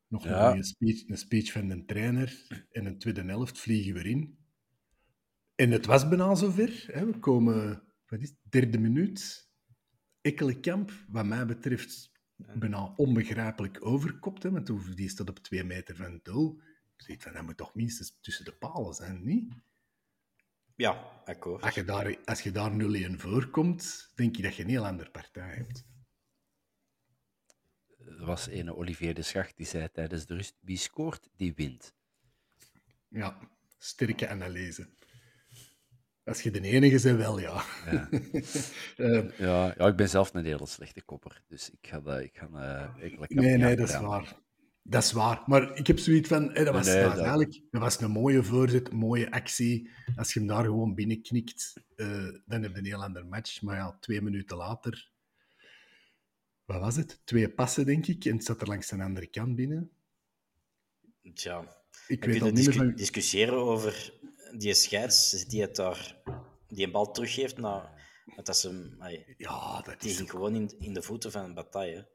Nog 0.08 0.24
Ja. 0.24 0.52
een 0.54 0.64
speech, 0.64 1.08
een 1.08 1.18
speech 1.18 1.52
van 1.52 1.68
de 1.68 1.84
trainer 1.84 2.46
en 2.72 2.86
een 2.86 2.98
tweede 2.98 3.22
helft 3.22 3.58
vliegen 3.58 3.94
we 3.94 3.98
erin. 3.98 4.38
En 5.54 5.70
het 5.70 5.86
was 5.86 6.08
bijna 6.08 6.34
zover. 6.34 6.84
Hè. 6.86 7.06
We 7.06 7.18
komen, 7.18 7.82
wat 8.12 8.20
is 8.20 8.28
het, 8.28 8.38
derde 8.52 8.78
minuut. 8.78 9.50
Ekkelenkamp, 10.20 10.92
wat 11.08 11.26
mij 11.26 11.46
betreft, 11.46 12.12
bijna 12.36 12.92
onbegrijpelijk 12.96 13.84
overkopt. 13.84 14.42
Hè, 14.42 14.50
want 14.50 14.96
die 14.96 15.08
staat 15.08 15.28
op 15.28 15.38
twee 15.38 15.64
meter 15.64 15.96
van 15.96 16.12
het 16.12 16.24
doel. 16.24 16.60
Zeg 16.96 17.22
van, 17.22 17.32
dat 17.32 17.42
moet 17.42 17.56
toch 17.56 17.74
minstens 17.74 18.18
tussen 18.20 18.44
de 18.44 18.52
palen 18.52 18.94
zijn, 18.94 19.24
niet? 19.24 19.54
Ja, 20.76 21.22
akkoord. 21.24 21.62
Als 21.62 21.74
je 21.74 21.84
daar, 21.84 22.24
als 22.24 22.42
je 22.42 22.50
daar 22.50 22.72
0-1 23.10 23.16
voorkomt, 23.16 24.12
denk 24.14 24.36
je 24.36 24.42
dat 24.42 24.56
je 24.56 24.62
een 24.62 24.68
heel 24.68 24.86
andere 24.86 25.10
partij 25.10 25.54
hebt. 25.54 25.84
Er 27.98 28.24
was 28.24 28.46
een 28.46 28.72
Olivier 28.72 29.14
de 29.14 29.22
Schacht 29.22 29.56
die 29.56 29.66
zei 29.66 29.90
tijdens 29.90 30.26
de 30.26 30.34
rust: 30.34 30.56
wie 30.60 30.76
scoort, 30.76 31.28
die 31.36 31.54
wint. 31.54 31.94
Ja, 33.08 33.50
sterke 33.78 34.28
analyse. 34.28 34.88
Als 36.24 36.42
je 36.42 36.50
de 36.50 36.60
enige 36.60 37.02
bent, 37.02 37.18
wel 37.18 37.38
ja. 37.40 37.64
Ja. 37.90 38.08
Eh, 38.96 39.38
Ja, 39.38 39.74
ja, 39.78 39.86
ik 39.86 39.96
ben 39.96 40.08
zelf 40.08 40.34
een 40.34 40.44
hele 40.44 40.66
slechte 40.66 41.02
kopper. 41.02 41.42
Dus 41.48 41.70
ik 41.70 41.86
ga, 41.88 42.00
dat, 42.00 42.20
ik 42.20 42.36
ga 42.36 42.48
eh, 42.52 43.00
eigenlijk 43.00 43.34
Nee, 43.34 43.56
nee, 43.56 43.76
dat 43.76 43.88
is 43.88 43.96
waar. 43.98 44.40
Dat 44.82 45.02
is 45.02 45.12
waar. 45.12 45.42
Maar 45.46 45.76
ik 45.76 45.86
heb 45.86 45.98
zoiets 45.98 46.28
van... 46.28 46.54
Dat, 46.54 46.68
was, 46.68 46.86
Nee, 46.86 46.94
dat 46.94 47.04
was 47.04 47.14
dat- 47.14 47.26
eigenlijk 47.26 47.60
dat 47.70 47.80
was 47.80 48.00
een 48.00 48.10
mooie 48.10 48.42
voorzet, 48.42 48.90
een 48.90 48.96
mooie 48.96 49.30
actie. 49.30 49.90
Als 50.16 50.32
je 50.32 50.38
hem 50.38 50.48
daar 50.48 50.64
gewoon 50.64 50.94
binnenknikt, 50.94 51.72
eh, 51.96 52.28
dan 52.46 52.62
heb 52.62 52.72
je 52.72 52.78
een 52.78 52.84
heel 52.84 53.02
ander 53.02 53.26
match. 53.26 53.62
Maar 53.62 53.76
ja, 53.76 53.96
twee 54.00 54.20
minuten 54.22 54.56
later... 54.56 55.10
Wat 56.64 56.80
was 56.80 56.96
het? 56.96 57.20
Twee 57.24 57.48
passen, 57.50 57.86
denk 57.86 58.06
ik. 58.06 58.24
En 58.24 58.36
het 58.36 58.44
zat 58.44 58.60
er 58.60 58.66
langs 58.68 58.88
de 58.88 59.02
andere 59.02 59.26
kant 59.26 59.56
binnen. 59.56 59.90
Tja, 61.34 61.76
Ik 62.06 62.24
we 62.24 62.32
weet 62.32 62.42
al 62.42 62.50
niet 62.50 62.66
meer 62.66 62.74
van... 62.74 62.94
discussiëren 62.94 63.54
over 63.58 64.12
die 64.58 64.74
scheids 64.74 65.44
die 65.44 65.60
het 65.60 65.76
daar 65.76 66.22
die 66.68 66.84
een 66.86 66.92
bal 66.92 67.10
teruggeeft 67.10 67.56
na 67.56 67.94
dat 68.42 68.56
ze 68.56 68.96
ai, 68.98 69.34
Ja, 69.36 69.80
dat 69.80 70.00
die 70.00 70.10
is... 70.10 70.16
ging 70.16 70.30
gewoon 70.30 70.54
in, 70.54 70.78
in 70.78 70.94
de 70.94 71.02
voeten 71.02 71.30
van 71.32 71.44
een 71.44 71.54
bataille. 71.54 72.08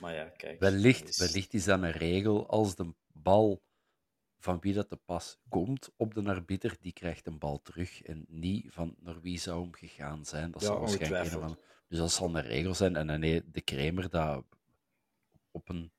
Maar 0.00 0.14
ja, 0.14 0.28
kijk. 0.28 0.60
Wellicht, 0.60 1.08
is- 1.08 1.18
wellicht 1.18 1.54
is 1.54 1.64
dat 1.64 1.82
een 1.82 1.90
regel 1.90 2.48
als 2.48 2.74
de 2.74 2.94
bal 3.12 3.62
van 4.38 4.60
wie 4.60 4.74
dat 4.74 4.90
de 4.90 4.96
pas 5.04 5.38
komt 5.48 5.90
op 5.96 6.14
de 6.14 6.22
arbiter, 6.24 6.76
die 6.80 6.92
krijgt 6.92 7.26
een 7.26 7.38
bal 7.38 7.62
terug 7.62 8.02
en 8.02 8.24
niet 8.28 8.72
van 8.72 8.94
naar 8.98 9.20
wie 9.20 9.38
zou 9.38 9.62
hem 9.62 9.74
gegaan 9.74 10.24
zijn. 10.24 10.50
Dat 10.50 10.60
Ja, 10.60 10.66
zal 10.66 10.78
waarschijnlijk 10.78 11.24
een 11.24 11.30
van, 11.30 11.58
dus 11.88 11.98
dat 11.98 12.12
zal 12.12 12.34
een 12.36 12.42
regel 12.42 12.74
zijn 12.74 12.96
en 12.96 13.22
heeft 13.22 13.54
de 13.54 13.60
Kramer 13.60 14.08
dat 14.10 14.44
op 15.50 15.68
een 15.68 15.92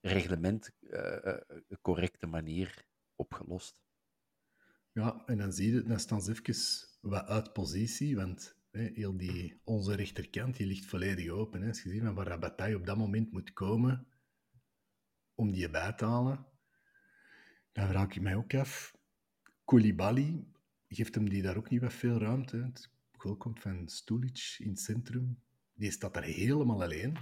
reglement 0.00 0.70
eh, 0.90 1.26
eh, 1.26 1.40
correcte 1.82 2.26
manier 2.26 2.86
opgelost. 3.14 3.84
Ja, 4.96 5.22
en 5.26 5.38
dan 5.38 5.52
zie 5.52 5.72
je, 5.72 5.82
dan 5.82 6.00
staan 6.00 6.22
ze 6.22 6.30
even 6.30 6.54
wat 7.00 7.26
uit 7.26 7.52
positie, 7.52 8.16
want 8.16 8.56
hè, 8.70 8.90
heel 8.94 9.16
die, 9.16 9.60
onze 9.64 9.94
rechterkant 9.94 10.56
die 10.56 10.66
ligt 10.66 10.86
volledig 10.86 11.30
open. 11.30 11.62
Hè. 11.62 11.68
Als 11.68 11.82
je 11.82 11.90
ziet 11.90 12.02
van 12.02 12.14
waar 12.14 12.26
Rabatay 12.26 12.74
op 12.74 12.86
dat 12.86 12.96
moment 12.96 13.32
moet 13.32 13.52
komen 13.52 14.06
om 15.34 15.52
die 15.52 15.70
bij 15.70 15.92
te 15.92 16.04
halen, 16.04 16.46
dan 17.72 17.88
vraag 17.88 18.16
ik 18.16 18.20
mij 18.20 18.36
ook 18.36 18.54
af, 18.54 18.96
Koulibaly, 19.64 20.46
geeft 20.88 21.14
hem 21.14 21.28
die 21.28 21.42
daar 21.42 21.56
ook 21.56 21.70
niet 21.70 21.80
wat 21.80 21.92
veel 21.92 22.18
ruimte? 22.18 22.56
Het 22.56 22.90
goal 23.12 23.36
komt 23.36 23.60
van 23.60 23.88
Stulic 23.88 24.56
in 24.58 24.68
het 24.68 24.80
centrum. 24.80 25.42
Die 25.74 25.90
staat 25.90 26.14
daar 26.14 26.22
helemaal 26.22 26.82
alleen. 26.82 27.16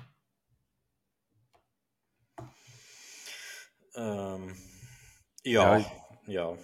Ehm, 3.92 4.54
ja, 5.42 5.76
Ja, 5.76 5.92
ja, 6.24 6.56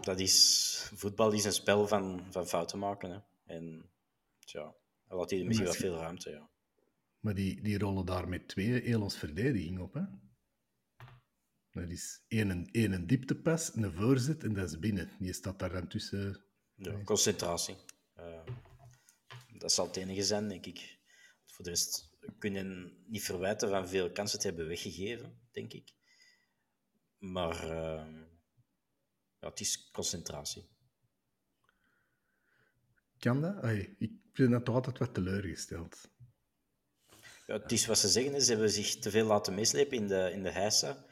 dat 0.00 0.20
is, 0.20 0.90
voetbal 0.94 1.32
is 1.32 1.44
een 1.44 1.52
spel 1.52 1.88
van, 1.88 2.26
van 2.30 2.46
fouten 2.46 2.78
maken. 2.78 3.10
Hè. 3.10 3.18
En 3.54 3.90
ja, 4.38 4.74
dan 5.08 5.18
laat 5.18 5.30
hij 5.30 5.44
misschien 5.44 5.66
wel 5.66 5.76
veel 5.76 5.96
ruimte. 5.96 6.30
Ja. 6.30 6.50
Maar 7.20 7.34
die, 7.34 7.62
die 7.62 7.78
rollen 7.78 8.06
daar 8.06 8.28
met 8.28 8.48
twee 8.48 8.82
heel 8.82 9.10
verdediging 9.10 9.78
op. 9.78 9.94
Hè? 9.94 10.02
Dat 11.70 11.90
is 11.90 12.24
één, 12.28 12.68
één 12.70 12.92
een 12.92 13.06
dieptepas, 13.06 13.74
een 13.74 13.92
voorzet 13.92 14.44
en 14.44 14.54
dat 14.54 14.68
is 14.68 14.78
binnen. 14.78 15.10
Die 15.18 15.32
staat 15.32 15.58
daar 15.58 15.72
dan 15.72 15.88
tussen. 15.88 16.44
Ja, 16.74 17.02
concentratie. 17.04 17.76
Uh, 18.18 18.42
dat 19.58 19.72
zal 19.72 19.86
het 19.86 19.96
enige 19.96 20.22
zijn, 20.22 20.48
denk 20.48 20.66
ik. 20.66 20.98
Voor 21.46 21.64
de 21.64 21.70
rest 21.70 22.10
kun 22.38 22.54
je 22.54 22.92
niet 23.06 23.22
verwijten 23.22 23.68
van 23.68 23.88
veel 23.88 24.12
kansen 24.12 24.38
te 24.38 24.46
hebben 24.46 24.66
weggegeven, 24.66 25.40
denk 25.50 25.72
ik. 25.72 25.92
Maar 27.18 27.70
uh, 27.70 28.22
ja, 29.42 29.48
het 29.48 29.60
is 29.60 29.90
concentratie. 29.90 30.68
Kan 33.18 33.40
dat? 33.40 33.64
Ik 33.98 34.12
vind 34.32 34.50
dat 34.50 34.64
toch 34.64 34.74
altijd 34.74 34.98
wat 34.98 35.14
teleurgesteld. 35.14 36.10
Ja, 37.46 37.58
het 37.58 37.72
is 37.72 37.86
wat 37.86 37.98
ze 37.98 38.08
zeggen, 38.08 38.42
ze 38.42 38.50
hebben 38.50 38.70
zich 38.70 38.98
te 38.98 39.10
veel 39.10 39.26
laten 39.26 39.54
meeslepen 39.54 39.96
in 39.96 40.06
de, 40.08 40.30
in 40.32 40.42
de 40.42 40.50
heisa. 40.50 41.06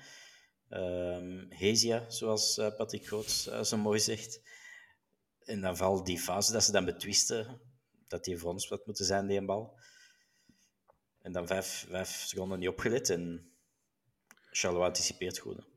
Um, 0.68 1.46
Hezia, 1.48 2.10
zoals 2.10 2.58
uh, 2.58 2.76
Patrick 2.76 3.06
Goots 3.06 3.46
uh, 3.46 3.62
zo 3.62 3.76
mooi 3.76 4.00
zegt. 4.00 4.40
En 5.44 5.60
dan 5.60 5.76
valt 5.76 6.06
die 6.06 6.18
fase 6.18 6.52
dat 6.52 6.64
ze 6.64 6.72
dan 6.72 6.84
betwisten, 6.84 7.60
dat 8.08 8.24
die 8.24 8.38
voor 8.38 8.50
ons 8.50 8.68
wat 8.68 8.86
moeten 8.86 9.04
zijn, 9.04 9.26
die 9.26 9.38
een 9.38 9.46
bal. 9.46 9.80
En 11.18 11.32
dan 11.32 11.46
vijf, 11.46 11.86
vijf 11.88 12.08
seconden 12.08 12.58
niet 12.58 12.68
opgelet 12.68 13.10
en 13.10 13.52
Charlois 14.50 14.86
anticipeert 14.86 15.38
goed. 15.38 15.69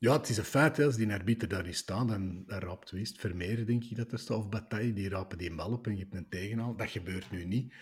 Ja, 0.00 0.12
het 0.12 0.28
is 0.28 0.36
een 0.36 0.44
feit, 0.44 0.76
hè. 0.76 0.84
als 0.84 0.96
die 0.96 1.12
arbiter 1.12 1.48
daar 1.48 1.66
is 1.66 1.76
staan, 1.76 2.06
dan, 2.06 2.44
dan 2.46 2.58
raapt 2.58 2.90
wist. 2.90 3.20
Vermeer, 3.20 3.66
denk 3.66 3.84
ik 3.84 3.96
dat 3.96 4.12
er 4.12 4.18
staat, 4.18 4.36
of 4.36 4.48
Bataille, 4.48 4.92
die 4.92 5.08
rapen 5.08 5.38
die 5.38 5.54
bal 5.54 5.72
op 5.72 5.86
en 5.86 5.96
je 5.96 6.02
hebt 6.02 6.14
een 6.14 6.28
tegenhaal. 6.28 6.76
Dat 6.76 6.90
gebeurt 6.90 7.30
nu 7.30 7.44
niet. 7.44 7.74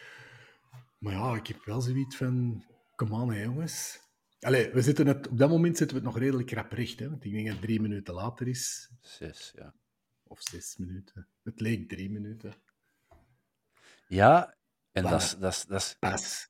Maar 0.98 1.12
ja, 1.12 1.34
ik 1.34 1.46
heb 1.46 1.64
wel 1.64 1.80
zoiets 1.80 2.16
van, 2.16 2.64
kom 2.94 3.14
aan 3.14 3.32
hè, 3.32 3.42
jongens. 3.42 4.00
Allee, 4.40 4.70
we 4.70 4.82
zitten 4.82 5.06
het, 5.06 5.28
op 5.28 5.38
dat 5.38 5.48
moment 5.48 5.76
zitten 5.76 5.96
we 5.96 6.02
het 6.02 6.12
nog 6.12 6.22
redelijk 6.22 6.50
rap 6.50 6.72
recht, 6.72 6.98
hè, 6.98 7.10
want 7.10 7.24
ik 7.24 7.32
denk 7.32 7.44
dat 7.44 7.54
het 7.54 7.64
drie 7.64 7.80
minuten 7.80 8.14
later 8.14 8.48
is. 8.48 8.90
Zes, 9.00 9.52
ja. 9.56 9.74
Of 10.22 10.42
zes 10.42 10.76
minuten. 10.76 11.28
Het 11.42 11.60
leek 11.60 11.88
drie 11.88 12.10
minuten. 12.10 12.54
Ja, 14.08 14.56
en 14.92 15.02
dat 15.02 15.22
is... 15.22 15.36
Dat 15.38 15.52
is, 15.52 15.64
dat 15.66 15.80
is 15.80 15.96
pas. 15.98 16.48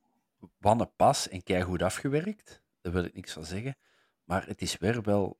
Wanne 0.59 0.90
pas 0.96 1.28
en 1.28 1.42
kei 1.42 1.62
goed 1.62 1.83
afgewerkt. 1.83 2.62
Daar 2.81 2.92
wil 2.92 3.04
ik 3.04 3.14
niks 3.14 3.33
van 3.33 3.44
zeggen. 3.44 3.76
Maar 4.24 4.46
het 4.46 4.62
is 4.62 4.78
weer 4.78 5.02
wel 5.02 5.38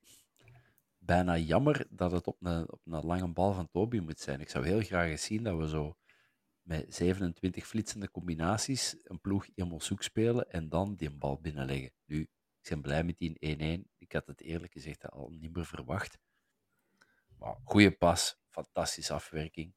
bijna 1.09 1.37
jammer 1.37 1.87
dat 1.91 2.13
het 2.13 2.27
op 2.27 2.37
een, 2.41 2.73
op 2.73 2.81
een 2.85 3.05
lange 3.05 3.33
bal 3.33 3.53
van 3.53 3.71
Toby 3.71 3.99
moet 3.99 4.21
zijn. 4.21 4.41
Ik 4.41 4.49
zou 4.49 4.67
heel 4.67 4.81
graag 4.81 5.09
eens 5.09 5.25
zien 5.25 5.43
dat 5.43 5.59
we 5.59 5.69
zo 5.69 5.97
met 6.63 6.95
27 6.95 7.67
flitsende 7.67 8.11
combinaties 8.11 8.97
een 9.03 9.21
ploeg 9.21 9.47
helemaal 9.55 9.81
zoek 9.81 10.03
spelen 10.03 10.51
en 10.51 10.69
dan 10.69 10.95
die 10.95 11.11
bal 11.11 11.41
binnenleggen. 11.41 11.93
Nu, 12.05 12.21
ik 12.21 12.69
ben 12.69 12.81
blij 12.81 13.05
met 13.05 13.19
die 13.19 13.83
1-1. 13.85 13.89
Ik 13.99 14.13
had 14.13 14.27
het 14.27 14.41
eerlijk 14.41 14.73
gezegd 14.73 15.11
al 15.11 15.29
niet 15.29 15.55
meer 15.55 15.67
verwacht. 15.67 16.19
Maar 17.39 17.57
goede 17.65 17.91
pas, 17.97 18.37
fantastische 18.49 19.13
afwerking. 19.13 19.75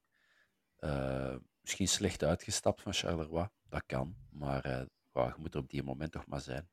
Uh, 0.78 1.36
misschien 1.60 1.88
slecht 1.88 2.24
uitgestapt 2.24 2.82
van 2.82 2.92
Charleroi, 2.92 3.48
dat 3.62 3.82
kan. 3.86 4.16
Maar 4.30 4.66
uh, 4.66 4.82
je 5.12 5.34
moet 5.36 5.54
er 5.54 5.60
op 5.60 5.70
die 5.70 5.82
moment 5.82 6.12
toch 6.12 6.26
maar 6.26 6.40
zijn. 6.40 6.70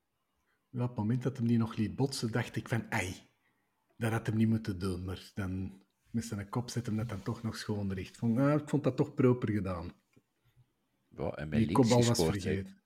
Ja, 0.70 0.82
op 0.82 0.88
het 0.88 0.98
moment 0.98 1.24
dat 1.24 1.38
hem 1.38 1.48
die 1.48 1.58
nog 1.58 1.76
liet 1.76 1.96
botsen, 1.96 2.32
dacht 2.32 2.56
ik 2.56 2.68
van, 2.68 2.90
ei, 2.90 3.29
dat 4.00 4.12
had 4.12 4.26
hem 4.28 4.36
niet 4.36 4.48
moeten 4.48 4.80
doen. 4.80 5.04
Maar 5.06 5.32
dan 5.34 5.82
met 6.10 6.26
zijn 6.26 6.50
kop 6.50 6.70
zet 6.70 6.86
hem 6.86 6.98
dat 6.98 7.10
dan 7.10 7.24
toch 7.24 7.44
nog 7.44 7.58
schoon 7.58 7.94
recht. 7.94 8.18
Vond, 8.18 8.38
ah, 8.38 8.62
ik 8.62 8.70
vond 8.70 8.84
dat 8.84 8.98
toch 8.98 9.14
proper 9.14 9.52
gedaan. 9.52 9.94
Ja, 11.08 11.32
en 11.32 11.50
met 11.50 11.60
die 11.60 11.72
kopbal 11.72 12.04
was 12.04 12.24
vergeten. 12.24 12.82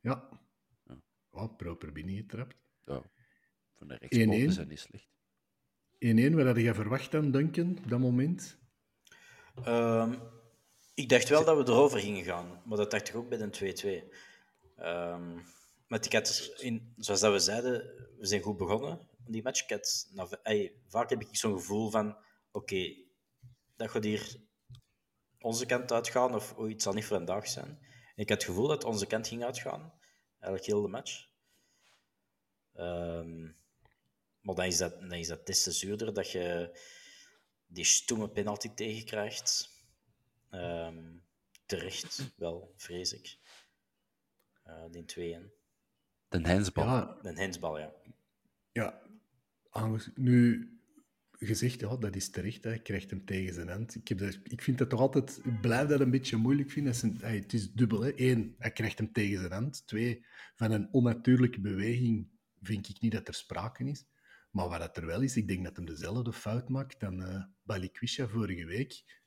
Ja. 0.00 0.28
proper 1.56 1.92
binnengetrapt. 1.92 2.56
Ja, 2.80 3.02
van 3.74 3.88
de 3.88 3.94
rechtsboven 3.94 4.52
zijn 4.52 4.68
niet 4.68 4.80
slecht. 4.80 5.12
1-1, 6.32 6.34
wat 6.34 6.46
had 6.46 6.56
je 6.56 6.74
verwacht 6.74 7.10
dan, 7.10 7.30
Duncan, 7.30 7.78
op 7.78 7.88
dat 7.88 7.98
moment? 7.98 8.58
Um, 9.66 10.18
ik 10.94 11.08
dacht 11.08 11.28
wel 11.28 11.44
dat 11.44 11.56
we 11.56 11.72
erover 11.72 11.98
gingen 11.98 12.24
gaan, 12.24 12.62
maar 12.64 12.76
dat 12.76 12.90
dacht 12.90 13.08
ik 13.08 13.14
ook 13.14 13.28
bij 13.28 13.38
de 13.38 14.04
2-2. 14.76 14.84
Um, 14.84 15.42
maar 15.86 16.04
ik 16.04 16.12
had, 16.12 16.54
in, 16.58 16.94
zoals 16.96 17.20
dat 17.20 17.32
we 17.32 17.38
zeiden, 17.38 17.72
we 18.18 18.26
zijn 18.26 18.42
goed 18.42 18.56
begonnen 18.56 19.12
die 19.26 19.42
match. 19.42 19.62
Ik 19.62 19.70
had, 19.70 20.08
nou, 20.10 20.36
ey, 20.42 20.74
vaak 20.86 21.10
heb 21.10 21.20
ik 21.20 21.36
zo'n 21.36 21.58
gevoel 21.58 21.90
van, 21.90 22.08
oké, 22.08 22.18
okay, 22.50 23.06
dat 23.76 23.90
gaat 23.90 24.04
hier 24.04 24.36
onze 25.38 25.66
kant 25.66 25.92
uitgaan, 25.92 26.34
of 26.34 26.52
oh, 26.52 26.68
het 26.68 26.82
zal 26.82 26.92
niet 26.92 27.04
voor 27.04 27.16
een 27.16 27.24
dag 27.24 27.48
zijn. 27.48 27.78
En 28.14 28.22
ik 28.22 28.28
had 28.28 28.38
het 28.38 28.50
gevoel 28.50 28.68
dat 28.68 28.84
onze 28.84 29.06
kant 29.06 29.28
ging 29.28 29.44
uitgaan, 29.44 29.92
eigenlijk 30.38 30.64
heel 30.64 30.82
de 30.82 30.88
match. 30.88 31.28
Um, 32.74 33.56
maar 34.40 34.54
dan 34.54 34.64
is 34.64 34.76
dat, 34.76 35.00
dan 35.00 35.12
is 35.12 35.28
dat 35.28 35.46
des 35.46 35.62
te 35.62 35.72
zuurder 35.72 36.14
dat 36.14 36.30
je 36.30 36.78
die 37.66 37.84
stoeme 37.84 38.28
penalty 38.28 38.68
tegenkrijgt. 38.68 39.72
Um, 40.50 41.24
terecht, 41.66 42.32
wel, 42.36 42.74
vrees 42.76 43.12
ik. 43.12 43.38
Uh, 44.66 44.84
die 44.90 45.40
2-1. 45.48 45.52
De 46.28 46.40
hensbal. 46.40 46.84
Ja. 46.84 47.18
De 47.22 47.32
hensbal, 47.32 47.78
ja. 47.78 47.92
Ja, 48.72 49.02
nu 50.14 50.68
gezegd, 51.38 51.80
ja, 51.80 51.96
dat 51.96 52.16
is 52.16 52.30
terecht. 52.30 52.64
Hij 52.64 52.78
krijgt 52.78 53.10
hem 53.10 53.24
tegen 53.24 53.54
zijn 53.54 53.68
hand. 53.68 53.94
Ik, 53.94 54.08
heb 54.08 54.18
dat, 54.18 54.38
ik 54.42 54.62
vind 54.62 54.78
het 54.78 54.88
toch 54.88 55.00
altijd... 55.00 55.40
Ik 55.44 55.60
blijf 55.60 55.88
dat 55.88 56.00
een 56.00 56.10
beetje 56.10 56.36
moeilijk 56.36 56.70
vinden. 56.70 56.94
Het 57.20 57.52
is, 57.52 57.72
dubbel. 57.72 58.00
Hè. 58.00 58.12
Eén, 58.16 58.54
hij 58.58 58.70
krijgt 58.70 58.98
hem 58.98 59.12
tegen 59.12 59.38
zijn 59.38 59.52
hand. 59.52 59.86
Twee, 59.86 60.24
van 60.54 60.70
een 60.70 60.88
onnatuurlijke 60.92 61.60
beweging 61.60 62.28
vind 62.60 62.88
ik 62.88 63.00
niet 63.00 63.12
dat 63.12 63.28
er 63.28 63.34
sprake 63.34 63.84
is. 63.84 64.04
Maar 64.50 64.68
wat 64.68 64.78
dat 64.78 64.96
er 64.96 65.06
wel 65.06 65.20
is, 65.20 65.36
ik 65.36 65.48
denk 65.48 65.64
dat 65.64 65.76
hem 65.76 65.84
dezelfde 65.86 66.32
fout 66.32 66.68
maakt 66.68 67.00
dan 67.00 67.20
uh, 67.20 67.44
Balikwisha 67.62 68.28
vorige 68.28 68.64
week. 68.64 69.22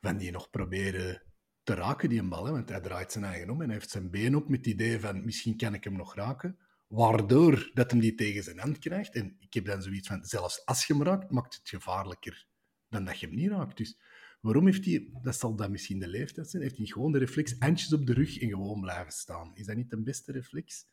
Van 0.00 0.16
die 0.16 0.30
nog 0.30 0.50
proberen 0.50 1.22
te 1.62 1.74
raken, 1.74 2.08
die 2.08 2.18
een 2.18 2.28
bal. 2.28 2.44
Hè, 2.44 2.52
want 2.52 2.68
hij 2.68 2.80
draait 2.80 3.12
zijn 3.12 3.24
eigen 3.24 3.50
om 3.50 3.60
en 3.60 3.66
hij 3.66 3.74
heeft 3.74 3.90
zijn 3.90 4.10
been 4.10 4.34
op 4.34 4.48
met 4.48 4.58
het 4.58 4.66
idee 4.66 5.00
van 5.00 5.24
misschien 5.24 5.56
kan 5.56 5.74
ik 5.74 5.84
hem 5.84 5.96
nog 5.96 6.14
raken. 6.14 6.58
Waardoor 6.88 7.70
dat 7.74 7.90
hem 7.90 8.00
die 8.00 8.14
tegen 8.14 8.42
zijn 8.42 8.58
hand 8.58 8.78
krijgt. 8.78 9.14
En 9.14 9.36
ik 9.38 9.54
heb 9.54 9.64
dan 9.64 9.82
zoiets 9.82 10.08
van, 10.08 10.24
zelfs 10.24 10.64
als 10.64 10.86
je 10.86 10.92
hem 10.94 11.02
raakt, 11.02 11.30
maakt 11.30 11.54
het 11.54 11.68
gevaarlijker 11.68 12.46
dan 12.88 13.04
dat 13.04 13.20
je 13.20 13.26
hem 13.26 13.34
niet 13.34 13.50
raakt. 13.50 13.76
Dus 13.76 13.98
waarom 14.40 14.66
heeft 14.66 14.84
hij, 14.84 15.08
dat 15.22 15.36
zal 15.36 15.56
dan 15.56 15.70
misschien 15.70 15.98
de 15.98 16.08
leeftijd 16.08 16.50
zijn, 16.50 16.62
heeft 16.62 16.76
hij 16.76 16.86
gewoon 16.86 17.12
de 17.12 17.18
reflex 17.18 17.54
handjes 17.58 17.92
op 17.92 18.06
de 18.06 18.12
rug 18.12 18.38
en 18.38 18.48
gewoon 18.48 18.80
blijven 18.80 19.12
staan? 19.12 19.50
Is 19.54 19.66
dat 19.66 19.76
niet 19.76 19.90
de 19.90 20.02
beste 20.02 20.32
reflex? 20.32 20.86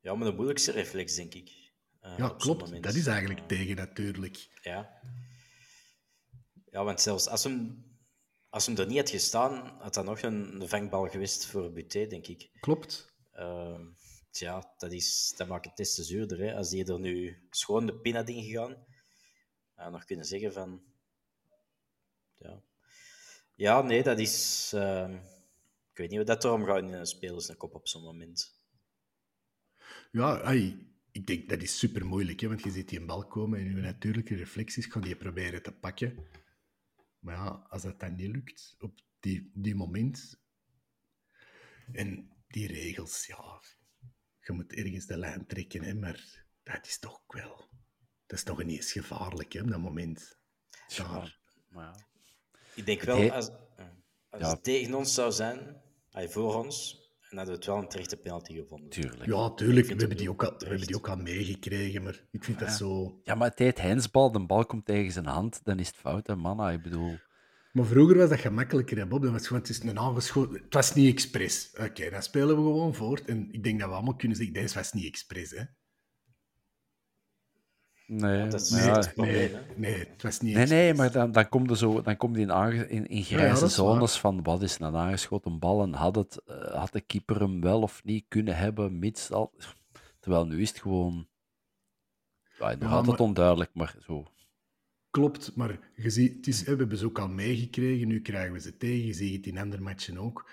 Ja, 0.00 0.14
maar 0.14 0.28
de 0.28 0.34
moeilijkste 0.34 0.72
reflex, 0.72 1.14
denk 1.14 1.34
ik. 1.34 1.50
Uh, 2.02 2.18
ja, 2.18 2.28
klopt. 2.28 2.82
Dat 2.82 2.94
is 2.94 3.06
eigenlijk 3.06 3.40
uh, 3.40 3.46
tegen, 3.46 3.76
natuurlijk. 3.76 4.48
Ja. 4.62 5.00
Ja, 6.70 6.84
want 6.84 7.00
zelfs 7.00 7.28
als 7.28 7.44
hem, 7.44 7.84
als 8.48 8.66
hem 8.66 8.76
er 8.76 8.86
niet 8.86 8.96
had 8.96 9.10
gestaan, 9.10 9.80
had 9.80 9.94
dat 9.94 10.04
nog 10.04 10.22
een, 10.22 10.60
een 10.60 10.68
vangbal 10.68 11.08
geweest 11.08 11.46
voor 11.46 11.72
Buté, 11.72 12.06
denk 12.06 12.26
ik. 12.26 12.50
Klopt. 12.60 13.13
Uh, 13.36 13.80
dat, 14.78 14.92
is, 14.92 15.34
dat 15.36 15.48
maakt 15.48 15.64
het 15.64 15.76
des 15.76 15.94
te 15.94 16.02
zuurder. 16.02 16.38
Hè. 16.38 16.54
Als 16.54 16.70
die 16.70 16.84
er 16.84 17.00
nu 17.00 17.46
schoon 17.50 17.86
de 17.86 17.94
pin 17.94 18.14
had 18.14 18.28
ingegaan, 18.28 18.76
uh, 19.78 19.88
nog 19.88 20.04
kunnen 20.04 20.24
zeggen 20.24 20.52
van... 20.52 20.82
Ja, 22.34 22.62
ja 23.54 23.82
nee, 23.82 24.02
dat 24.02 24.18
is... 24.18 24.72
Uh, 24.74 25.14
ik 25.90 26.00
weet 26.00 26.08
niet 26.08 26.18
wat 26.18 26.26
dat 26.26 26.44
erom 26.44 26.64
gaat 26.64 26.78
in 26.78 26.92
een 26.92 27.06
spelers 27.06 27.48
een 27.48 27.56
kop 27.56 27.74
op 27.74 27.88
zo'n 27.88 28.02
moment. 28.02 28.62
Ja, 30.10 30.40
ay, 30.40 30.86
ik 31.10 31.26
denk 31.26 31.48
dat 31.48 31.62
is 31.62 31.78
super 31.78 32.06
moeilijk, 32.06 32.40
hè, 32.40 32.48
want 32.48 32.62
je 32.62 32.70
ziet 32.70 32.88
die 32.88 33.00
een 33.00 33.06
bal 33.06 33.26
komen 33.26 33.58
en 33.58 33.64
je 33.64 33.80
natuurlijke 33.80 34.34
reflecties 34.34 34.86
kan 34.86 35.02
die 35.02 35.16
proberen 35.16 35.62
te 35.62 35.72
pakken. 35.72 36.26
Maar 37.18 37.34
ja, 37.34 37.66
als 37.68 37.82
dat 37.82 38.00
dan 38.00 38.14
niet 38.14 38.30
lukt 38.30 38.76
op 38.78 39.00
die, 39.20 39.50
die 39.54 39.74
moment. 39.74 40.40
En 41.92 42.33
die 42.54 42.66
regels, 42.66 43.26
ja, 43.26 43.60
je 44.40 44.52
moet 44.52 44.72
ergens 44.72 45.06
de 45.06 45.18
lijn 45.18 45.46
trekken, 45.46 45.82
hè, 45.82 45.94
maar 45.94 46.44
dat 46.62 46.86
is 46.86 46.98
toch 46.98 47.22
wel... 47.26 47.72
Dat 48.26 48.38
is 48.38 48.44
toch 48.44 48.60
ineens 48.60 48.92
gevaarlijk, 48.92 49.52
hè, 49.52 49.60
op 49.60 49.68
dat 49.68 49.80
moment. 49.80 50.38
Daar. 50.96 51.40
Ja. 51.70 51.94
Ik 52.74 52.86
denk 52.86 53.02
wel, 53.02 53.32
als, 53.32 53.50
als 54.30 54.42
ja. 54.42 54.50
het 54.50 54.64
tegen 54.64 54.94
ons 54.94 55.14
zou 55.14 55.32
zijn, 55.32 55.82
voor 56.10 56.64
ons, 56.64 57.02
en 57.30 57.36
hadden 57.36 57.54
we 57.54 57.60
het 57.60 57.66
wel 57.66 57.76
een 57.76 57.88
terechte 57.88 58.16
penalty 58.16 58.54
gevonden. 58.54 58.90
Tuurlijk. 58.90 59.26
Ja, 59.26 59.50
tuurlijk. 59.50 59.86
We 59.86 59.94
hebben, 59.94 60.16
die 60.16 60.30
ook 60.30 60.44
al, 60.44 60.54
we 60.58 60.66
hebben 60.66 60.86
die 60.86 60.96
ook 60.96 61.08
al 61.08 61.16
meegekregen, 61.16 62.02
maar 62.02 62.24
ik 62.30 62.44
vind 62.44 62.58
ja. 62.58 62.66
dat 62.66 62.74
zo... 62.74 63.20
Ja, 63.22 63.34
maar 63.34 63.48
het 63.48 63.58
heet 63.58 63.80
hensbal, 63.80 64.32
de 64.32 64.46
bal 64.46 64.66
komt 64.66 64.84
tegen 64.84 65.12
zijn 65.12 65.26
hand, 65.26 65.64
dan 65.64 65.78
is 65.78 65.86
het 65.86 65.96
fout, 65.96 66.26
hè, 66.26 66.36
man. 66.36 66.70
Ik 66.70 66.82
bedoel... 66.82 67.18
Maar 67.74 67.84
vroeger 67.84 68.16
was 68.16 68.28
dat 68.28 68.38
gemakkelijker, 68.40 68.96
hè, 68.96 69.06
Bob. 69.06 69.22
Dat 69.22 69.32
was 69.32 69.46
gewoon, 69.46 69.62
het 69.62 69.70
is 69.70 69.82
een 69.82 69.98
aangeschoten... 69.98 70.62
Het 70.62 70.74
was 70.74 70.94
niet 70.94 71.12
expres. 71.12 71.70
Oké, 71.72 71.84
okay, 71.84 72.10
dan 72.10 72.22
spelen 72.22 72.48
we 72.56 72.62
gewoon 72.62 72.94
voort. 72.94 73.24
En 73.24 73.48
ik 73.52 73.64
denk 73.64 73.80
dat 73.80 73.88
we 73.88 73.94
allemaal 73.94 74.16
kunnen 74.16 74.36
zeggen, 74.36 74.54
deze 74.54 74.74
was 74.74 74.92
niet 74.92 75.06
expres, 75.06 75.50
hè. 75.50 75.62
Nee, 78.06 78.48
dat 78.48 78.60
is 78.60 78.70
maar 78.70 78.96
het 78.96 79.14
probleem. 79.14 79.52
Nee, 79.52 79.60
nee, 79.76 79.98
het 79.98 80.22
was 80.22 80.40
niet 80.40 80.54
Nee, 80.54 80.66
nee, 80.66 80.94
maar 80.94 81.12
dan, 81.12 81.32
dan 81.32 81.48
komt 81.48 81.70
er 81.70 81.76
zo, 81.76 82.02
dan 82.02 82.16
komt 82.16 82.36
hij 82.36 82.44
in, 82.88 83.06
in, 83.06 83.22
grijze 83.22 83.60
waar. 83.60 83.70
zones 83.70 84.18
van 84.18 84.42
wat 84.42 84.62
is 84.62 84.78
een 84.78 84.96
aangeschoten 84.96 85.58
bal 85.58 85.82
en 85.82 85.92
had, 85.92 86.14
het, 86.14 86.42
eh, 86.46 86.74
had 86.74 86.92
de 86.92 87.00
keeper 87.00 87.40
hem 87.40 87.60
wel 87.60 87.82
of 87.82 88.04
niet 88.04 88.24
kunnen 88.28 88.56
hebben, 88.56 88.98
mits 88.98 89.30
al. 89.30 89.52
Terwijl 90.20 90.46
nu 90.46 90.60
is 90.60 90.68
het 90.68 90.80
gewoon. 90.80 91.28
Ja, 92.58 92.70
nog 92.70 92.80
Ja, 92.80 92.88
altijd 92.88 93.06
maar- 93.18 93.26
onduidelijk, 93.26 93.70
maar 93.74 93.96
zo. 94.00 94.26
Klopt, 95.14 95.56
maar 95.56 95.78
je 95.96 96.10
ziet, 96.10 96.36
het 96.36 96.46
is, 96.46 96.62
we 96.62 96.74
hebben 96.74 96.98
ze 96.98 97.04
ook 97.04 97.18
al 97.18 97.28
meegekregen, 97.28 98.08
nu 98.08 98.20
krijgen 98.20 98.52
we 98.52 98.60
ze 98.60 98.76
tegen, 98.76 99.06
je 99.06 99.12
ziet 99.12 99.36
het 99.36 99.46
in 99.46 99.58
andere 99.58 99.82
matchen 99.82 100.18
ook. 100.18 100.50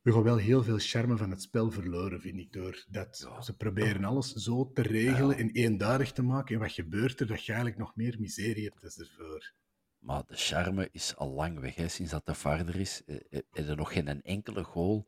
We 0.00 0.12
gaan 0.12 0.22
wel 0.22 0.36
heel 0.36 0.62
veel 0.62 0.78
charme 0.78 1.16
van 1.16 1.30
het 1.30 1.42
spel 1.42 1.70
verloren, 1.70 2.20
vind 2.20 2.38
ik, 2.38 2.52
door 2.52 2.84
dat 2.88 3.28
ze 3.40 3.56
proberen 3.56 4.04
alles 4.04 4.32
zo 4.32 4.70
te 4.72 4.82
regelen 4.82 5.36
en 5.36 5.50
eenduidig 5.50 6.12
te 6.12 6.22
maken. 6.22 6.54
En 6.54 6.60
wat 6.60 6.72
gebeurt 6.72 7.20
er? 7.20 7.26
Dat 7.26 7.44
je 7.44 7.52
eigenlijk 7.52 7.80
nog 7.80 7.96
meer 7.96 8.16
miserie 8.18 8.64
hebt 8.64 8.80
dan 8.80 9.06
ervoor. 9.06 9.52
Maar 9.98 10.22
de 10.26 10.36
charme 10.36 10.88
is 10.92 11.16
al 11.16 11.30
lang 11.30 11.60
weg, 11.60 11.74
hè. 11.74 11.88
sinds 11.88 12.10
dat 12.10 12.26
de 12.26 12.34
vader 12.34 12.76
is. 12.76 13.02
eh, 13.06 13.40
eh, 13.52 13.68
er 13.68 13.76
nog 13.76 13.92
geen 13.92 14.22
enkele 14.22 14.64
goal 14.64 15.06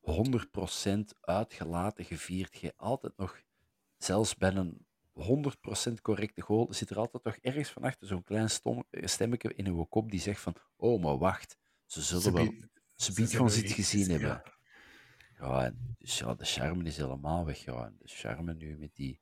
100% 0.00 1.14
uitgelaten 1.20 2.04
gevierd. 2.04 2.56
Je 2.56 2.72
altijd 2.76 3.16
nog, 3.16 3.40
zelfs 3.96 4.36
bij 4.36 4.54
een 4.54 4.88
100% 5.20 5.92
correcte 6.02 6.40
goal, 6.40 6.66
zit 6.70 6.90
er 6.90 6.98
altijd 6.98 7.22
toch 7.22 7.36
ergens 7.36 7.70
van 7.70 7.82
achter 7.82 8.06
zo'n 8.06 8.22
klein 8.22 8.50
stom, 8.50 8.84
eh, 8.90 9.06
stemmetje 9.06 9.54
in 9.54 9.66
uw 9.66 9.84
kop 9.84 10.10
die 10.10 10.20
zegt 10.20 10.40
van, 10.40 10.54
oh, 10.76 11.02
maar 11.02 11.18
wacht, 11.18 11.58
ze 11.86 12.02
zullen 12.02 12.32
wel, 12.32 12.54
ze 12.94 13.12
biedt 13.12 13.30
gewoon 13.30 13.46
iets 13.46 13.72
gezien 13.72 14.10
hebben. 14.10 14.42
Ja, 15.40 15.64
en 15.64 15.96
dus 15.98 16.18
ja, 16.18 16.34
de 16.34 16.44
charme 16.44 16.84
is 16.84 16.96
helemaal 16.96 17.44
weggegaan. 17.44 17.96
De 17.98 18.08
charme 18.08 18.54
nu 18.54 18.76
met 18.78 18.90
die... 18.94 19.20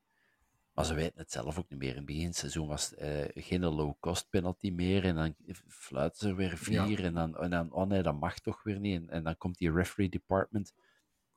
Maar 0.72 0.84
ze 0.84 0.94
weten 0.94 1.18
het 1.18 1.32
zelf 1.32 1.58
ook 1.58 1.68
niet 1.68 1.78
meer. 1.78 1.90
In 1.90 1.96
het 1.96 2.04
begin 2.04 2.20
van 2.20 2.30
het 2.30 2.38
seizoen 2.38 2.66
was 2.66 2.90
het 2.90 2.98
eh, 2.98 3.44
geen 3.44 3.64
low-cost 3.64 4.28
penalty 4.30 4.70
meer. 4.70 5.04
En 5.04 5.14
dan 5.14 5.34
fluiten 5.66 6.18
ze 6.18 6.28
er 6.28 6.36
weer 6.36 6.58
vier. 6.58 7.04
En, 7.04 7.14
dan, 7.14 7.36
en 7.36 7.50
dan, 7.50 7.72
oh 7.72 7.86
nee, 7.86 8.02
dat 8.02 8.20
mag 8.20 8.38
toch 8.38 8.62
weer 8.62 8.78
niet. 8.78 9.00
En, 9.00 9.10
en 9.10 9.24
dan 9.24 9.36
komt 9.36 9.58
die 9.58 9.72
referee 9.72 10.08
department, 10.08 10.72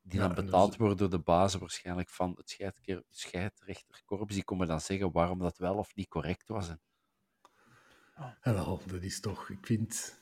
die 0.02 0.20
Ja, 0.20 0.28
dan 0.28 0.46
betaald 0.46 0.70
dus- 0.70 0.78
wordt 0.78 0.98
door 0.98 1.10
de 1.10 1.20
bazen 1.20 1.60
waarschijnlijk 1.60 2.10
van 2.10 2.34
het 2.38 2.58
scheidrechterkorps. 3.10 4.34
Die 4.34 4.44
komen 4.44 4.68
dan 4.68 4.82
zeggen 4.82 5.12
waarom 5.12 5.40
dat 5.40 5.58
wel 5.58 5.76
of 5.76 5.96
niet 5.96 6.08
correct 6.08 6.48
was. 6.48 6.70
En, 6.70 6.80
En 8.42 8.54
wel, 8.54 8.82
dat 8.86 9.02
is 9.02 9.20
toch, 9.20 9.50
ik 9.50 9.66
vind... 9.66 10.20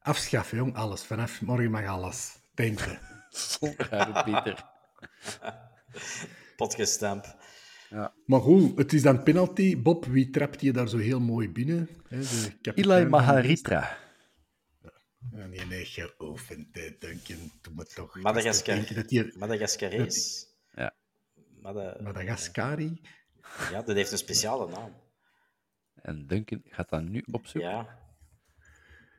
Afschaffen, 0.00 0.56
jong, 0.56 0.74
alles. 0.74 1.02
Vanaf 1.02 1.40
morgen 1.42 1.70
mag 1.70 1.86
alles. 1.86 2.38
Denken. 2.54 3.00
zonder 3.30 3.90
arbiter. 3.90 4.64
Potgestamp. 6.56 7.36
Maar 8.26 8.40
goed, 8.40 8.78
het 8.78 8.92
is 8.92 9.02
dan 9.02 9.22
penalty. 9.22 9.82
Bob, 9.82 10.04
wie 10.04 10.30
trapt 10.30 10.60
je 10.60 10.72
daar 10.72 10.88
zo 10.88 10.98
heel 10.98 11.20
mooi 11.20 11.50
binnen? 11.50 11.88
Hè, 12.08 12.20
Ilai 12.74 13.06
Maharitra. 13.06 13.96
Nee, 15.30 15.66
nee, 15.66 15.84
geoefend, 15.84 16.74
hè, 16.74 16.96
Duncan. 16.98 17.50
Doe 17.60 17.74
me 17.74 17.84
toch. 17.84 18.14
Madagaskar. 18.20 18.78
Madagascarees. 19.38 20.46
Ja. 20.74 20.94
Mada- 21.60 21.96
Madagascari... 22.02 23.00
Ja, 23.70 23.82
dat 23.82 23.96
heeft 23.96 24.12
een 24.12 24.18
speciale 24.18 24.68
naam. 24.68 24.94
En 25.94 26.26
Duncan 26.26 26.62
gaat 26.64 26.88
dat 26.88 27.02
nu 27.02 27.24
opzoeken. 27.30 27.70
Ja. 27.70 27.98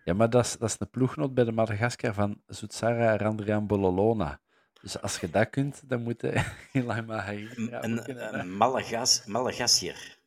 Ja, 0.06 0.14
maar 0.14 0.30
dat 0.30 0.46
is, 0.46 0.58
dat 0.58 0.70
is 0.70 0.76
een 0.80 0.90
ploegnoot 0.90 1.34
bij 1.34 1.44
de 1.44 1.52
Madagaskar 1.52 2.14
van 2.14 2.42
Zutsara 2.48 3.18
Randrian 3.18 3.68
Bololona. 3.68 4.42
Dus 4.82 5.02
als 5.02 5.20
je 5.20 5.30
dat 5.30 5.50
kunt, 5.50 5.90
dan 5.90 6.02
moet 6.04 6.22
je 6.22 6.52
Ilai 6.72 7.02
Maharitra 7.02 7.84
Een, 7.84 8.58
Malagas, 8.58 9.26
Malagasier. 9.26 10.18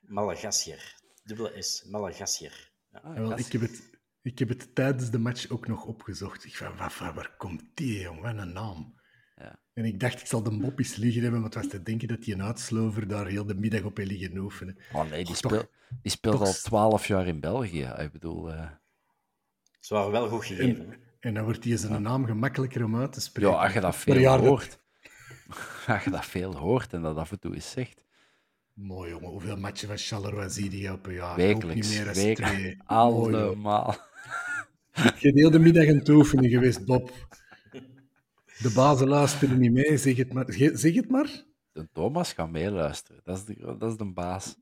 Malagasier. 0.00 0.94
Dubbele 1.24 1.62
S. 1.62 1.84
Malagasier. 1.84 2.70
Ja. 2.92 2.98
Ah, 2.98 3.14
wel, 3.14 3.38
ik, 3.38 3.52
heb 3.52 3.60
het, 3.60 3.93
ik 4.24 4.38
heb 4.38 4.48
het 4.48 4.74
tijdens 4.74 5.10
de 5.10 5.18
match 5.18 5.48
ook 5.48 5.66
nog 5.66 5.84
opgezocht. 5.84 6.44
Ik 6.44 6.56
van, 6.56 6.76
wat, 6.76 6.98
wat, 6.98 7.14
waar 7.14 7.34
komt 7.38 7.62
die, 7.74 8.00
jong? 8.00 8.20
Wat 8.20 8.36
een 8.36 8.52
naam. 8.52 8.94
Ja. 9.36 9.58
En 9.72 9.84
ik 9.84 10.00
dacht, 10.00 10.20
ik 10.20 10.26
zal 10.26 10.42
de 10.42 10.50
mop 10.50 10.78
eens 10.78 10.96
liggen 10.96 11.22
hebben, 11.22 11.40
want 11.40 11.54
het 11.54 11.62
was 11.62 11.72
te 11.72 11.82
denken 11.82 12.08
dat 12.08 12.22
die 12.22 12.34
een 12.34 12.42
uitslover 12.42 13.08
daar 13.08 13.26
heel 13.26 13.46
de 13.46 13.54
middag 13.54 13.82
op 13.82 13.96
heeft 13.96 14.10
liggen 14.10 14.36
oefenen. 14.38 14.76
Oh 14.92 15.00
nee, 15.10 15.24
die 15.24 15.26
toch- 15.26 15.36
speelt, 15.36 15.70
die 16.02 16.10
speelt 16.10 16.36
toch- 16.38 16.46
al 16.46 16.52
twaalf 16.52 17.06
jaar 17.06 17.26
in 17.26 17.40
België. 17.40 17.92
Ik 17.98 18.12
bedoel, 18.12 18.52
eh, 18.52 18.70
Ze 19.80 19.94
waren 19.94 20.10
wel 20.12 20.28
goed 20.28 20.44
gegeven. 20.44 20.92
En, 20.92 20.98
en 21.20 21.34
dan 21.34 21.44
wordt 21.44 21.62
die 21.62 21.76
zijn 21.76 22.02
naam 22.02 22.24
gemakkelijker 22.26 22.84
om 22.84 22.96
uit 22.96 23.12
te 23.12 23.20
spreken. 23.20 23.50
ja, 23.50 23.62
als 23.62 23.72
je 23.72 23.80
dat 23.80 23.96
veel 23.96 24.16
jaar 24.18 24.38
dat- 24.38 24.46
hoort. 24.46 24.82
Als 25.86 26.04
je 26.04 26.10
dat 26.10 26.24
veel 26.26 26.56
hoort 26.56 26.92
en 26.92 27.02
dat 27.02 27.16
af 27.16 27.30
en 27.30 27.38
toe 27.40 27.54
eens 27.54 27.70
zegt. 27.70 28.04
Mooi, 28.72 29.10
jongen. 29.10 29.28
Hoeveel 29.28 29.56
matchen 29.56 29.88
van 29.88 29.98
Charleroi 29.98 30.50
zie 30.50 30.78
je 30.80 30.92
op 30.92 31.06
een 31.06 31.12
jaar? 31.14 31.30
Ook 31.30 31.36
Wekelijks, 31.36 31.88
niet 31.88 32.04
meer 32.04 32.34
twee. 32.34 32.66
Joh. 32.76 32.80
allemaal. 32.86 33.96
Je 34.94 35.02
hebt 35.02 35.38
heel 35.38 35.50
de 35.50 35.58
middag 35.58 35.88
aan 35.88 35.96
het 35.96 36.08
oefenen 36.08 36.50
geweest, 36.50 36.84
Bob. 36.84 37.12
De 38.58 38.72
bazen 38.74 39.08
luisteren 39.08 39.58
niet 39.58 39.72
mee, 39.72 39.96
zeg 39.96 40.16
het 40.16 40.32
maar. 40.32 40.44
Zeg 40.52 40.94
het 40.94 41.10
maar. 41.10 41.44
De 41.72 41.88
Thomas 41.92 42.32
gaat 42.32 42.50
meeluisteren. 42.50 43.20
Dat 43.24 43.36
is 43.36 43.44
de, 43.44 43.76
dat 43.78 43.90
is 43.90 43.96
de 43.96 44.04
baas. 44.04 44.56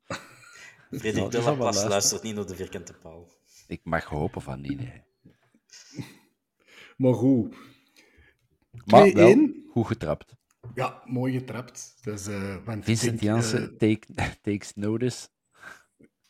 Frederik 0.91 1.31
de 1.31 1.41
luisteren. 1.43 1.91
luistert 1.91 2.23
niet 2.23 2.35
naar 2.35 2.47
de 2.47 2.55
vierkante 2.55 2.93
paal. 2.93 3.29
Ik 3.67 3.81
mag 3.85 4.05
hopen 4.05 4.43
van 4.43 4.61
niet, 4.61 4.79
nee. 4.79 5.03
Maar 6.97 7.15
goed. 7.15 7.55
2-1. 7.55 7.57
Maar 8.85 9.13
wel 9.13 9.49
goed 9.71 9.87
getrapt. 9.87 10.35
Ja, 10.75 11.03
mooi 11.05 11.33
getrapt. 11.33 11.95
Dus, 12.03 12.27
eh, 12.27 12.57
want 12.65 12.79
ik 12.79 12.85
Vincent 12.85 13.11
denk, 13.11 13.23
Janssen 13.23 13.63
eh, 13.63 13.77
take, 13.77 14.07
takes 14.51 14.73
notice. 14.75 15.29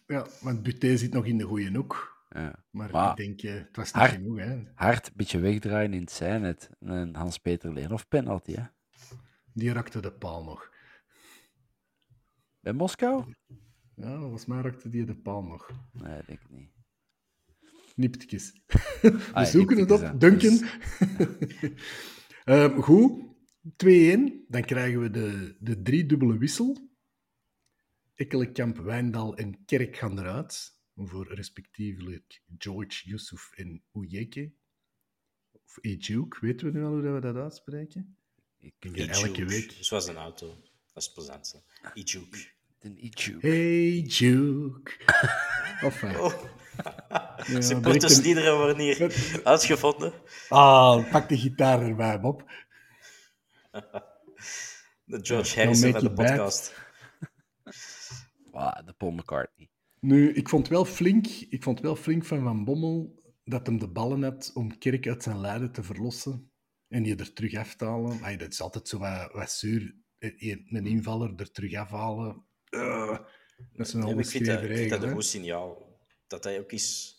ja, 0.06 0.26
want 0.40 0.62
Buté 0.62 0.96
zit 0.96 1.12
nog 1.12 1.26
in 1.26 1.38
de 1.38 1.44
goede 1.44 1.70
hoek. 1.72 2.11
Ja. 2.34 2.64
Maar, 2.70 2.90
Maar 2.90 3.10
ik 3.10 3.16
denk, 3.16 3.42
eh, 3.42 3.54
het 3.54 3.76
was 3.76 3.84
niet 3.92 3.94
hard- 3.94 4.12
genoeg. 4.12 4.38
Hè. 4.38 4.62
Hard, 4.74 5.06
een 5.06 5.12
beetje 5.16 5.38
wegdraaien 5.38 5.92
in 5.92 6.00
het 6.00 6.10
zijn. 6.12 6.42
Het. 6.42 6.70
En 6.80 7.14
Hans-Peter 7.14 7.72
Leenhoff 7.72 8.08
penalty, 8.08 8.52
hè. 8.54 8.62
Die 9.52 9.72
raakte 9.72 10.00
de 10.00 10.12
paal 10.12 10.44
nog. 10.44 10.70
Bij 12.60 12.72
Moskou? 12.72 13.34
Ja, 13.94 14.18
volgens 14.18 14.46
mij 14.46 14.60
raakte 14.60 14.88
die 14.88 15.04
de 15.04 15.16
paal 15.16 15.42
nog. 15.42 15.70
Nee, 15.92 16.18
ik 16.18 16.26
denk 16.26 16.40
niet. 16.48 16.70
Niptjes. 17.94 18.52
We 19.02 19.28
Ah, 19.32 19.44
zoeken 19.44 19.78
het 19.78 19.90
op. 19.90 20.20
Duncan. 20.20 20.60
Ehm, 22.44 22.80
goed. 22.80 23.30
2-1. 23.76 24.44
Dan 24.48 24.62
krijgen 24.64 25.00
we 25.00 25.10
de, 25.10 25.56
de 25.60 25.82
driedubbele 25.82 26.38
wissel. 26.38 26.90
Ekkelenkamp, 28.14 28.76
Wijndal 28.78 29.36
en 29.36 29.64
Kerk 29.64 29.96
gaan 29.96 30.18
eruit. 30.18 30.80
Voor 30.94 31.34
respectievelijk 31.34 32.42
George, 32.58 33.08
Yusuf 33.08 33.50
en 33.54 33.82
Ouyeke. 33.92 34.52
Of 35.52 35.78
Ejuk, 35.80 36.38
weten 36.38 36.66
we 36.72 36.78
nu 36.78 36.84
al 36.84 36.90
hoe 36.90 37.12
we 37.12 37.20
dat 37.20 37.36
uitspreken? 37.36 38.16
Ik 38.58 38.74
denk 38.78 38.96
elke 38.96 39.44
week. 39.44 39.76
Zoals 39.80 40.06
een 40.06 40.16
auto. 40.16 40.46
Dat 40.92 41.02
is 41.02 41.04
het 41.04 41.14
plezantste. 41.14 41.62
Ijuk. 41.94 42.54
een 42.80 43.04
Ichu. 43.04 43.38
Hey, 43.40 43.98
Juke. 44.00 44.92
Of 45.84 46.02
uh, 46.02 46.20
Oh. 46.20 46.42
ja, 47.46 47.60
Supportersliederen 47.60 48.56
worden 48.56 48.78
hier 48.78 49.40
uitgevonden. 49.44 50.12
Ah, 50.48 51.10
pak 51.10 51.28
de 51.28 51.38
gitaar 51.38 51.82
erbij, 51.82 52.20
Bob. 52.20 52.50
De 55.04 55.18
George 55.22 55.54
Ja, 55.56 55.62
Harrison 55.62 55.92
van 55.92 56.00
de 56.04 56.12
podcast. 56.12 56.72
Ah, 58.52 58.86
de 58.86 58.92
Paul 58.92 59.10
McCartney. 59.12 59.70
Nu, 60.04 60.32
ik 60.32 60.48
vond 60.48 60.68
wel 60.68 60.84
flink, 60.84 61.26
ik 61.26 61.62
vond 61.62 61.80
wel 61.80 61.96
flink 61.96 62.24
van 62.24 62.42
Van 62.42 62.64
Bommel 62.64 63.22
dat 63.44 63.66
hem 63.66 63.78
de 63.78 63.88
ballen 63.88 64.22
had 64.22 64.50
om 64.54 64.78
Kerk 64.78 65.06
uit 65.06 65.22
zijn 65.22 65.40
lijden 65.40 65.72
te 65.72 65.82
verlossen 65.82 66.50
en 66.88 67.02
die 67.02 67.16
er 67.16 67.32
terug 67.32 67.54
af 67.54 67.76
te 67.76 67.84
halen. 67.84 68.38
Dat 68.38 68.52
is 68.52 68.60
altijd 68.60 68.88
zo 68.88 68.98
wat, 68.98 69.32
wat 69.32 69.50
zuur. 69.50 69.94
Een 70.18 70.66
een 70.70 70.86
invaller 70.86 71.34
er 71.36 71.50
terug 71.50 71.74
afhalen. 71.74 72.44
Uh, 72.70 73.18
dat 73.72 73.86
is 73.86 73.92
een 73.92 74.00
Nee, 74.00 74.14
ik 74.18 74.26
vind 74.26 74.44
dat, 74.46 74.56
onbeschreven 74.60 74.70
ik 74.70 74.76
vind 74.76 74.90
dat 74.90 74.98
regel. 74.98 75.08
een 75.08 75.14
goed 75.14 75.24
signaal. 75.24 75.98
Dat 76.26 76.44
hij 76.44 76.60
ook 76.60 76.72
is... 76.72 77.16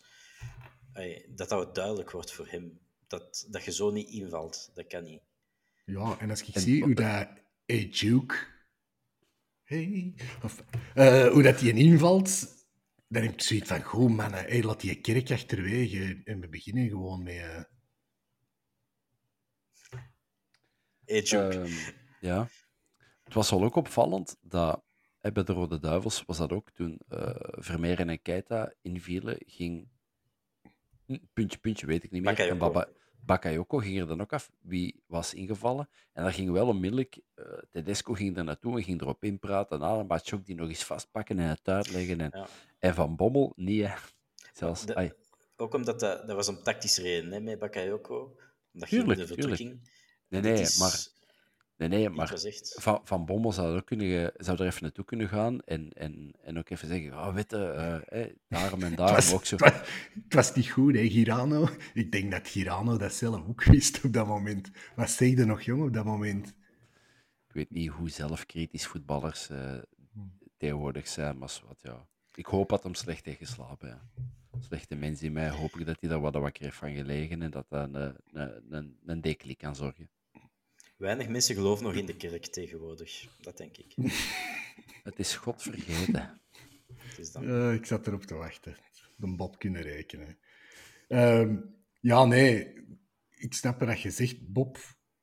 dat 1.34 1.48
dat 1.48 1.74
duidelijk 1.74 2.10
wordt 2.10 2.32
voor 2.32 2.48
hem. 2.48 2.80
Dat, 3.06 3.46
dat 3.50 3.64
je 3.64 3.72
zo 3.72 3.90
niet 3.90 4.08
invalt. 4.08 4.70
Dat 4.74 4.86
kan 4.86 5.04
niet. 5.04 5.22
Ja, 5.84 6.16
en 6.18 6.30
als 6.30 6.42
ik 6.42 6.54
En 6.54 6.60
zie 6.60 6.78
wat- 6.78 6.86
hoe 6.86 6.94
dat... 6.94 7.28
Hey, 7.66 7.88
Duke... 8.00 8.34
Hey... 9.62 10.14
Of, 10.42 10.64
eh, 10.94 11.26
hoe 11.28 11.42
dat 11.42 11.58
die 11.58 11.72
invalt, 11.72 12.48
dan 13.08 13.22
heb 13.22 13.32
ik 13.32 13.42
zoiets 13.42 13.68
van... 13.68 13.82
Goed, 13.82 14.10
man, 14.10 14.32
hey, 14.32 14.62
laat 14.62 14.80
die 14.80 15.00
kerk 15.00 15.30
achterwege. 15.30 16.20
En 16.24 16.40
we 16.40 16.48
beginnen 16.48 16.88
gewoon 16.88 17.22
met... 17.22 17.34
eh, 21.04 21.22
Juke. 21.22 21.60
Ehm, 21.60 21.72
ja. 22.20 22.48
Het 23.24 23.34
was 23.34 23.50
wel 23.50 23.64
ook 23.64 23.74
opvallend 23.76 24.36
dat 24.40 24.82
bij 25.32 25.44
de 25.44 25.52
Rode 25.52 25.78
Duivels 25.78 26.22
was 26.26 26.36
dat 26.36 26.52
ook 26.52 26.70
toen 26.70 27.00
eh 27.08 27.34
Vermeer 27.38 28.00
en 28.00 28.22
Keita 28.22 28.72
invielen, 28.82 29.36
ging 29.46 29.88
hm, 31.06 31.18
puntje, 31.32 31.58
puntje, 31.58 31.86
weet 31.86 32.04
ik 32.04 32.10
niet 32.10 32.22
meer. 32.22 32.48
En. 32.48 32.58
Baba, 32.58 32.88
Bakayoko 33.26 33.78
ging 33.78 33.98
er 34.00 34.06
dan 34.06 34.20
ook 34.20 34.32
af. 34.32 34.50
Wie 34.60 35.02
was 35.06 35.34
ingevallen? 35.34 35.88
En 36.12 36.22
dan 36.22 36.32
ging 36.32 36.50
wel 36.50 36.66
onmiddellijk... 36.68 37.18
Uh, 37.36 37.44
Tedesco 37.70 38.12
ging 38.12 38.36
er 38.36 38.44
naartoe 38.44 38.76
en 38.76 38.82
ging 38.82 39.00
erop 39.00 39.24
inpraten. 39.24 39.76
En 39.80 39.84
Alenbachok 39.86 40.46
die 40.46 40.54
nog 40.54 40.68
eens 40.68 40.84
vastpakken 40.84 41.38
en 41.38 41.48
het 41.48 41.68
uitleggen. 41.68 42.20
En, 42.20 42.30
Ja. 42.32 42.46
en 42.78 42.94
Van 42.94 43.16
Bommel, 43.16 43.52
niet 43.56 43.84
hè. 43.86 43.94
Zelfs, 44.52 44.86
De- 44.86 44.94
ai, 44.94 45.12
Ook 45.56 45.74
omdat 45.74 46.00
dat, 46.00 46.26
dat 46.26 46.36
was 46.36 46.46
een 46.48 46.62
tactische 46.62 47.02
reden 47.02 47.32
hè, 47.32 47.40
met 47.40 47.58
Bakayoko. 47.58 48.36
Omdat 48.72 48.90
je 48.90 48.96
Tuurlijk, 48.96 49.18
de 49.20 49.26
tuurlijk. 49.26 49.48
verdrukking. 49.56 49.90
nee, 50.28 50.40
nee, 50.40 50.60
is 50.60 50.78
maar, 50.78 51.06
nee, 51.76 51.88
nee, 51.88 52.10
maar 52.10 52.32
van, 52.58 53.00
van 53.04 53.24
Bommel 53.24 53.52
zou 53.52 53.70
er, 53.70 53.76
ook 53.76 53.86
kunnen, 53.86 54.32
zou 54.36 54.58
er 54.58 54.66
even 54.66 54.82
naartoe 54.82 55.04
kunnen 55.04 55.28
gaan 55.28 55.60
en, 55.60 55.92
en, 55.92 56.34
en 56.42 56.58
ook 56.58 56.70
even 56.70 56.88
zeggen, 56.88 57.12
oh, 57.12 57.34
weet 57.34 57.50
je, 57.50 57.66
eh, 57.66 57.98
hè, 58.04 58.32
daarom 58.48 58.82
en 58.82 58.94
daarom 58.96 59.14
was, 59.14 59.32
ook 59.32 59.44
zo. 59.44 59.56
het, 59.56 59.64
was, 59.64 59.88
het 60.24 60.34
was 60.34 60.54
niet 60.54 60.70
goed, 60.70 60.94
hè, 60.94 61.08
Girano. 61.08 61.68
Ik 61.94 62.12
denk 62.12 62.30
dat 62.30 62.48
Girano 62.48 62.96
dat 62.96 63.12
zelf 63.12 63.46
ook 63.48 63.64
wist 63.74 64.04
op 64.04 64.12
dat 64.12 64.26
moment. 64.26 64.70
Wat 64.96 65.10
zeg 65.10 65.28
je 65.28 65.44
nog, 65.44 65.62
jong, 65.62 65.82
op 65.82 65.92
dat 65.92 66.04
moment? 66.04 66.48
Ik 67.48 67.54
weet 67.54 67.70
niet 67.70 67.90
hoe 67.90 68.10
zelfkritisch 68.10 68.86
voetballers 68.86 69.50
eh, 69.50 69.78
tegenwoordig 70.56 71.08
zijn, 71.08 71.38
maar 71.38 71.60
wat, 71.66 71.78
ja. 71.82 72.06
Ik 72.34 72.46
hoop 72.46 72.68
dat 72.68 72.82
hem 72.82 72.94
slecht 72.94 73.24
heeft 73.24 73.38
geslapen. 73.38 73.88
Ja. 73.88 74.02
Slechte 74.60 74.94
mens 74.94 75.22
in 75.22 75.32
mij, 75.32 75.50
hoop 75.50 75.78
ik 75.78 75.86
dat 75.86 75.96
hij 76.00 76.08
daar 76.08 76.20
wat 76.20 76.34
wakker 76.34 76.64
heeft 76.64 76.76
van 76.76 76.94
gelegen 76.94 77.42
en 77.42 77.50
dat 77.50 77.66
dat 77.68 77.94
een, 77.94 77.94
een, 77.94 78.64
een, 78.70 78.98
een 79.06 79.20
deklik 79.20 79.58
kan 79.58 79.76
zorgen. 79.76 80.10
Weinig 80.96 81.28
mensen 81.28 81.54
geloven 81.54 81.84
nog 81.84 81.94
in 81.94 82.06
de 82.06 82.16
kerk 82.16 82.46
tegenwoordig. 82.46 83.28
Dat 83.40 83.56
denk 83.56 83.76
ik. 83.76 83.94
Het 85.04 85.18
is 85.18 85.34
God 85.36 85.62
vergeten. 85.62 86.40
Het 86.96 87.18
is 87.18 87.32
dan... 87.32 87.48
Eh, 87.48 87.74
ik 87.74 87.86
zat 87.86 88.06
erop 88.06 88.22
te 88.22 88.34
wachten. 88.34 88.76
De 89.16 89.34
Bob 89.34 89.58
kunnen 89.58 89.82
rekenen. 89.82 90.38
Ehm, 91.08 91.56
ja, 92.00 92.24
nee. 92.24 92.72
Ik 93.30 93.54
snap 93.54 93.80
wat 93.80 94.00
je 94.00 94.10
zegt, 94.10 94.52
Bob. 94.52 94.78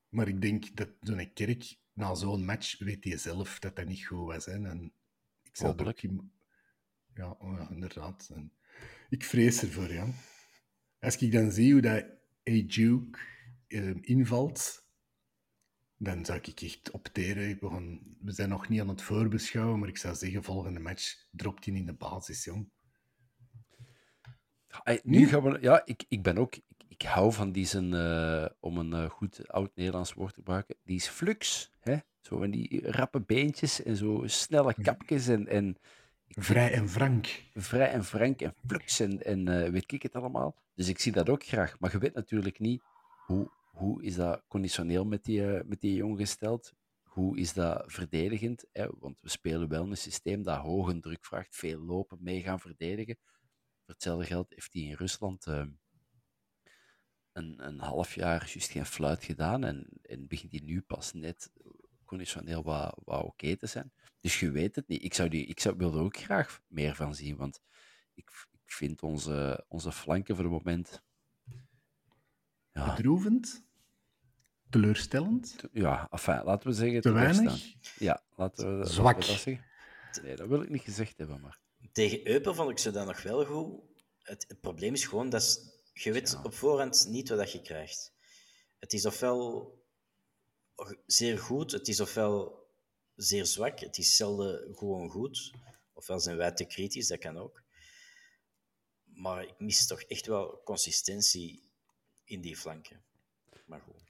Maar 0.08 0.28
ik 0.28 0.40
denk 0.42 0.76
dat 0.76 0.88
zo'n 1.00 1.32
kerk, 1.32 1.76
na 1.92 2.14
zo'n 2.14 2.44
match, 2.44 2.78
weet 2.78 3.04
je 3.04 3.16
zelf 3.16 3.58
dat 3.58 3.76
dat 3.76 3.86
niet 3.86 4.06
goed 4.06 4.26
was. 4.26 4.44
Hè? 4.46 4.52
En 4.52 4.92
ik 5.42 5.56
zou 5.56 5.72
er 5.72 5.80
ook 5.80 5.86
Hopelijk. 5.86 6.02
in- 6.02 6.32
Ja, 7.14 7.30
oh 7.30 7.58
ja, 7.58 7.70
inderdaad. 7.70 8.30
En 8.34 8.52
ik 9.08 9.24
vrees 9.24 9.62
ervoor, 9.62 9.92
ja. 9.92 10.06
Als 11.00 11.16
ik 11.16 11.32
dan 11.32 11.52
zie 11.52 11.72
hoe 11.72 11.80
dat 11.82 12.04
A. 12.50 12.62
Duke 12.66 13.18
ehm, 13.68 13.98
invalt, 14.00 14.81
dan 16.02 16.24
zou 16.24 16.38
ik 16.42 16.60
echt 16.60 16.90
opteren. 16.90 17.58
We, 17.60 17.68
gaan- 17.68 18.00
we 18.20 18.32
zijn 18.32 18.48
nog 18.48 18.68
niet 18.68 18.80
aan 18.80 18.88
het 18.88 19.02
voorbeschouwen, 19.02 19.78
maar 19.78 19.88
ik 19.88 19.98
zou 19.98 20.14
zeggen, 20.14 20.42
volgende 20.42 20.80
match 20.80 21.14
dropt 21.30 21.64
hij 21.64 21.74
in 21.74 21.86
de 21.86 21.92
basis, 21.94 22.44
jong. 22.44 22.70
Ai, 24.82 25.00
nu 25.02 25.26
gaan 25.26 25.42
we, 25.42 25.58
ja, 25.60 25.82
ik, 25.84 26.04
ik 26.08 26.22
ben 26.22 26.38
ook, 26.38 26.54
ik, 26.56 26.64
ik 26.88 27.02
hou 27.02 27.32
van 27.32 27.52
die 27.52 27.66
zijn, 27.66 27.94
eh, 27.94 28.46
om 28.60 28.76
een 28.78 28.92
eh, 28.92 29.10
goed 29.10 29.48
oud-Nederlands 29.48 30.12
woord 30.12 30.28
te 30.34 30.38
gebruiken, 30.38 30.76
die 30.84 30.96
is 30.96 31.08
flux. 31.08 31.70
Hè? 31.80 31.96
Zo 32.20 32.38
van 32.38 32.50
die 32.50 32.90
rappe 32.90 33.20
beentjes 33.20 33.82
en 33.82 33.96
zo 33.96 34.22
snelle 34.26 34.74
kapjes 34.82 35.28
en, 35.28 35.46
en 35.48 35.76
Vrij 36.28 36.72
en 36.72 36.88
frank. 36.88 37.42
vrij 37.54 37.90
en 37.90 38.04
frank 38.04 38.40
en 38.40 38.54
flux 38.66 39.00
en, 39.00 39.22
en 39.24 39.48
eh, 39.48 39.70
weet 39.70 39.92
ik 39.92 40.02
het 40.02 40.14
allemaal. 40.14 40.56
Dus 40.74 40.88
ik 40.88 40.98
zie 40.98 41.12
dat 41.12 41.28
ook 41.28 41.44
graag. 41.44 41.78
Maar 41.80 41.92
je 41.92 41.98
weet 41.98 42.14
natuurlijk 42.14 42.58
niet 42.58 42.82
hoe, 43.26 43.50
hoe 43.76 44.02
is 44.02 44.14
dat 44.14 44.42
conditioneel 44.48 45.04
met 45.04 45.24
die, 45.24 45.46
eh, 45.46 45.64
met 45.64 45.80
die 45.80 45.94
jongen 45.94 46.18
gesteld. 46.18 46.72
Hoe 47.02 47.38
is 47.38 47.52
dat 47.52 47.84
verdedigend? 47.86 48.64
Hè? 48.72 48.86
Want 48.98 49.16
we 49.20 49.28
spelen 49.28 49.68
wel 49.68 49.90
een 49.90 49.96
systeem 49.96 50.42
dat 50.42 50.58
hoge 50.58 51.00
druk 51.00 51.24
vraagt, 51.24 51.56
veel 51.56 51.80
lopen, 51.80 52.18
mee 52.20 52.42
gaan 52.42 52.60
verdedigen. 52.60 53.18
Voor 53.84 53.94
hetzelfde 53.94 54.24
geld 54.26 54.50
heeft 54.50 54.72
hij 54.72 54.82
in 54.82 54.94
Rusland 54.94 55.46
eh, 55.46 55.66
een, 57.32 57.66
een 57.66 57.80
half 57.80 58.14
jaar 58.14 58.50
juist 58.52 58.70
geen 58.70 58.86
fluit 58.86 59.24
gedaan 59.24 59.64
en, 59.64 59.88
en 60.02 60.28
begint 60.28 60.52
hij 60.52 60.60
nu 60.64 60.80
pas 60.80 61.12
net 61.12 61.52
conditioneel 62.04 62.62
wat, 62.62 62.98
wat 63.04 63.24
oké 63.24 63.56
te 63.56 63.66
zijn. 63.66 63.92
Dus 64.20 64.40
je 64.40 64.50
weet 64.50 64.76
het 64.76 64.88
niet. 64.88 65.02
Ik, 65.04 65.14
zou 65.14 65.28
die, 65.28 65.46
ik 65.46 65.60
zou, 65.60 65.76
wil 65.76 65.94
er 65.94 66.00
ook 66.00 66.16
graag 66.16 66.60
meer 66.66 66.94
van 66.94 67.14
zien, 67.14 67.36
want 67.36 67.60
ik, 68.14 68.30
ik 68.64 68.72
vind 68.72 69.02
onze, 69.02 69.64
onze 69.68 69.92
flanken 69.92 70.34
voor 70.34 70.44
het 70.44 70.52
moment... 70.52 71.02
Ja, 72.72 72.94
Bedroevend. 72.94 73.64
Teleurstellend. 74.70 75.58
te- 75.58 75.68
ja 75.72 76.08
enfin, 76.10 76.42
laten 76.44 76.68
we 76.68 76.74
zeggen... 76.74 77.00
Te 77.00 77.12
weinig. 77.12 77.74
Ja, 77.98 78.22
laten 78.36 78.66
we, 78.70 78.76
laten 78.76 78.94
Zwak. 78.94 79.14
we 79.20 79.26
dat 79.26 79.30
zeggen. 79.40 79.64
Nee, 80.22 80.36
dat 80.36 80.48
wil 80.48 80.62
ik 80.62 80.68
niet 80.68 80.82
gezegd 80.82 81.18
hebben, 81.18 81.40
maar... 81.40 81.60
Tegen 81.92 82.28
Eupen 82.28 82.54
vond 82.54 82.70
ik 82.70 82.78
ze 82.78 82.90
dan 82.90 83.06
nog 83.06 83.22
wel 83.22 83.44
goed. 83.44 83.80
Het, 84.22 84.44
het 84.48 84.60
probleem 84.60 84.92
is 84.92 85.06
gewoon 85.06 85.30
dat 85.30 85.72
je 85.92 86.12
weet 86.12 86.38
op 86.42 86.54
voorhand 86.54 87.06
niet 87.08 87.28
wat 87.28 87.38
dat 87.38 87.52
je 87.52 87.62
krijgt. 87.62 88.12
Het 88.78 88.92
is 88.92 89.06
ofwel 89.06 89.72
zeer 91.06 91.38
goed, 91.38 91.72
het 91.72 91.88
is 91.88 92.00
ofwel 92.00 92.66
zeer 93.14 93.46
zwak, 93.46 93.80
het 93.80 93.98
is 93.98 94.16
zelden 94.16 94.74
gewoon 94.76 95.10
goed. 95.10 95.52
Ofwel 95.92 96.20
zijn 96.20 96.36
wij 96.36 96.52
te 96.52 96.64
kritisch, 96.64 97.06
dat 97.06 97.18
kan 97.18 97.36
ook. 97.36 97.62
Maar 99.04 99.42
ik 99.42 99.54
mis 99.58 99.86
toch 99.86 100.02
echt 100.02 100.26
wel 100.26 100.60
consistentie 100.64 101.61
in 102.32 102.40
die 102.40 102.56
flanken. 102.56 103.02
Maar 103.66 103.80
goed, 103.80 104.02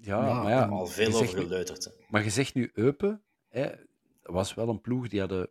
Ja, 0.00 0.26
Ja, 0.26 0.42
maar 0.42 0.50
ja, 0.52 0.66
al 0.66 0.86
veel 0.86 1.14
over 1.14 1.28
geleuterd. 1.28 1.84
hè. 1.84 1.90
Maar 2.08 2.24
je 2.24 2.30
zegt 2.30 2.54
nu 2.54 2.70
Eupen, 2.74 3.22
hè, 3.48 3.70
was 4.22 4.54
wel 4.54 4.68
een 4.68 4.80
ploeg 4.80 5.08
die 5.08 5.20
hadden 5.20 5.50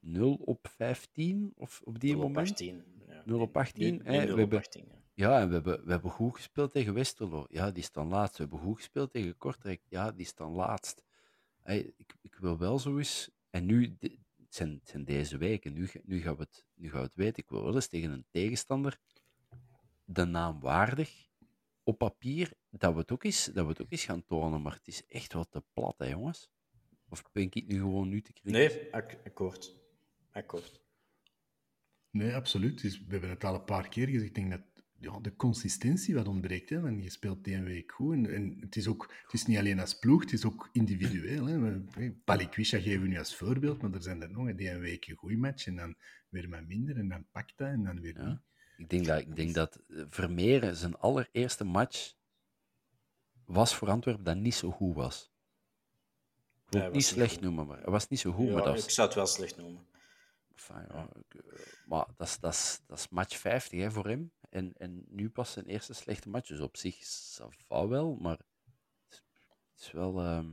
0 0.00 0.34
op 0.34 0.68
15 0.76 1.52
of 1.56 1.80
op 1.84 2.00
die 2.00 2.12
0 2.14 2.22
op 2.22 2.28
moment. 2.28 2.50
18. 2.50 2.84
Ja. 3.08 3.22
0 3.24 3.40
op 3.40 3.56
18, 3.56 3.94
Nu- 3.96 4.02
nu 4.02 4.04
hè, 4.04 4.16
0 4.16 4.26
we 4.26 4.32
op 4.32 4.38
hebben- 4.38 4.58
18, 4.58 4.84
ja. 4.88 4.94
Ja, 5.14 5.40
en 5.40 5.48
we 5.48 5.54
hebben, 5.54 5.84
we 5.84 5.90
hebben 5.90 6.10
goed 6.10 6.34
gespeeld 6.34 6.72
tegen 6.72 6.94
Westerlo. 6.94 7.44
Ja, 7.48 7.70
die 7.70 7.82
staan 7.82 8.08
laatst. 8.08 8.36
We 8.36 8.42
hebben 8.42 8.60
goed 8.60 8.76
gespeeld 8.76 9.10
tegen 9.12 9.36
Kortrijk. 9.36 9.80
Ja, 9.88 10.12
die 10.12 10.26
staan 10.26 10.50
laatst. 10.52 11.04
Hey, 11.62 11.92
ik, 11.96 12.14
ik 12.22 12.34
wil 12.34 12.58
wel 12.58 12.78
zo 12.78 12.98
eens... 12.98 13.30
En 13.50 13.66
nu, 13.66 13.96
het 14.00 14.14
zijn, 14.48 14.70
het 14.72 14.88
zijn 14.88 15.04
deze 15.04 15.36
weken, 15.38 15.72
nu, 15.72 15.88
nu, 16.04 16.20
gaan 16.20 16.36
we 16.36 16.42
het, 16.42 16.64
nu 16.74 16.90
gaan 16.90 17.00
we 17.00 17.06
het 17.06 17.14
weten. 17.14 17.42
Ik 17.42 17.48
wil 17.50 17.62
wel 17.64 17.74
eens 17.74 17.86
tegen 17.88 18.10
een 18.10 18.26
tegenstander 18.30 18.98
de 20.06 20.24
naam 20.24 20.60
waardig 20.60 21.28
op 21.82 21.98
papier, 21.98 22.52
dat 22.70 22.92
we, 22.92 22.98
het 22.98 23.10
ook 23.12 23.24
eens, 23.24 23.44
dat 23.44 23.64
we 23.64 23.70
het 23.70 23.82
ook 23.82 23.90
eens 23.90 24.04
gaan 24.04 24.24
tonen. 24.24 24.62
Maar 24.62 24.72
het 24.74 24.88
is 24.88 25.06
echt 25.06 25.32
wat 25.32 25.50
te 25.50 25.64
plat, 25.72 25.94
hè, 25.98 26.06
jongens. 26.06 26.50
Of 27.08 27.32
ben 27.32 27.42
ik 27.42 27.66
nu 27.66 27.78
gewoon 27.78 28.08
nu 28.08 28.20
te 28.22 28.32
kritisch? 28.32 28.74
Nee, 28.74 28.92
ak- 28.94 29.18
akkoord. 29.24 29.74
Akkoord. 30.32 30.80
Nee, 32.10 32.34
absoluut. 32.34 32.80
Dus 32.82 32.98
we 32.98 33.04
hebben 33.08 33.30
het 33.30 33.44
al 33.44 33.54
een 33.54 33.64
paar 33.64 33.88
keer 33.88 34.06
gezegd. 34.06 34.24
Ik 34.24 34.34
denk 34.34 34.50
dat 34.50 34.62
ja, 34.98 35.20
de 35.20 35.36
consistentie 35.36 36.14
wat 36.14 36.28
ontbreekt. 36.28 36.70
Hè, 36.70 36.80
want 36.80 37.02
je 37.02 37.10
speelt 37.10 37.44
die 37.44 37.54
een 37.54 37.64
week 37.64 37.92
goed. 37.92 38.14
En, 38.14 38.34
en 38.34 38.56
het, 38.60 38.76
is 38.76 38.86
ook, 38.88 39.14
het 39.22 39.32
is 39.32 39.46
niet 39.46 39.58
alleen 39.58 39.80
als 39.80 39.98
ploeg, 39.98 40.20
het 40.22 40.32
is 40.32 40.44
ook 40.44 40.68
individueel. 40.72 41.46
Hè. 41.46 41.80
Geven 42.50 43.00
we 43.02 43.08
nu 43.08 43.18
als 43.18 43.36
voorbeeld, 43.36 43.82
maar 43.82 43.92
er 43.92 44.02
zijn 44.02 44.22
er 44.22 44.30
nog 44.30 44.54
die 44.54 44.70
een 44.70 44.80
week 44.80 45.06
een 45.06 45.16
goede 45.16 45.36
match 45.36 45.66
en 45.66 45.76
dan 45.76 45.94
weer 46.28 46.48
wat 46.48 46.66
minder 46.66 46.96
en 46.96 47.08
dan 47.08 47.26
pakt 47.30 47.52
dat 47.56 47.68
en 47.68 47.82
dan 47.84 48.00
weer 48.00 48.16
Ja. 48.18 48.28
niet. 48.28 48.38
Ik 48.76 48.88
denk 48.88 49.06
dat, 49.06 49.20
ik 49.20 49.36
denk 49.36 49.54
dat 49.54 49.76
eh, 49.88 50.02
Vermeeren 50.08 50.76
zijn 50.76 50.96
allereerste 50.96 51.64
match 51.64 52.12
was 53.44 53.74
voor 53.74 53.88
Antwerpen 53.90 54.24
dat 54.24 54.36
niet 54.36 54.54
zo 54.54 54.70
goed 54.70 54.94
was. 54.94 55.32
Ik 56.66 56.72
wil 56.72 56.80
Ja, 56.80 56.86
het 56.86 56.94
niet 56.94 57.04
slecht 57.04 57.32
goed. 57.32 57.40
noemen, 57.40 57.66
maar 57.66 57.76
hij 57.82 57.90
was 57.92 58.08
niet 58.08 58.20
zo 58.20 58.32
goed. 58.32 58.46
Ja, 58.46 58.52
maar 58.52 58.62
dat 58.62 58.84
ik 58.84 58.90
zou 58.90 59.06
het 59.06 59.16
wel 59.16 59.26
slecht 59.26 59.56
noemen. 59.56 59.86
enfin, 60.54 60.84
ja, 60.88 61.08
ik, 61.14 61.34
eh, 61.34 61.58
maar 61.86 62.06
dat 62.16 62.26
is, 62.28 62.38
dat 62.38 62.52
is, 62.52 62.80
dat 62.86 62.98
is 62.98 63.08
match 63.08 63.36
50 63.38 63.80
hè, 63.80 63.90
voor 63.90 64.06
hem. 64.08 64.32
En, 64.50 64.72
en 64.76 65.04
nu 65.08 65.30
pas 65.30 65.52
zijn 65.52 65.66
eerste 65.66 65.92
slechte 65.92 66.28
match. 66.28 66.48
Dus 66.48 66.60
op 66.60 66.76
zich 66.76 66.96
va 67.66 67.88
wel, 67.88 68.14
maar 68.16 68.36
het 68.38 68.44
is, 69.10 69.22
het 69.74 69.80
is 69.80 69.90
wel... 69.92 70.20
ehm, 70.20 70.50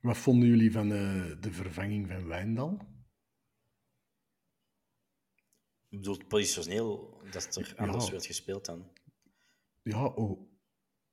Wat 0.00 0.16
vonden 0.18 0.48
jullie 0.48 0.72
van 0.72 0.92
eh, 0.92 1.32
de 1.40 1.52
vervanging 1.52 2.06
van 2.08 2.26
Wijndal? 2.26 2.78
Ik 5.90 5.98
bedoel, 5.98 6.24
positioneel, 6.28 7.20
dat 7.30 7.56
er 7.56 7.74
anders 7.76 8.04
Ja. 8.04 8.10
werd 8.10 8.26
gespeeld 8.26 8.64
dan. 8.64 8.92
Ja, 9.82 9.98
ook, 10.14 10.48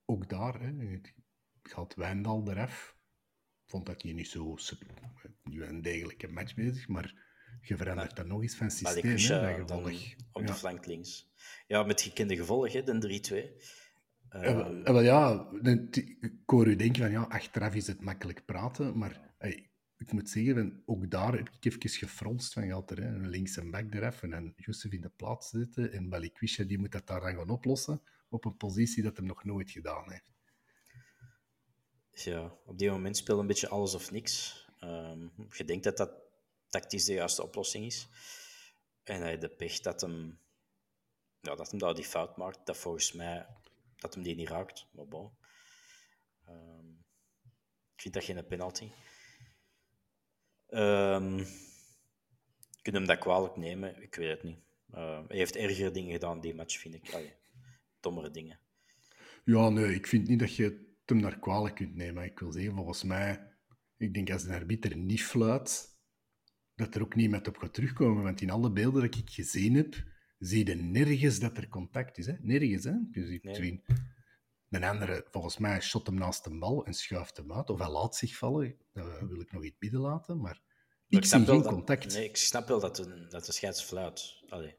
ook 0.05 0.29
daar. 0.29 0.61
Hè. 0.61 0.67
Het 0.67 1.13
gaat 1.61 1.95
Wijndal. 1.95 2.51
Ik 2.51 3.73
vond 3.73 3.85
dat 3.85 4.01
hij 4.01 4.11
niet 4.13 4.27
zo 4.27 4.55
nu 5.43 5.63
een 5.63 5.81
degelijke 5.81 6.27
match 6.27 6.55
bezig, 6.55 6.87
maar 6.87 7.25
je 7.61 7.77
verandert 7.77 8.15
dan 8.15 8.27
nog 8.27 8.41
eens 8.41 8.55
van 8.55 8.71
systeem. 8.71 9.17
Hè, 9.41 9.65
dan 9.65 9.85
gevolg. 9.85 10.13
op 10.31 10.41
de 10.41 10.47
Ja. 10.47 10.55
flank 10.55 10.85
links. 10.85 11.29
Ja, 11.67 11.83
met 11.83 12.01
gekende 12.01 12.35
gevolgen, 12.35 12.85
de 12.85 12.97
3-2. 12.99 13.55
Ja, 14.29 14.41
Ehm, 14.41 14.55
wel- 14.55 14.75
ja, 14.75 14.93
wel 14.93 15.01
ja, 15.01 15.49
ik 16.19 16.33
hoor 16.45 16.67
u 16.67 16.75
denken 16.75 17.01
van 17.01 17.11
ja, 17.11 17.21
achteraf 17.21 17.75
is 17.75 17.87
het 17.87 18.01
makkelijk 18.01 18.45
praten, 18.45 18.97
maar 18.97 19.33
hey, 19.37 19.69
ik 19.97 20.11
moet 20.11 20.29
zeggen, 20.29 20.83
ook 20.85 21.11
daar 21.11 21.33
heb 21.33 21.49
ik 21.49 21.65
even 21.65 21.89
gefronst 21.89 22.53
van, 22.53 22.65
je 22.65 22.73
had 22.73 22.91
er 22.91 23.01
hè, 23.01 23.07
een 23.07 23.29
links 23.29 23.57
en 23.57 23.71
back 23.71 23.93
eraf 23.93 24.23
en 24.23 24.55
in 24.89 25.01
de 25.01 25.11
plaats 25.15 25.49
zitten 25.49 25.91
en 25.91 26.09
Balikwisha 26.09 26.63
die 26.63 26.77
moet 26.77 26.91
dat 26.91 27.07
daar 27.07 27.21
dan 27.21 27.35
gaan 27.35 27.49
oplossen 27.49 28.01
op 28.29 28.45
een 28.45 28.57
positie 28.57 29.03
dat 29.03 29.17
hem 29.17 29.25
nog 29.25 29.43
nooit 29.43 29.71
gedaan 29.71 30.11
heeft. 30.11 30.35
ja, 32.11 32.57
op 32.65 32.77
die 32.77 32.89
moment 32.89 33.17
speelt 33.17 33.39
een 33.39 33.47
beetje 33.47 33.69
alles 33.69 33.93
of 33.93 34.11
niks. 34.11 34.65
Ehm, 34.79 35.27
je 35.49 35.63
denkt 35.65 35.83
dat 35.83 35.97
dat 35.97 36.11
tactisch 36.69 37.05
de 37.05 37.13
juiste 37.13 37.43
oplossing 37.43 37.85
is. 37.85 38.07
En 39.03 39.21
hij 39.21 39.37
de 39.37 39.49
pech 39.49 39.79
dat 39.79 40.01
hem, 40.01 40.39
ja, 41.39 41.55
dat 41.55 41.69
hem 41.69 41.79
daar 41.79 41.95
die 41.95 42.05
fout 42.05 42.37
maakt, 42.37 42.65
dat 42.65 42.77
volgens 42.77 43.11
mij 43.13 43.47
dat 43.95 44.13
hem 44.13 44.23
die 44.23 44.35
niet 44.35 44.49
raakt. 44.49 44.87
Maar 44.91 45.07
bon. 45.07 45.31
Ehm, 46.45 46.89
ik 47.95 48.01
vind 48.01 48.13
dat 48.13 48.23
geen 48.23 48.47
penalty. 48.47 48.91
Um, 50.69 51.45
kunnen 52.81 53.01
hem 53.01 53.05
dat 53.05 53.19
kwalijk 53.19 53.55
nemen? 53.55 54.01
Ik 54.01 54.15
weet 54.15 54.29
het 54.29 54.43
niet. 54.43 54.59
Uh, 54.93 55.27
hij 55.27 55.37
heeft 55.37 55.55
ergere 55.55 55.91
dingen 55.91 56.11
gedaan 56.11 56.41
die 56.41 56.55
match, 56.55 56.79
vind 56.79 56.95
ik. 56.95 57.13
Allee, 57.13 57.33
dommere 57.99 58.31
dingen. 58.31 58.59
Ja, 59.43 59.69
nee, 59.69 59.95
ik 59.95 60.07
vind 60.07 60.27
niet 60.27 60.39
dat 60.39 60.55
je 60.55 60.63
het 60.63 60.75
hem 61.05 61.19
naar 61.19 61.39
kwalijk 61.39 61.75
kunt 61.75 61.95
nemen. 61.95 62.23
Ik 62.23 62.39
wil 62.39 62.51
zeggen, 62.51 62.75
volgens 62.75 63.03
mij, 63.03 63.47
ik 63.97 64.13
denk 64.13 64.31
als 64.31 64.43
een 64.43 64.53
arbiter 64.53 64.97
niet 64.97 65.23
fluit, 65.23 65.95
dat 66.75 66.95
er 66.95 67.01
ook 67.01 67.15
niemand 67.15 67.47
op 67.47 67.57
gaat 67.57 67.73
terugkomen. 67.73 68.23
Want 68.23 68.41
in 68.41 68.49
alle 68.49 68.71
beelden 68.71 69.01
dat 69.01 69.15
ik 69.15 69.29
gezien 69.29 69.75
heb, 69.75 70.03
zie 70.39 70.67
je 70.67 70.75
nergens 70.75 71.39
dat 71.39 71.57
er 71.57 71.67
contact 71.67 72.17
is. 72.17 72.25
Hè? 72.25 72.33
Nergens, 72.41 72.83
hè? 72.83 72.93
Je 73.11 73.25
ziet 73.25 73.43
nee. 73.43 73.83
Een 74.69 74.83
andere, 74.83 75.25
volgens 75.31 75.57
mij, 75.57 75.81
shot 75.81 76.07
hem 76.07 76.15
naast 76.15 76.43
de 76.43 76.57
bal 76.57 76.85
en 76.85 76.93
schuift 76.93 77.37
hem 77.37 77.53
uit. 77.53 77.69
Of 77.69 77.79
hij 77.79 77.89
laat 77.89 78.15
zich 78.15 78.37
vallen. 78.37 78.75
Dat 78.93 79.19
wil 79.19 79.41
ik 79.41 79.51
nog 79.51 79.63
iets 79.63 79.77
bidden 79.77 79.99
laten. 79.99 80.41
Maar 80.41 80.61
ik, 81.07 81.25
zie 81.25 81.45
geen 81.45 81.63
contact. 81.63 82.13
Nee, 82.13 82.25
ik 82.25 82.37
snap 82.37 82.67
wel 82.67 82.79
dat 82.79 82.95
de, 82.95 83.27
dat 83.29 83.45
de 83.45 83.51
scheids 83.51 83.83
fluit. 83.83 84.43
Allee. 84.49 84.75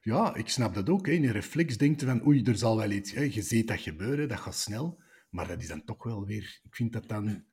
Ja, 0.00 0.34
ik 0.34 0.48
snap 0.48 0.74
dat 0.74 0.88
ook. 0.88 1.06
Hè. 1.06 1.12
In 1.12 1.24
een 1.24 1.32
reflex 1.32 1.76
denkt 1.76 2.02
van, 2.02 2.26
oei, 2.26 2.42
er 2.42 2.56
zal 2.56 2.76
wel 2.76 2.90
iets... 2.90 3.12
Hè. 3.12 3.22
Je 3.22 3.42
ziet 3.42 3.68
dat 3.68 3.80
gebeuren, 3.80 4.28
dat 4.28 4.38
gaat 4.38 4.54
snel. 4.54 5.02
Maar 5.30 5.48
dat 5.48 5.60
is 5.60 5.68
dan 5.68 5.84
toch 5.84 6.02
wel 6.02 6.24
weer... 6.24 6.60
Ik 6.62 6.74
vind 6.74 6.92
dat 6.92 7.08
dan... 7.08 7.44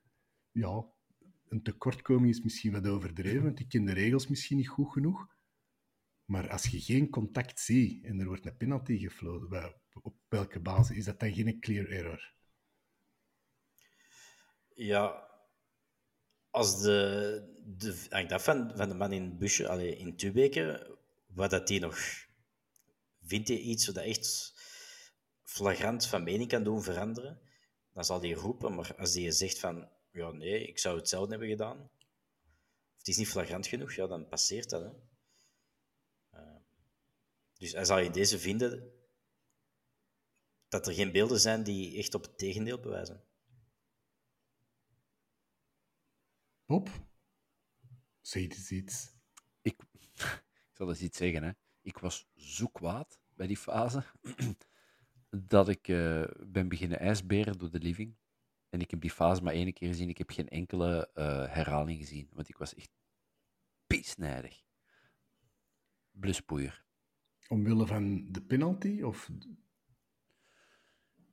Ja, 0.50 0.84
een 1.48 1.62
tekortkoming 1.62 2.30
is 2.30 2.42
misschien 2.42 2.72
wat 2.72 2.86
overdreven, 2.86 3.42
want 3.42 3.60
ik 3.60 3.68
ken 3.68 3.84
de 3.84 3.92
regels 3.92 4.26
misschien 4.26 4.56
niet 4.56 4.68
goed 4.68 4.92
genoeg. 4.92 5.26
Maar 6.24 6.50
als 6.50 6.66
je 6.66 6.80
geen 6.80 7.10
contact 7.10 7.60
ziet 7.60 8.04
en 8.04 8.20
er 8.20 8.26
wordt 8.26 8.46
een 8.46 8.56
penalty 8.56 8.98
gefloten, 8.98 9.74
op 10.02 10.14
welke 10.28 10.60
basis 10.60 10.96
is 10.96 11.04
dat 11.04 11.20
dan 11.20 11.34
geen 11.34 11.60
clear 11.60 11.86
error? 11.86 12.32
Ja, 14.74 15.30
als 16.50 16.82
de, 16.82 17.54
de 17.64 18.06
hangt 18.08 18.32
af 18.32 18.44
van, 18.44 18.72
van 18.76 18.88
de 18.88 18.94
man 18.94 19.12
in 19.12 19.22
het 19.22 19.38
busje, 19.38 19.68
allee, 19.68 19.96
in 19.96 20.16
Tubeke, 20.16 20.96
wat 21.26 21.50
dat 21.50 21.66
die 21.66 21.80
nog 21.80 21.98
vindt 23.26 23.48
hij 23.48 23.58
iets 23.58 23.86
wat 23.86 23.96
echt 23.96 24.54
flagrant 25.42 26.06
van 26.06 26.22
mening 26.22 26.48
kan 26.48 26.64
doen 26.64 26.82
veranderen, 26.82 27.40
dan 27.92 28.04
zal 28.04 28.20
hij 28.20 28.32
roepen. 28.32 28.74
Maar 28.74 28.94
als 28.96 29.14
hij 29.14 29.30
zegt 29.30 29.58
van, 29.58 29.88
ja 30.12 30.30
nee, 30.30 30.66
ik 30.66 30.78
zou 30.78 30.96
hetzelfde 30.96 31.30
hebben 31.30 31.48
gedaan, 31.48 31.90
of 32.92 32.98
het 32.98 33.08
is 33.08 33.16
niet 33.16 33.28
flagrant 33.28 33.66
genoeg, 33.66 33.92
ja, 33.92 34.06
dan 34.06 34.28
passeert 34.28 34.70
dat. 34.70 34.82
Hè. 34.82 34.90
Dus 37.54 37.72
hij 37.72 37.84
zal 37.84 37.98
in 37.98 38.12
deze 38.12 38.38
vinden 38.38 38.92
dat 40.68 40.86
er 40.86 40.94
geen 40.94 41.12
beelden 41.12 41.40
zijn 41.40 41.62
die 41.62 41.98
echt 41.98 42.14
op 42.14 42.22
het 42.22 42.38
tegendeel 42.38 42.80
bewijzen. 42.80 43.24
Bob, 46.66 46.88
zeg 48.20 48.42
eens 48.42 48.70
iets. 48.70 49.16
Ik, 49.60 49.82
ik 50.70 50.70
zal 50.72 50.88
eens 50.88 51.00
iets 51.00 51.18
zeggen. 51.18 51.42
Hè. 51.42 51.50
Ik 51.80 51.98
was 51.98 52.26
zo 52.34 52.66
kwaad 52.66 53.20
bij 53.34 53.46
die 53.46 53.56
fase 53.56 54.04
dat 55.54 55.68
ik 55.68 55.88
uh, 55.88 56.24
ben 56.46 56.68
beginnen 56.68 56.98
ijsberen 56.98 57.58
door 57.58 57.70
de 57.70 57.78
living. 57.78 58.16
En 58.68 58.80
ik 58.80 58.90
heb 58.90 59.00
die 59.00 59.10
fase 59.10 59.42
maar 59.42 59.54
één 59.54 59.72
keer 59.72 59.88
gezien. 59.88 60.08
Ik 60.08 60.18
heb 60.18 60.30
geen 60.30 60.48
enkele 60.48 61.10
uh, 61.14 61.24
herhaling 61.52 61.98
gezien. 61.98 62.28
Want 62.32 62.48
ik 62.48 62.56
was 62.56 62.74
echt 62.74 62.90
piesnijdig. 63.86 64.62
Bluspoeier. 66.10 66.84
Omwille 67.48 67.86
van 67.86 68.32
de 68.32 68.42
penalty? 68.42 69.02
Of 69.02 69.30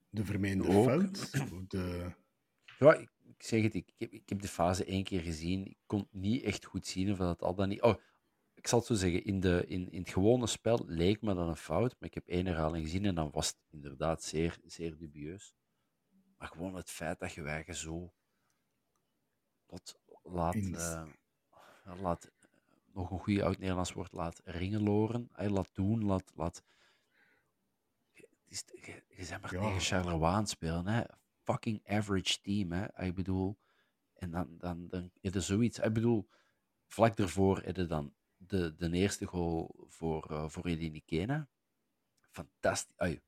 de 0.10 0.26
vermeende 0.26 0.64
fout? 0.64 1.32
De... 1.72 2.14
Ja, 2.80 2.94
ik, 2.94 3.10
zeg 3.38 3.64
het. 3.64 3.74
Ik 3.74 3.94
heb, 3.98 4.12
ik 4.12 4.30
heb 4.30 4.42
de 4.42 4.48
fase 4.48 4.86
één 4.86 5.04
keer 5.04 5.22
gezien. 5.22 5.66
Ik 5.66 5.78
kon 5.86 6.08
niet 6.12 6.44
echt 6.44 6.66
goed 6.66 6.88
zien 6.88 7.12
of 7.12 7.18
dat 7.18 7.42
al 7.42 7.56
dan 7.56 7.70
niet... 7.70 7.82
Oh, 7.82 7.96
ik 8.54 8.68
zal 8.68 8.80
het 8.80 8.88
zo 8.88 8.94
zeggen, 8.94 9.24
in, 9.24 9.40
de, 9.40 9.66
in, 9.68 9.92
in 9.92 10.00
het 10.00 10.10
gewone 10.10 10.48
spel 10.48 10.84
leek 10.86 11.22
me 11.22 11.34
dat 11.34 11.48
een 11.48 11.56
fout, 11.56 11.96
maar 12.00 12.10
ik 12.10 12.14
heb 12.14 12.28
één 12.28 12.46
herhaling 12.46 12.86
gezien 12.86 13.06
en 13.06 13.16
dan 13.16 13.32
was 13.32 13.48
het 13.48 13.58
inderdaad 13.70 14.24
zeer, 14.24 14.60
zeer 14.66 14.98
dubieus. 14.98 15.56
Maar 16.38 16.48
gewoon 16.48 16.76
het 16.76 16.90
feit 16.90 17.20
dat 17.20 17.34
je 17.34 17.42
wijgen 17.42 17.76
zo 17.76 18.14
laat, 19.66 20.00
laat, 20.24 20.56
uh, 20.56 21.04
laat 22.02 22.24
eh, 22.24 22.41
nog 22.94 23.12
een 23.12 23.20
goede 23.20 23.44
oud-Nederlands 23.44 23.94
woord, 23.94 24.12
laat 24.12 24.42
ringeloren, 24.44 25.30
hij 25.32 25.50
laat 25.50 25.70
doen, 25.74 26.06
laat... 26.06 26.32
laat 26.36 26.64
je, 28.14 28.28
je 29.08 29.28
bent 29.30 29.42
maar 29.42 29.54
ja. 29.54 29.62
tegen 29.62 29.80
Charleroi 29.80 30.46
spelen, 30.46 30.88
hè. 30.88 31.04
Fucking 31.44 31.88
average 31.88 32.42
team, 32.42 32.72
hè. 32.72 33.04
Ik 33.04 33.16
bedoel... 33.16 33.60
En 34.14 34.32
dan, 34.32 34.58
dan, 34.58 34.88
dan 34.88 35.12
is 35.22 35.36
er 35.36 35.42
zoiets... 35.42 35.80
Ik 35.80 35.94
bedoel, 35.94 36.30
vlak 36.86 37.16
daarvoor 37.16 37.64
is 37.64 37.78
er 37.78 37.88
dan 37.88 38.14
de, 38.38 38.76
de 38.76 38.92
eerste 38.92 39.26
goal 39.26 39.86
voor, 39.88 40.28
uh, 40.32 40.50
voor 40.50 41.02
Kena. 41.06 41.50
Fantastisch, 42.32 43.20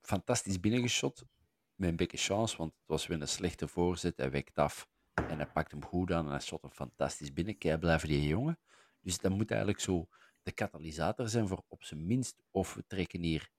fantastisch 0.00 0.60
binnengeschot. 0.60 1.24
Met 1.74 1.88
een 1.88 1.96
beetje 1.96 2.16
chance, 2.16 2.56
want 2.56 2.72
het 2.72 2.86
was 2.86 3.06
weer 3.06 3.20
een 3.20 3.28
slechte 3.28 3.68
voorzet. 3.68 4.16
Hij 4.16 4.30
wekt 4.30 4.58
af 4.58 4.88
en 5.14 5.36
hij 5.36 5.46
pakt 5.46 5.70
hem 5.70 5.84
goed 5.84 6.12
aan 6.12 6.24
en 6.24 6.30
hij 6.30 6.40
shot 6.40 6.62
hem 6.62 6.70
fantastisch 6.70 7.32
binnen. 7.32 7.58
Kijk, 7.58 7.80
blijven 7.80 8.08
die 8.08 8.26
jongen. 8.26 8.58
Dus 9.02 9.18
dat 9.18 9.32
moet 9.32 9.50
eigenlijk 9.50 9.80
zo 9.80 10.08
de 10.42 10.52
katalysator 10.52 11.28
zijn 11.28 11.48
voor 11.48 11.64
op 11.68 11.84
zijn 11.84 12.06
minst 12.06 12.42
of 12.50 12.74
we 12.74 12.84
trekken 12.86 13.22
hier 13.22 13.50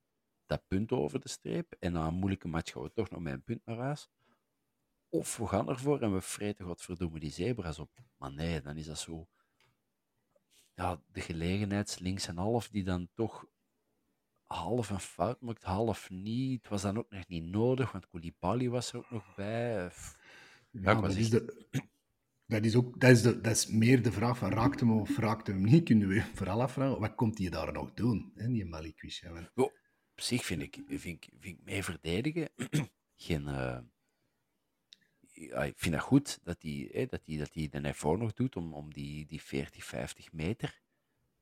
dat 0.46 0.68
punt 0.68 0.92
over 0.92 1.20
de 1.20 1.30
streep 1.30 1.76
en 1.80 1.92
na 1.92 2.08
een 2.08 2.14
moeilijke 2.14 2.48
match 2.48 2.72
gaan 2.72 2.84
we 2.84 2.92
toch 2.94 3.10
nog 3.10 3.22
met 3.22 3.34
een 3.34 3.44
punt 3.44 3.66
naar 3.66 3.78
huis. 3.78 4.10
Of 5.10 5.38
we 5.38 5.48
gaan 5.48 5.70
ervoor 5.70 6.02
en 6.02 6.14
we 6.14 6.22
vreten 6.22 6.66
godverdomme 6.66 7.20
die 7.20 7.32
zebra's 7.32 7.80
op. 7.80 7.92
Maar 8.18 8.34
nee, 8.34 8.62
dan 8.62 8.78
is 8.78 8.86
dat 8.86 9.00
zo 9.00 9.28
ja, 10.76 11.02
de 11.12 11.22
gelegenheid 11.22 12.00
links 12.00 12.28
en 12.28 12.38
half, 12.38 12.70
die 12.70 12.84
dan 12.84 13.10
toch 13.14 13.46
half 14.44 14.90
een 14.90 15.00
fout 15.00 15.42
maakt, 15.42 15.64
half 15.64 16.10
niet. 16.10 16.62
Het 16.62 16.70
was 16.70 16.82
dan 16.82 16.98
ook 16.98 17.10
nog 17.10 17.28
niet 17.28 17.44
nodig, 17.44 17.92
want 17.92 18.08
Koulibaly 18.08 18.70
was 18.70 18.94
er 18.94 18.98
ook 18.98 19.12
nog 19.12 19.36
bij. 19.36 19.92
Ja, 20.70 21.02
dat, 21.02 21.16
is 21.16 21.30
de, 21.30 21.68
dat, 22.46 22.66
is 22.66 22.76
ook, 22.76 23.00
dat, 23.00 23.10
is 23.12 23.22
de, 23.22 23.42
dat 23.42 23.56
is 23.56 23.68
meer 23.68 24.02
de 24.02 24.12
vraag 24.12 24.38
van 24.38 24.52
raakt 24.52 24.80
hem 24.80 24.92
of 24.92 25.18
raakt 25.18 25.48
hem 25.48 25.64
niet, 25.64 25.84
kunnen 25.84 26.08
we 26.08 26.24
vooral 26.34 26.62
afvragen. 26.62 27.00
Wat 27.00 27.16
komt 27.16 27.38
hij 27.38 27.50
daar 27.50 27.74
nog 27.74 27.94
doen, 27.94 28.32
hè, 28.36 28.48
die 28.48 28.66
Malikwish? 28.66 29.24
op 29.56 30.22
zich 30.22 30.46
vind 30.46 30.62
ik, 30.62 30.82
vind, 30.88 31.00
vind 31.40 31.58
ik 31.58 31.64
mee 31.64 31.84
verdedigen 31.84 32.50
geen... 33.16 33.48
Uh, 33.48 33.80
ja, 35.34 35.64
ik 35.64 35.78
vind 35.78 35.94
dat 35.94 36.04
goed 36.04 36.40
dat 36.44 36.62
hij, 36.62 37.08
dat 37.10 37.22
dat 37.26 37.54
de 37.54 37.80
effort 37.82 38.20
nog 38.20 38.34
doet 38.34 38.56
om, 38.56 38.74
om 38.74 38.94
die, 38.94 39.26
die 39.26 39.42
40, 39.42 39.86
50 39.86 40.32
meter 40.32 40.82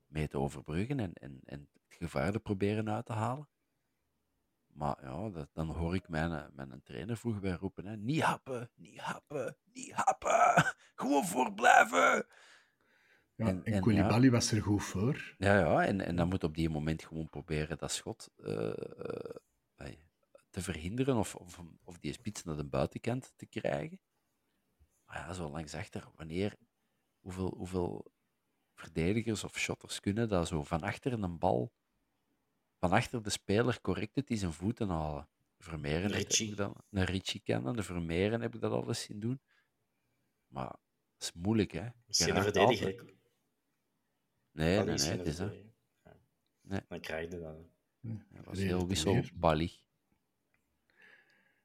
mee 0.05 0.27
te 0.27 0.37
overbruggen 0.37 0.99
en, 0.99 1.13
en, 1.13 1.39
en 1.45 1.59
het 1.59 1.95
gevaar 1.97 2.31
te 2.31 2.39
proberen 2.39 2.89
uit 2.89 3.05
te 3.05 3.13
halen. 3.13 3.49
Maar 4.73 4.97
ja, 5.01 5.47
dan 5.53 5.69
hoor 5.69 5.95
ik 5.95 6.09
mijn, 6.09 6.51
mijn 6.53 6.81
trainer 6.83 7.17
vroeger 7.17 7.41
bij 7.41 7.51
roepen: 7.51 7.85
hè, 7.85 7.97
niet 7.97 8.21
happen, 8.21 8.69
niet 8.75 8.99
happen, 8.99 9.57
niet 9.73 9.91
happen, 9.91 10.75
gewoon 11.01 11.25
voorblijven. 11.25 12.25
Ja, 13.35 13.47
en, 13.47 13.63
en 13.63 13.81
Koulibaly 13.81 14.31
was 14.31 14.51
er 14.51 14.61
goed 14.61 14.83
voor. 14.83 15.35
Ja, 15.37 15.59
ja 15.59 15.85
en, 15.85 16.01
en 16.01 16.15
dan 16.15 16.27
moet 16.27 16.43
op 16.43 16.55
die 16.55 16.69
moment 16.69 17.03
gewoon 17.03 17.29
proberen 17.29 17.77
dat 17.77 17.91
schot 17.91 18.29
uh, 18.37 18.73
uh, 19.77 19.87
te 20.49 20.61
verhinderen 20.61 21.15
of, 21.15 21.35
of, 21.35 21.61
of 21.83 21.99
die 21.99 22.13
spits 22.13 22.43
naar 22.43 22.55
de 22.55 22.65
buitenkant 22.65 23.33
te 23.35 23.45
krijgen. 23.45 23.99
Maar 25.05 25.17
ja, 25.17 25.33
zo 25.33 25.49
langs 25.49 25.73
achter, 25.73 26.07
wanneer, 26.15 26.57
hoeveel, 27.19 27.53
hoeveel 27.57 28.11
verdedigers 28.75 29.43
of 29.43 29.57
shotters 29.57 29.99
kunnen 29.99 30.29
dat 30.29 30.47
zo 30.47 30.63
van 30.63 30.81
achter 30.81 31.13
een 31.13 31.37
bal, 31.37 31.73
van 32.79 32.91
achter 32.91 33.23
de 33.23 33.29
speler 33.29 33.81
correct 33.81 34.15
het 34.15 34.29
is 34.29 34.41
een 34.41 34.53
voeten 34.53 34.89
halen. 34.89 35.29
Vermeeren 35.57 36.11
Richie. 36.11 36.49
heb 36.49 36.51
ik 36.51 36.57
dat, 36.57 36.83
een 36.89 37.03
Richie 37.03 37.41
kennen, 37.43 37.75
de 37.75 37.83
Vermeeren 37.83 38.41
heb 38.41 38.55
ik 38.55 38.61
dat 38.61 38.71
alles 38.71 39.01
zien 39.01 39.19
doen. 39.19 39.41
Maar 40.47 40.75
is 41.21 41.33
moeilijk, 41.33 41.71
hè. 41.71 41.87
Misschien 42.07 42.35
een 42.35 42.43
verdediger. 42.43 43.05
Nee, 44.51 44.77
nee, 44.77 44.85
nee, 44.85 45.09
het 45.09 45.27
is 45.27 45.35
dat. 45.35 45.53
Nee. 46.61 46.81
Dan 46.87 46.99
krijg 46.99 47.31
je 47.31 47.39
dat. 47.39 47.57
Dat 48.29 48.45
was 48.45 48.57
heel 48.57 48.87
wisselballig 48.87 49.81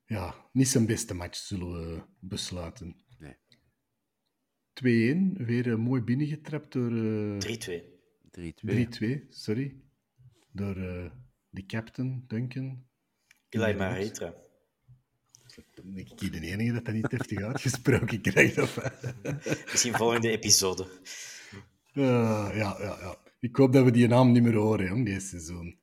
ja, 0.06 0.48
niet 0.52 0.68
zijn 0.68 0.86
beste 0.86 1.14
match, 1.14 1.36
zullen 1.36 1.72
we 1.72 2.02
besluiten. 2.20 2.96
Nee. 3.18 3.36
2-1, 5.34 5.42
weer 5.46 5.66
uh, 5.66 5.76
mooi 5.76 6.02
binnengetrapt 6.02 6.72
door... 6.72 6.92
Uh, 6.92 7.38
3-2. 7.40 7.94
3-2, 9.00 9.28
sorry. 9.28 9.80
Door 10.52 10.76
uh, 10.76 11.10
de 11.48 11.66
captain, 11.66 12.24
Duncan. 12.26 12.86
Eli 13.48 13.74
Maretra. 13.74 14.34
Ik 15.94 16.30
ben 16.30 16.40
de 16.40 16.46
enige 16.46 16.72
dat 16.72 16.84
dat 16.84 16.94
niet 16.94 17.10
heftig 17.10 17.42
uitgesproken 17.42 18.20
krijgt. 18.20 18.58
Of... 18.58 18.78
Misschien 19.70 19.94
volgende 19.94 20.30
episode. 20.30 20.86
Uh, 21.94 22.50
ja, 22.54 22.76
ja, 22.78 22.96
ja. 23.00 23.16
Ik 23.40 23.56
hoop 23.56 23.72
dat 23.72 23.84
we 23.84 23.90
die 23.90 24.08
naam 24.08 24.32
niet 24.32 24.42
meer 24.42 24.54
horen, 24.54 24.86
jong, 24.86 25.04
deze 25.04 25.26
seizoen. 25.26 25.78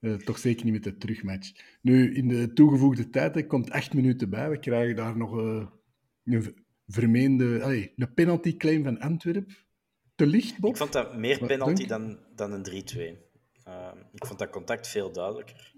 Uh, 0.00 0.14
toch 0.14 0.38
zeker 0.38 0.64
niet 0.64 0.74
met 0.74 0.84
de 0.84 0.96
terugmatch. 0.96 1.52
Nu, 1.82 2.14
in 2.14 2.28
de 2.28 2.52
toegevoegde 2.52 3.10
tijd 3.10 3.36
er 3.36 3.46
komt 3.46 3.70
acht 3.70 3.94
minuten 3.94 4.30
bij. 4.30 4.50
We 4.50 4.58
krijgen 4.58 4.96
daar 4.96 5.16
nog 5.16 5.38
uh, 5.38 5.66
een 6.24 6.64
vermeende... 6.86 7.62
Allez, 7.62 7.88
een 7.96 8.14
penalty 8.14 8.56
claim 8.56 8.84
van 8.84 9.00
Antwerp. 9.00 9.50
Te 10.14 10.26
licht, 10.26 10.58
Bob? 10.58 10.70
Ik 10.70 10.76
vond 10.76 10.92
dat 10.92 11.16
meer 11.16 11.46
penalty 11.46 11.86
dan, 11.86 12.18
dan 12.34 12.52
een 12.52 12.84
3-2. 12.94 12.96
Uh, 13.68 13.92
ik 14.12 14.26
vond 14.26 14.38
dat 14.38 14.50
contact 14.50 14.88
veel 14.88 15.12
duidelijker. 15.12 15.74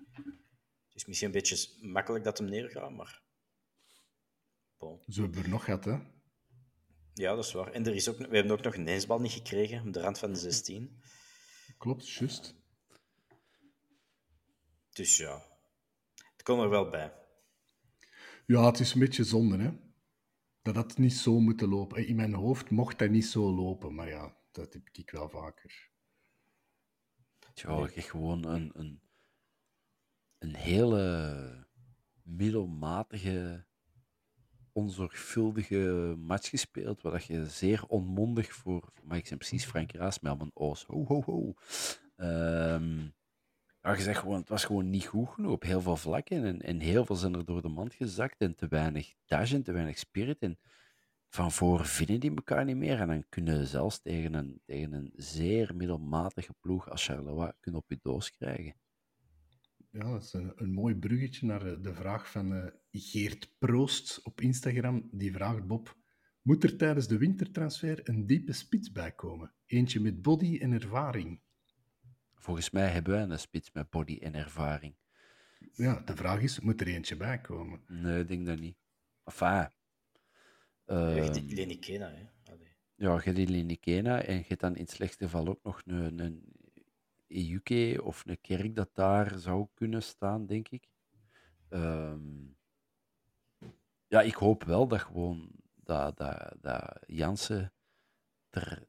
Is 1.02 1.08
misschien 1.08 1.28
een 1.28 1.34
beetje 1.34 1.86
makkelijk 1.88 2.24
dat 2.24 2.38
hem 2.38 2.48
neergaat, 2.48 2.90
maar... 2.90 3.22
Bon. 4.78 5.02
Zo 5.08 5.22
hebben 5.22 5.38
we 5.38 5.44
er 5.44 5.50
nog 5.50 5.64
gehad, 5.64 5.84
hè? 5.84 5.98
Ja, 7.14 7.34
dat 7.34 7.44
is 7.44 7.52
waar. 7.52 7.72
En 7.72 7.86
er 7.86 7.94
is 7.94 8.08
ook, 8.08 8.18
we 8.18 8.36
hebben 8.36 8.52
ook 8.52 8.62
nog 8.62 8.74
een 8.74 8.88
ijsbal 8.88 9.20
niet 9.20 9.32
gekregen 9.32 9.86
op 9.86 9.92
de 9.92 10.00
rand 10.00 10.18
van 10.18 10.32
de 10.32 10.38
16. 10.38 11.02
Klopt, 11.78 12.10
juist. 12.10 12.54
Dus 14.90 15.16
ja, 15.16 15.42
het 16.32 16.42
komt 16.42 16.60
er 16.60 16.68
wel 16.68 16.88
bij. 16.88 17.12
Ja, 18.46 18.66
het 18.66 18.80
is 18.80 18.94
een 18.94 19.00
beetje 19.00 19.24
zonde, 19.24 19.58
hè? 19.58 19.70
Dat 20.62 20.74
had 20.74 20.98
niet 20.98 21.14
zo 21.14 21.40
moeten 21.40 21.68
lopen. 21.68 22.06
In 22.06 22.16
mijn 22.16 22.34
hoofd 22.34 22.70
mocht 22.70 22.98
dat 22.98 23.10
niet 23.10 23.26
zo 23.26 23.54
lopen, 23.54 23.94
maar 23.94 24.08
ja, 24.08 24.36
dat 24.52 24.72
heb 24.72 24.88
ik 24.92 25.10
wel 25.10 25.28
vaker. 25.28 25.90
Ja, 27.54 27.88
je 27.94 28.02
gewoon 28.02 28.44
een, 28.44 28.70
een, 28.74 29.02
een 30.42 30.54
hele 30.54 31.66
middelmatige 32.22 33.66
onzorgvuldige 34.72 36.14
match 36.18 36.48
gespeeld, 36.48 37.02
waar 37.02 37.24
je 37.26 37.46
zeer 37.46 37.84
onmondig 37.86 38.52
voor, 38.52 38.92
maar 39.02 39.16
ik 39.16 39.26
zijn 39.26 39.38
precies 39.38 39.64
Frank 39.64 39.92
Raasmelman, 39.92 40.50
Oos, 40.54 40.84
ho 40.84 41.04
ho 41.06 41.22
ho. 41.22 41.54
Um, 42.16 43.14
je 43.80 44.02
zegt 44.02 44.18
gewoon, 44.18 44.38
het 44.38 44.48
was 44.48 44.64
gewoon 44.64 44.90
niet 44.90 45.06
goed 45.06 45.28
genoeg 45.28 45.52
op 45.52 45.62
heel 45.62 45.80
veel 45.80 45.96
vlakken 45.96 46.44
en, 46.44 46.62
en 46.62 46.80
heel 46.80 47.04
veel 47.04 47.16
zijn 47.16 47.34
er 47.34 47.44
door 47.44 47.62
de 47.62 47.68
mand 47.68 47.94
gezakt 47.94 48.40
en 48.40 48.54
te 48.54 48.68
weinig 48.68 49.14
dash 49.26 49.52
en 49.52 49.62
te 49.62 49.72
weinig 49.72 49.98
spirit 49.98 50.38
en 50.38 50.58
van 51.28 51.52
voor 51.52 51.86
vinden 51.86 52.20
die 52.20 52.34
elkaar 52.34 52.64
niet 52.64 52.76
meer 52.76 53.00
en 53.00 53.08
dan 53.08 53.24
kunnen 53.28 53.66
zelfs 53.66 54.00
tegen 54.00 54.34
een, 54.34 54.60
tegen 54.64 54.92
een 54.92 55.12
zeer 55.16 55.76
middelmatige 55.76 56.54
ploeg 56.60 56.90
als 56.90 57.04
Charleroi 57.04 57.52
kunnen 57.60 57.80
op 57.80 57.90
je 57.90 57.98
doos 58.02 58.30
krijgen. 58.30 58.81
Ja, 59.92 60.10
dat 60.10 60.22
is 60.22 60.32
een, 60.32 60.52
een 60.56 60.72
mooi 60.72 60.94
bruggetje 60.94 61.46
naar 61.46 61.64
de, 61.64 61.80
de 61.80 61.94
vraag 61.94 62.30
van 62.30 62.52
uh, 62.52 62.66
Geert 62.90 63.58
Proost 63.58 64.22
op 64.22 64.40
Instagram. 64.40 65.08
Die 65.10 65.32
vraagt 65.32 65.66
Bob, 65.66 65.96
moet 66.42 66.64
er 66.64 66.76
tijdens 66.76 67.08
de 67.08 67.18
wintertransfer 67.18 68.08
een 68.08 68.26
diepe 68.26 68.52
spits 68.52 68.92
bij 68.92 69.12
komen? 69.12 69.52
Eentje 69.66 70.00
met 70.00 70.22
body 70.22 70.58
en 70.58 70.72
ervaring. 70.72 71.40
Volgens 72.34 72.70
mij 72.70 72.88
hebben 72.88 73.12
wij 73.12 73.22
een 73.22 73.38
spits 73.38 73.72
met 73.72 73.90
body 73.90 74.18
en 74.20 74.34
ervaring. 74.34 74.94
Ja, 75.72 76.00
de 76.00 76.16
vraag 76.16 76.40
is, 76.40 76.60
moet 76.60 76.80
er 76.80 76.86
eentje 76.86 77.16
bij 77.16 77.40
komen? 77.40 77.80
Nee, 77.88 78.20
ik 78.20 78.28
denk 78.28 78.46
dat 78.46 78.58
niet. 78.58 78.76
Enfin... 79.24 79.70
Uh, 80.86 81.18
Echt 81.18 81.52
Lenny 81.52 81.76
Kena, 81.76 82.10
hè? 82.10 82.52
Allee. 82.52 82.76
Ja, 82.94 83.14
je 83.14 83.32
hebt 83.32 83.48
Lenny 83.48 83.76
Kena 83.76 84.22
en 84.22 84.36
je 84.36 84.44
hebt 84.48 84.60
dan 84.60 84.74
in 84.74 84.82
het 84.82 84.90
slechtste 84.90 85.24
geval 85.24 85.48
ook 85.48 85.62
nog 85.62 85.82
een, 85.84 86.18
een 86.18 86.52
UK 87.32 88.00
of 88.04 88.22
een 88.26 88.40
kerk 88.40 88.74
dat 88.74 88.90
daar 88.94 89.38
zou 89.38 89.66
kunnen 89.74 90.02
staan, 90.02 90.46
denk 90.46 90.68
ik. 90.68 90.88
Um, 91.68 92.56
ja, 94.06 94.20
ik 94.20 94.34
hoop 94.34 94.64
wel 94.64 94.88
dat 94.88 95.00
gewoon 95.00 95.50
dat, 95.74 96.16
dat, 96.16 96.54
dat 96.60 96.98
Jansen 97.06 97.72
er 98.50 98.86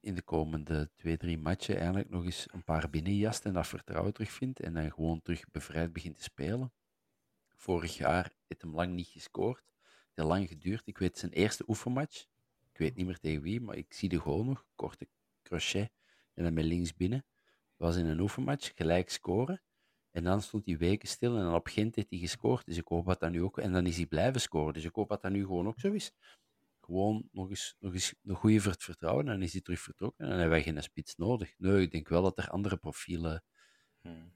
in 0.00 0.14
de 0.14 0.22
komende 0.22 0.90
twee, 0.94 1.16
drie 1.16 1.38
matchen 1.38 1.76
eigenlijk 1.76 2.10
nog 2.10 2.24
eens 2.24 2.46
een 2.52 2.64
paar 2.64 2.90
binnenjast 2.90 3.44
en 3.44 3.52
dat 3.52 3.66
vertrouwen 3.66 4.12
terugvindt 4.12 4.60
en 4.60 4.74
dan 4.74 4.92
gewoon 4.92 5.22
terug 5.22 5.50
bevrijd 5.50 5.92
begint 5.92 6.16
te 6.16 6.22
spelen. 6.22 6.72
Vorig 7.54 7.96
jaar 7.96 8.32
heeft 8.46 8.62
hem 8.62 8.74
lang 8.74 8.94
niet 8.94 9.08
gescoord. 9.08 9.64
Het 9.82 10.10
heeft 10.14 10.28
lang 10.28 10.48
geduurd. 10.48 10.86
Ik 10.86 10.98
weet 10.98 11.18
zijn 11.18 11.32
eerste 11.32 11.64
oefenmatch. 11.66 12.26
Ik 12.72 12.78
weet 12.78 12.94
niet 12.94 13.06
meer 13.06 13.18
tegen 13.18 13.42
wie, 13.42 13.60
maar 13.60 13.76
ik 13.76 13.94
zie 13.94 14.08
de 14.08 14.16
goal 14.16 14.44
nog. 14.44 14.66
Korte 14.74 15.08
crochet 15.42 15.90
en 16.34 16.44
dan 16.44 16.54
met 16.54 16.64
links 16.64 16.94
binnen 16.96 17.24
was 17.76 17.96
in 17.96 18.06
een 18.06 18.20
oefenmatch, 18.20 18.72
gelijk 18.74 19.10
scoren. 19.10 19.62
En 20.10 20.24
dan 20.24 20.42
stond 20.42 20.66
hij 20.66 20.78
weken 20.78 21.08
stil 21.08 21.36
en 21.36 21.42
dan 21.42 21.54
op 21.54 21.66
Gent 21.66 21.94
heeft 21.94 22.10
hij 22.10 22.18
gescoord. 22.18 22.66
Dus 22.66 22.76
ik 22.76 22.88
hoop 22.88 23.06
dat 23.06 23.20
dat 23.20 23.30
nu 23.30 23.42
ook... 23.42 23.58
En 23.58 23.72
dan 23.72 23.86
is 23.86 23.96
hij 23.96 24.06
blijven 24.06 24.40
scoren. 24.40 24.74
Dus 24.74 24.84
ik 24.84 24.94
hoop 24.94 25.08
dat 25.08 25.22
dat 25.22 25.30
nu 25.30 25.40
gewoon 25.40 25.66
ook 25.66 25.80
zo 25.80 25.92
is. 25.92 26.12
Gewoon 26.80 27.28
nog 27.32 27.50
eens, 27.50 27.76
nog 27.78 27.92
eens 27.92 28.14
een 28.22 28.34
goede 28.34 28.60
voor 28.60 28.72
het 28.72 28.82
vertrouwen. 28.82 29.24
En 29.26 29.32
dan 29.32 29.42
is 29.42 29.52
hij 29.52 29.60
terug 29.60 29.80
vertrokken. 29.80 30.24
En 30.24 30.30
dan 30.30 30.38
hebben 30.38 30.56
wij 30.56 30.72
geen 30.72 30.82
spits 30.82 31.16
nodig. 31.16 31.54
Nee, 31.58 31.82
ik 31.82 31.90
denk 31.90 32.08
wel 32.08 32.22
dat 32.22 32.38
er 32.38 32.50
andere 32.50 32.76
profielen 32.76 33.44
hmm. 34.00 34.32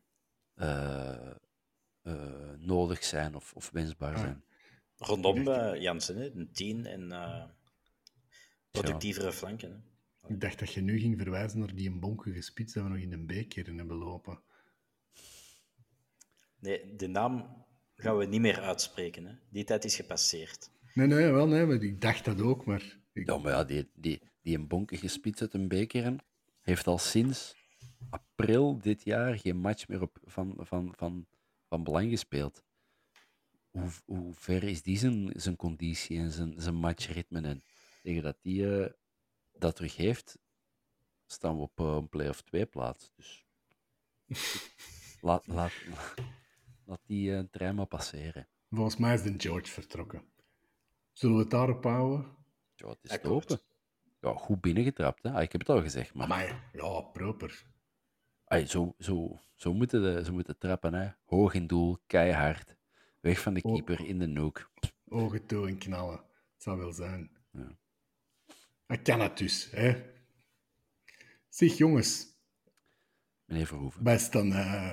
uh, 0.55 1.31
uh, 2.03 2.53
nodig 2.57 3.05
zijn 3.05 3.35
of, 3.35 3.53
of 3.53 3.71
wensbaar 3.71 4.19
zijn. 4.19 4.45
Rondom 4.97 5.49
uh, 5.49 5.81
Jansen, 5.81 6.17
hè? 6.17 6.31
een 6.31 6.53
tien 6.53 6.87
en 6.87 7.09
productievere 8.71 9.33
flanken. 9.33 9.71
Hè? 9.71 9.90
Ik 10.27 10.41
dacht 10.41 10.59
dat 10.59 10.73
je 10.73 10.81
nu 10.81 10.99
ging 10.99 11.19
verwijzen 11.19 11.59
naar 11.59 11.75
die 11.75 11.91
bonkige 11.91 12.43
spits 12.43 12.73
dat 12.73 12.83
we 12.83 12.89
nog 12.89 12.99
in 12.99 13.13
een 13.13 13.27
beker 13.27 13.75
hebben 13.75 13.97
lopen. 13.97 14.43
Nee, 16.59 16.97
de 16.97 17.07
naam 17.07 17.65
gaan 17.97 18.17
we 18.17 18.25
niet 18.25 18.41
meer 18.41 18.61
uitspreken. 18.61 19.25
Hè. 19.25 19.35
Die 19.49 19.65
tijd 19.65 19.85
is 19.85 19.97
gepasseerd. 19.97 20.71
Nee, 20.95 21.07
nee, 21.07 21.31
wel, 21.31 21.47
nee, 21.47 21.67
maar 21.67 21.83
ik 21.83 22.01
dacht 22.01 22.25
dat 22.25 22.41
ook, 22.41 22.65
maar... 22.65 22.99
Ik... 23.13 23.27
Ja, 23.27 23.39
maar 23.39 23.53
ja, 23.53 23.65
die, 23.65 23.91
die, 23.95 24.23
die 24.43 24.59
een 24.59 24.67
bonkige 24.67 25.09
spits 25.09 25.41
uit 25.41 25.55
een 25.55 25.69
beker 25.69 26.17
heeft 26.61 26.87
al 26.87 26.99
sinds 26.99 27.55
april 28.11 28.79
dit 28.79 29.05
jaar 29.05 29.39
geen 29.39 29.57
match 29.57 29.89
meer 29.89 30.03
op, 30.03 30.19
van, 30.25 30.55
van, 30.59 30.93
van, 30.97 31.27
van 31.69 31.85
belang 31.85 32.11
gespeeld. 32.11 32.65
Hoe, 33.71 33.91
hoe 34.05 34.35
ver 34.35 34.63
is 34.63 34.83
die 34.83 34.99
zijn, 34.99 35.33
zijn 35.37 35.57
conditie 35.57 36.19
en 36.19 36.31
zijn, 36.31 36.55
zijn 36.57 36.75
matchritme? 36.75 37.41
En 37.41 37.63
tegen 38.03 38.23
dat 38.23 38.37
die 38.43 38.63
uh, 38.63 38.87
dat 39.61 39.77
terug 39.77 39.97
heeft, 39.97 40.39
staan 41.27 41.57
we 41.57 41.63
op 41.63 41.81
uh, 41.81 41.87
een 41.87 42.09
play-off 42.09 42.43
2 42.43 42.67
plaats. 42.67 43.13
Dus 43.17 43.47
laat, 45.21 45.47
laat, 45.47 45.73
laat 46.85 47.01
die 47.07 47.31
uh, 47.31 47.41
trein 47.51 47.75
maar 47.75 47.87
passeren. 47.87 48.49
Volgens 48.71 48.97
mij 48.97 49.15
is 49.15 49.23
de 49.23 49.35
George 49.37 49.73
vertrokken. 49.73 50.23
Zullen 51.13 51.37
we 51.37 51.43
het 51.43 51.51
daarop 51.51 51.85
houden? 51.85 52.37
Ja, 52.75 52.89
het 52.89 52.99
is 53.03 53.23
open. 53.23 53.61
Ja, 54.21 54.35
goed 54.35 54.61
binnengetrapt, 54.61 55.23
hè? 55.23 55.33
Ah, 55.33 55.43
ik 55.43 55.53
heb 55.53 55.61
het 55.61 55.71
al 55.71 55.83
gezegd. 55.83 56.15
Maar, 56.15 56.29
maar 56.29 56.71
ja, 56.73 57.01
proper. 57.01 57.65
Ay, 58.45 58.67
zo, 58.67 58.95
zo, 58.99 59.41
zo, 59.55 59.75
moeten 59.75 60.03
de, 60.03 60.25
zo 60.25 60.33
moeten 60.33 60.59
trappen, 60.59 60.95
hè? 60.95 61.11
Hoog 61.25 61.55
in 61.55 61.67
doel, 61.67 61.99
keihard. 62.07 62.77
Weg 63.21 63.41
van 63.41 63.55
de 63.55 63.61
keeper, 63.61 64.07
in 64.07 64.19
de 64.19 64.27
noek. 64.27 64.71
Ogen 65.09 65.47
toe 65.47 65.69
en 65.69 65.79
knallen. 65.79 66.17
Het 66.55 66.63
zou 66.63 66.79
wel 66.79 66.93
zijn. 66.93 67.31
Ja. 67.51 67.79
Dat 68.91 69.03
kan 69.03 69.21
het 69.21 69.39
dus, 69.39 69.69
hè? 69.71 70.03
Zeg, 71.49 71.77
jongens. 71.77 72.27
Meneer 73.45 73.67
Verhoeven. 73.67 74.05
Wij 74.05 74.19
staan 74.19 74.53
uh, 74.53 74.93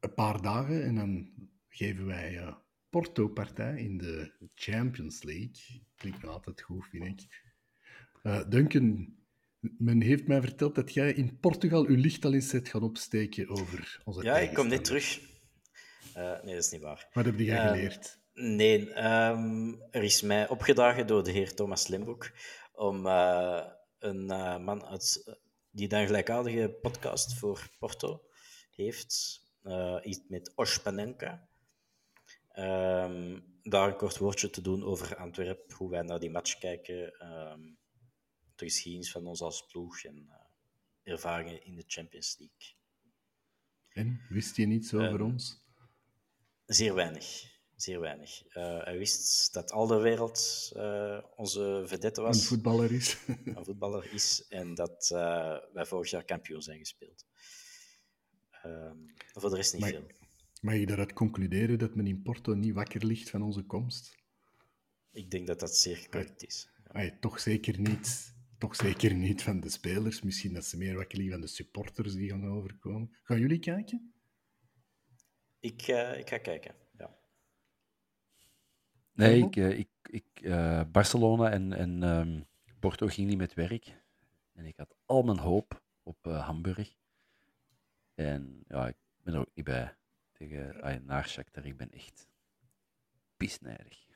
een 0.00 0.14
paar 0.14 0.42
dagen 0.42 0.84
en 0.84 0.94
dan 0.94 1.30
geven 1.68 2.06
wij 2.06 2.32
uh, 2.32 2.54
Porto-partij 2.90 3.78
in 3.78 3.98
de 3.98 4.32
Champions 4.54 5.22
League. 5.22 5.86
Klinkt 5.96 6.22
me 6.22 6.28
altijd 6.28 6.60
goed, 6.60 6.86
vind 6.86 7.04
ik. 7.04 7.42
Uh, 8.22 8.40
Duncan, 8.48 9.16
men 9.60 10.00
heeft 10.00 10.26
mij 10.26 10.40
verteld 10.40 10.74
dat 10.74 10.94
jij 10.94 11.12
in 11.12 11.38
Portugal 11.38 11.86
uw 11.86 11.96
licht 11.96 12.24
al 12.24 12.34
eens 12.34 12.48
zet 12.48 12.68
gaan 12.68 12.82
opsteken 12.82 13.48
over 13.48 14.02
onze 14.04 14.22
Ja, 14.22 14.38
ik 14.38 14.54
kom 14.54 14.68
net 14.68 14.84
terug. 14.84 15.20
nee, 16.14 16.54
dat 16.54 16.64
is 16.64 16.70
niet 16.70 16.80
waar. 16.80 17.08
Wat 17.12 17.24
heb 17.24 17.38
jij 17.38 17.68
geleerd? 17.68 18.20
Nee, 18.32 19.04
um, 19.04 19.82
er 19.90 20.02
is 20.02 20.22
mij 20.22 20.48
opgedragen 20.48 21.06
door 21.06 21.24
de 21.24 21.30
heer 21.30 21.54
Thomas 21.54 21.88
Limboek 21.88 22.30
om 22.78 23.06
uh, 23.06 23.66
een 23.98 24.30
uh, 24.30 24.58
man 24.58 24.84
uit, 24.84 25.36
die 25.70 25.88
dan 25.88 26.06
gelijkaardige 26.06 26.78
podcast 26.80 27.34
voor 27.34 27.70
Porto 27.78 28.24
heeft, 28.70 29.42
uh, 29.62 29.98
iets 30.02 30.20
met 30.28 30.52
Ospanenka. 30.54 31.48
Um, 32.54 33.60
daar 33.62 33.88
een 33.88 33.96
kort 33.96 34.18
woordje 34.18 34.50
te 34.50 34.60
doen 34.60 34.84
over 34.84 35.16
Antwerpen, 35.16 35.76
hoe 35.76 35.90
wij 35.90 36.02
naar 36.02 36.18
die 36.18 36.30
match 36.30 36.58
kijken, 36.58 37.26
um, 37.52 37.78
de 38.54 38.64
geschiedenis 38.64 39.10
van 39.10 39.26
ons 39.26 39.40
als 39.40 39.66
ploeg 39.66 40.04
en 40.04 40.30
ervaringen 41.02 41.64
in 41.64 41.74
de 41.74 41.84
Champions 41.86 42.38
League. 42.38 42.76
En, 43.88 44.20
wist 44.28 44.56
je 44.56 44.66
niets 44.66 44.94
over 44.94 45.20
ons? 45.20 45.62
Zeer 46.66 46.94
weinig 46.94 47.57
zeer 47.80 48.00
weinig. 48.00 48.56
Uh, 48.56 48.84
hij 48.84 48.98
wist 48.98 49.52
dat 49.52 49.72
al 49.72 49.86
de 49.86 49.98
wereld 49.98 50.70
uh, 50.76 51.22
onze 51.36 51.82
vedette 51.86 52.20
was. 52.20 52.36
Een 52.36 52.46
voetballer 52.46 52.92
is. 52.92 53.16
een 53.44 53.64
voetballer 53.64 54.12
is. 54.12 54.46
En 54.48 54.74
dat 54.74 55.10
uh, 55.12 55.56
wij 55.72 55.86
vorig 55.86 56.10
jaar 56.10 56.24
kampioen 56.24 56.62
zijn 56.62 56.78
gespeeld. 56.78 57.26
Ehm, 58.50 58.96
voor 59.32 59.50
de 59.50 59.56
rest 59.56 59.74
niet 59.74 59.84
veel. 59.84 60.06
Mag 60.60 60.74
je 60.74 60.86
daaruit 60.86 61.12
concluderen 61.12 61.78
dat 61.78 61.94
men 61.94 62.06
in 62.06 62.22
Porto 62.22 62.54
niet 62.54 62.74
wakker 62.74 63.04
ligt 63.04 63.30
van 63.30 63.42
onze 63.42 63.62
komst? 63.62 64.16
Ik 65.12 65.30
denk 65.30 65.46
dat 65.46 65.60
dat 65.60 65.76
zeer 65.76 66.08
correct 66.10 66.44
is. 66.46 66.68
Ay, 66.86 67.16
toch, 67.20 67.40
zeker 67.40 67.80
niet, 67.80 68.34
toch 68.58 68.76
zeker 68.76 69.14
niet 69.14 69.42
van 69.42 69.60
de 69.60 69.70
spelers. 69.70 70.22
Misschien 70.22 70.52
dat 70.52 70.64
ze 70.64 70.76
meer 70.76 70.96
wakker 70.96 71.18
liggen 71.18 71.34
van 71.34 71.46
de 71.46 71.52
supporters 71.52 72.14
die 72.14 72.30
gaan 72.30 72.48
overkomen. 72.48 73.16
Gaan 73.22 73.40
jullie 73.40 73.58
kijken? 73.58 74.12
Ik, 75.60 75.82
eh, 75.82 76.18
ik 76.18 76.28
ga 76.28 76.38
kijken. 76.38 76.74
Nee, 79.18 79.42
ik, 79.44 79.56
eh, 79.56 79.78
ik, 79.78 79.88
ik, 80.02 80.26
eh, 80.42 80.82
Barcelona 80.92 81.50
en, 81.50 81.72
en 81.72 82.02
ehm, 82.02 82.40
Porto 82.78 83.06
ging 83.06 83.28
niet 83.28 83.38
met 83.38 83.54
werk. 83.54 83.96
En 84.52 84.64
ik 84.64 84.76
had 84.76 84.94
al 85.06 85.22
mijn 85.22 85.38
hoop 85.38 85.82
op 86.02 86.26
eh, 86.26 86.44
Hamburg. 86.46 86.94
En 88.14 88.64
ja, 88.68 88.88
ik 88.88 88.96
ben 89.22 89.34
er 89.34 89.40
ook 89.40 89.50
niet 89.54 89.64
bij. 89.64 89.96
Tegen 90.32 90.76
uh, 90.76 90.94
naar 91.04 91.28
Shakhtar. 91.28 91.66
Ik 91.66 91.76
ben 91.76 91.90
echt 91.90 92.28
pisnijdig. 93.36 94.06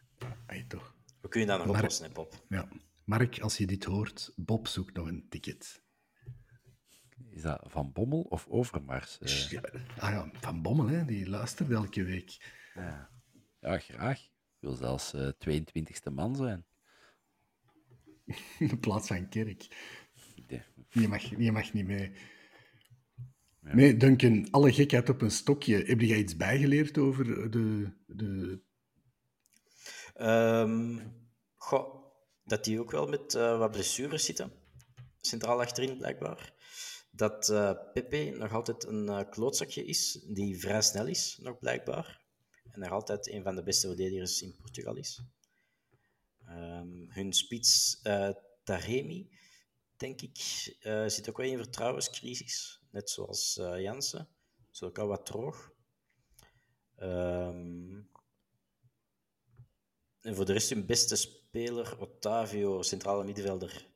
Hey, 0.47 0.65
toch. 0.69 0.95
We 1.21 1.29
kunnen 1.29 1.49
dat 1.49 1.59
nog 1.59 1.67
Maar- 1.67 1.77
oplossen, 1.77 2.07
hè, 2.07 2.13
Pop. 2.13 2.45
Ja. 2.49 2.69
Mark, 3.05 3.41
als 3.41 3.57
je 3.57 3.67
dit 3.67 3.85
hoort, 3.85 4.33
Bob 4.37 4.67
zoekt 4.69 4.95
nog 4.97 5.07
een 5.09 5.27
ticket. 5.29 5.83
Is 7.29 7.43
dat 7.43 7.61
Van 7.67 7.93
Bommel 7.93 8.21
of 8.21 8.47
Overmars? 8.49 9.19
Eh, 9.19 9.51
Ja, 9.51 9.61
ah 9.99 10.11
ja, 10.11 10.31
Van 10.33 10.63
Bommel, 10.63 10.87
hè, 10.89 11.05
die 11.05 11.29
luistert 11.29 11.71
elke 11.71 12.05
week. 12.05 12.61
ja. 12.75 13.11
ja, 13.61 13.79
graag. 13.79 14.31
Ik 14.63 14.69
wil 14.69 14.77
zelfs 14.77 15.13
eh 15.13 15.29
22e 15.29 16.13
man 16.13 16.37
zijn. 16.37 16.65
In 18.59 18.69
de 18.69 18.79
plaats 18.79 19.07
van 19.07 19.29
Kerk. 19.29 19.67
Je 20.89 21.09
mag, 21.09 21.23
je 21.23 21.53
mag 21.53 21.73
niet 21.73 21.87
mee. 21.87 22.13
Nee, 23.61 23.97
Duncan, 23.97 24.51
alle 24.51 24.73
gekheid 24.73 25.09
op 25.09 25.23
een 25.23 25.31
stokje. 25.31 25.85
Heb 25.85 26.01
jij 26.01 26.19
iets 26.19 26.37
bijgeleerd 26.37 26.99
over 26.99 27.51
de, 27.51 27.93
de... 28.07 28.61
Ehm, 30.15 30.99
goh, 31.57 32.05
dat 32.45 32.65
die 32.65 32.81
ook 32.81 32.91
wel 32.91 33.07
met 33.07 33.35
eh, 33.35 33.59
wat 33.59 33.71
blessures 33.71 34.25
zitten. 34.25 34.53
Centraal 35.21 35.61
achterin, 35.61 35.97
blijkbaar. 35.97 36.53
Dat 37.11 37.49
eh 37.49 37.73
Pepe 37.93 38.35
nog 38.39 38.53
altijd 38.53 38.87
een 38.87 39.09
eh, 39.09 39.31
klootzakje 39.31 39.85
is, 39.85 40.25
die 40.29 40.61
vrij 40.61 40.83
snel 40.83 41.07
is, 41.07 41.39
nog 41.41 41.59
blijkbaar. 41.59 42.22
En 42.73 42.81
nog 42.81 42.91
altijd 42.91 43.29
een 43.29 43.43
van 43.43 43.55
de 43.55 43.63
beste 43.63 43.87
verdedigers 43.87 44.43
in 44.43 44.57
Portugal 44.57 44.97
is. 44.97 45.23
Ehm, 46.47 47.09
hun 47.09 47.33
spits 47.33 48.01
eh 48.03 48.31
Taremi, 48.65 49.31
denk 49.97 50.21
ik, 50.21 50.39
eh, 50.81 51.07
zit 51.07 51.29
ook 51.29 51.37
wel 51.37 51.47
in 51.47 51.57
vertrouwenscrisis. 51.57 52.81
Net 52.91 53.11
zoals 53.11 53.59
eh 53.59 53.81
Jansen. 53.81 54.29
Is 54.73 54.83
ook 54.83 54.99
al 54.99 55.07
wat 55.07 55.27
droog. 55.27 55.73
Ehm, 56.97 58.01
en 60.21 60.35
voor 60.35 60.45
de 60.45 60.53
rest, 60.53 60.71
hun 60.71 60.87
beste 60.87 61.17
speler, 61.17 62.01
Otavio, 62.01 62.83
centrale 62.83 63.25
middenvelder, 63.25 63.87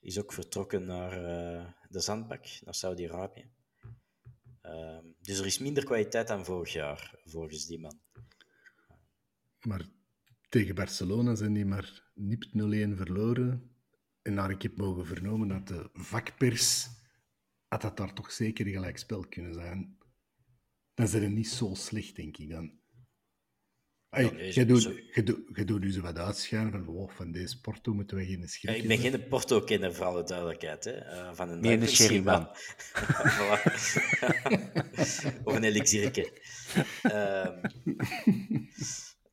is 0.00 0.18
ook 0.18 0.32
vertrokken 0.32 0.84
naar 0.84 1.10
de 1.88 2.00
zandbak, 2.00 2.46
naar 2.64 2.74
Saudi-Arabië. 2.74 3.50
Ehm, 4.62 5.06
dus 5.20 5.38
er 5.38 5.46
is 5.46 5.58
minder 5.58 5.84
kwaliteit 5.84 6.28
dan 6.28 6.44
vorig 6.44 6.72
jaar, 6.72 7.20
volgens 7.24 7.66
die 7.66 7.80
man. 7.80 8.00
Maar 9.60 9.88
tegen 10.48 10.74
Barcelona 10.74 11.34
zijn 11.34 11.52
die 11.52 11.64
maar 11.64 12.10
nipt 12.14 12.54
0-1 12.54 12.96
verloren. 12.96 13.70
En 14.22 14.34
naar 14.34 14.50
ik 14.50 14.62
heb 14.62 14.76
mogen 14.76 15.06
vernomen 15.06 15.52
uit 15.52 15.68
de 15.68 15.90
vakpers, 15.92 16.88
dat 17.68 17.96
daar 17.96 18.14
toch 18.14 18.32
zeker 18.32 18.66
een 18.66 18.72
gelijkspel 18.72 19.26
kunnen 19.28 19.54
zijn. 19.54 19.98
Dan 20.94 21.08
zijn 21.08 21.22
ze 21.22 21.28
niet 21.28 21.48
zo 21.48 21.74
slecht, 21.74 22.16
denk 22.16 22.36
ik 22.36 22.50
dan. 22.50 22.81
Jij, 24.12 24.64
doet, 24.66 24.82
zo- 24.82 24.92
jij, 25.12 25.24
doet, 25.24 25.38
jij 25.54 25.64
doet 25.64 25.80
nu 25.80 25.92
zo 25.92 26.00
wat 26.00 26.18
uitschijnen 26.18 26.70
van, 26.70 26.84
wow, 26.84 27.10
van 27.10 27.32
deze 27.32 27.60
Porto 27.60 27.94
moeten 27.94 28.16
we 28.16 28.24
geen 28.24 28.48
schrik 28.48 28.76
ik 28.76 28.88
ben 28.88 28.98
geen 28.98 29.28
Porto-kenner, 29.28 29.94
voor 29.94 30.06
alle 30.06 30.24
duidelijkheid. 30.24 30.84
Hè. 30.84 30.90
Eh, 30.90 31.28
van 31.32 31.48
een 31.48 31.60
Nee, 31.60 31.80
een 31.80 31.88
sherryman. 31.88 32.48
of 35.44 35.54
een 35.56 35.64
elixierke. 35.64 36.30
Ehm, 37.02 37.52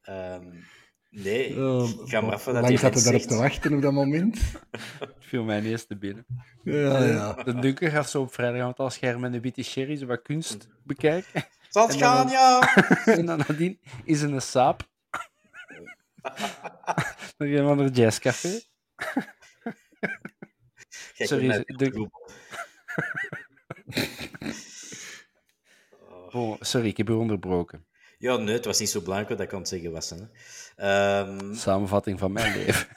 ehm, 0.01 0.45
nee, 1.09 1.65
Oh, 1.65 1.89
ik 1.89 2.09
ga 2.09 2.21
maar 2.21 2.33
af 2.33 2.43
dat 2.43 2.53
Lang 2.53 2.67
die 2.67 2.77
zat 2.77 2.95
er 2.95 3.03
daarop 3.03 3.21
te 3.21 3.35
wachten 3.35 3.73
op 3.73 3.81
dat 3.81 3.93
moment. 3.93 4.39
Het 4.99 5.13
viel 5.19 5.43
mij 5.43 5.59
ineens 5.59 5.85
te 5.85 5.97
binnen. 5.97 6.25
Ja, 6.63 7.03
ja. 7.03 7.43
De 7.43 7.59
Dunker 7.59 7.91
gaat 7.91 8.09
zo 8.09 8.21
op 8.21 8.33
vrijdagavond 8.33 8.77
als 8.77 8.93
scherm 8.93 9.21
met 9.21 9.33
een 9.33 9.41
witte 9.41 9.63
sherry 9.63 9.95
zo 9.95 10.05
wat 10.05 10.21
kunst 10.21 10.67
bekijken. 10.83 11.43
Zal 11.69 11.83
het 11.87 11.93
En 11.93 11.99
dan- 11.99 12.15
gaan, 12.15 12.29
ja! 12.29 12.75
en 13.17 13.25
dan 13.25 13.37
nadien 13.37 13.79
is 14.03 14.21
een 14.21 14.41
saap. 14.41 14.87
Naar 17.37 17.47
een 17.47 17.65
ander 17.65 17.89
jazzcafé. 17.91 18.59
Sorry, 21.13 21.63
de-. 21.65 22.09
Oh, 26.31 26.55
sorry, 26.59 26.87
ik 26.87 26.97
heb 26.97 27.09
u 27.09 27.13
onderbroken. 27.13 27.85
Ja, 28.17 28.37
nee, 28.37 28.55
het 28.55 28.65
was 28.65 28.79
niet 28.79 28.89
zo 28.89 29.01
belangrijk 29.01 29.29
wat 29.37 29.47
ik 29.47 29.53
aan 29.53 29.59
het 29.59 29.67
zeggen 29.67 29.91
was. 29.91 30.09
Hè. 30.09 30.17
Ehm, 30.75 31.53
Samenvatting 31.53 32.19
van 32.19 32.31
mijn 32.31 32.55
leven. 32.57 32.87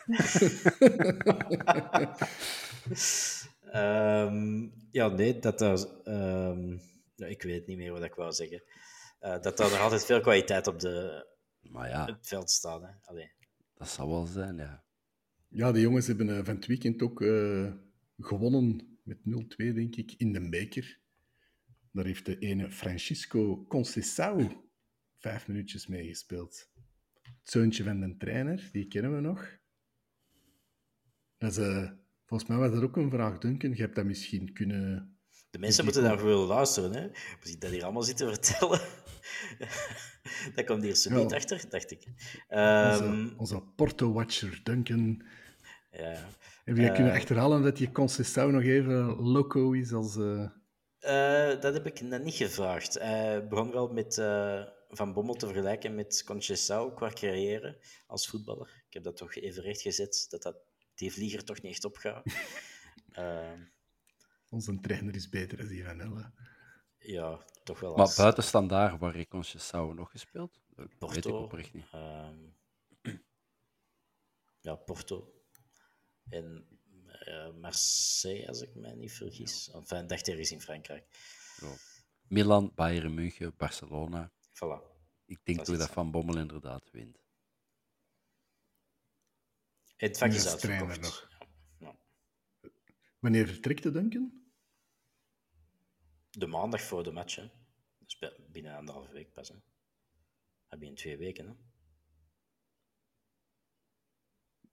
ehm, 3.72 4.66
ja, 4.90 5.08
nee, 5.08 5.38
dat 5.38 5.60
er... 5.60 5.86
ja, 7.22 7.28
ik 7.28 7.42
weet 7.42 7.66
niet 7.66 7.76
meer 7.76 7.92
wat 7.92 8.04
ik 8.04 8.14
wou 8.14 8.32
zeggen. 8.32 8.62
Eh, 9.18 9.40
dat 9.40 9.60
er 9.60 9.70
nog 9.70 9.78
altijd 9.78 10.04
veel 10.04 10.20
kwaliteit 10.20 10.66
op 10.66 10.78
de, 10.78 11.26
Maar 11.60 11.88
ja, 11.88 12.06
het 12.06 12.26
veld 12.26 12.50
staat. 12.50 12.82
Hè. 12.82 12.88
Allee. 13.02 13.32
dat 13.74 13.88
zal 13.88 14.08
wel 14.08 14.26
zijn, 14.26 14.56
ja. 14.56 14.84
Ja, 15.48 15.72
de 15.72 15.80
jongens 15.80 16.06
hebben 16.06 16.28
eh, 16.28 16.44
van 16.44 16.54
het 16.54 16.66
weekend 16.66 17.02
ook 17.02 17.22
eh, 17.22 17.72
gewonnen 18.18 18.98
met 19.02 19.18
0-2, 19.18 19.22
denk 19.56 19.96
ik, 19.96 20.14
in 20.16 20.32
de 20.32 20.48
beker. 20.48 21.00
Daar 21.92 22.04
heeft 22.04 22.26
de 22.26 22.38
ene 22.38 22.70
Francisco 22.70 23.66
Conceição 23.66 24.70
vijf 25.18 25.48
minuutjes 25.48 25.86
meegespeeld. 25.86 26.70
Het 27.22 27.50
zoontje 27.50 27.84
van 27.84 28.00
de 28.00 28.16
trainer, 28.16 28.68
die 28.72 28.86
kennen 28.86 29.14
we 29.14 29.20
nog. 29.20 29.58
Dat 31.38 31.50
is, 31.50 31.56
eh, 31.56 31.90
volgens 32.24 32.48
mij 32.48 32.58
was 32.58 32.70
dat 32.70 32.82
ook 32.82 32.96
een 32.96 33.10
vraag, 33.10 33.38
Duncan. 33.38 33.70
Je 33.70 33.82
hebt 33.82 33.94
dat 33.94 34.04
misschien 34.04 34.52
kunnen... 34.52 35.11
De 35.53 35.59
mensen 35.59 35.84
moeten 35.84 36.03
daar 36.03 36.24
willen 36.24 36.46
luisteren. 36.46 36.92
Hè. 36.92 37.09
We 37.09 37.48
zien 37.48 37.59
dat 37.59 37.70
hier 37.70 37.82
allemaal 37.84 38.03
zitten 38.03 38.34
vertellen. 38.34 38.80
dat 40.55 40.64
komt 40.64 40.82
hier 40.82 40.94
zo 40.94 41.11
niet 41.14 41.30
Ja. 41.30 41.36
achter, 41.36 41.64
dacht 41.68 41.90
ik. 41.90 42.05
Onze, 42.07 43.05
Ehm, 43.05 43.28
onze 43.36 43.61
Porto-watcher 43.76 44.61
Duncan. 44.62 45.22
ja. 45.90 46.28
Heb 46.64 46.76
je 46.76 46.88
Eh. 46.88 46.94
kunnen 46.94 47.12
achterhalen 47.12 47.62
dat 47.62 47.76
die 47.76 47.90
Conceição 47.92 48.50
nog 48.53 48.62
even 48.62 49.05
loco 49.22 49.72
is 49.72 49.92
als... 49.92 50.16
eh, 50.16 50.48
Eh, 50.98 51.61
dat 51.61 51.74
heb 51.74 51.86
ik 51.86 52.00
net 52.00 52.24
niet 52.24 52.34
gevraagd. 52.34 52.94
Hij 52.94 53.48
begon 53.48 53.70
wel 53.72 53.88
met 53.88 54.18
eh, 54.18 54.62
Van 54.88 55.12
Bommel 55.12 55.34
te 55.34 55.46
vergelijken 55.46 55.94
met 55.94 56.22
Conceição 56.24 56.94
qua 56.94 57.09
carrière 57.09 57.78
als 58.07 58.26
voetballer. 58.28 58.82
Ik 58.86 58.92
heb 58.94 59.03
dat 59.03 59.16
toch 59.16 59.34
even 59.34 59.62
rechtgezet, 59.62 60.26
dat, 60.28 60.42
dat 60.42 60.57
die 60.94 61.12
vlieger 61.12 61.44
toch 61.44 61.62
niet 61.62 61.72
echt 61.72 61.84
opgaat. 61.84 62.22
Onze 64.53 64.80
trainer 64.80 65.14
is 65.14 65.28
beter 65.28 65.57
dan 65.57 65.66
die 65.68 65.84
van 65.84 65.98
Helle. 65.98 66.32
ja, 66.98 67.44
toch 67.64 67.80
wel 67.80 67.90
Maar 67.96 68.00
als 68.07 68.16
buiten 68.16 68.42
standaard, 68.44 68.98
waar 69.00 69.14
heeft 69.14 69.28
Conceição 69.28 69.94
nog 69.94 70.11
gespeeld? 70.11 70.61
Dat 70.98 71.12
weet 71.12 71.26
ik 71.26 71.32
Porto. 71.32 71.42
oprecht 71.42 71.72
niet. 71.72 71.86
ehm, 71.90 72.38
ja, 74.61 74.74
Porto. 74.74 75.32
En 76.28 76.66
eh, 77.07 77.53
Marseille, 77.55 78.48
als 78.48 78.61
ik 78.61 78.74
mij 78.74 78.94
niet 78.94 79.12
vergis. 79.12 79.70
Enfin, 79.70 80.07
dacht 80.07 80.28
er 80.28 80.38
is 80.38 80.50
in 80.53 80.61
Frankrijk. 80.61 81.07
Zo. 81.59 81.74
Milan, 82.28 82.72
Bayern 82.74 83.14
München, 83.14 83.57
Barcelona. 83.57 84.30
Voilà. 84.55 84.90
Ik 85.26 85.40
denk 85.44 85.59
Dat 85.66 85.78
dat. 85.78 85.90
Van 85.90 86.11
Bommel 86.11 86.38
inderdaad 86.38 86.90
wint. 86.90 87.18
Het 89.96 90.18
vak 90.18 90.32
is 90.32 90.46
uitverkocht. 90.48 91.00
nog. 91.00 91.28
Ja. 91.30 91.46
Ja. 91.78 91.96
Wanneer 93.18 93.46
vertrekt 93.46 93.82
de 93.82 93.90
Duncan? 93.90 94.41
De 96.38 96.46
maandag 96.46 96.82
voor 96.82 97.02
de 97.02 97.12
match, 97.12 97.36
hè. 97.36 97.50
Dus 97.98 98.18
bi- 98.18 98.36
binnen 98.52 98.76
anderhalve 98.76 99.12
week 99.12 99.32
pas. 99.32 99.48
Hè. 99.48 99.54
Heb 100.68 100.80
je 100.80 100.86
in 100.86 100.94
twee 100.94 101.16
weken, 101.16 101.46
hè. 101.46 101.52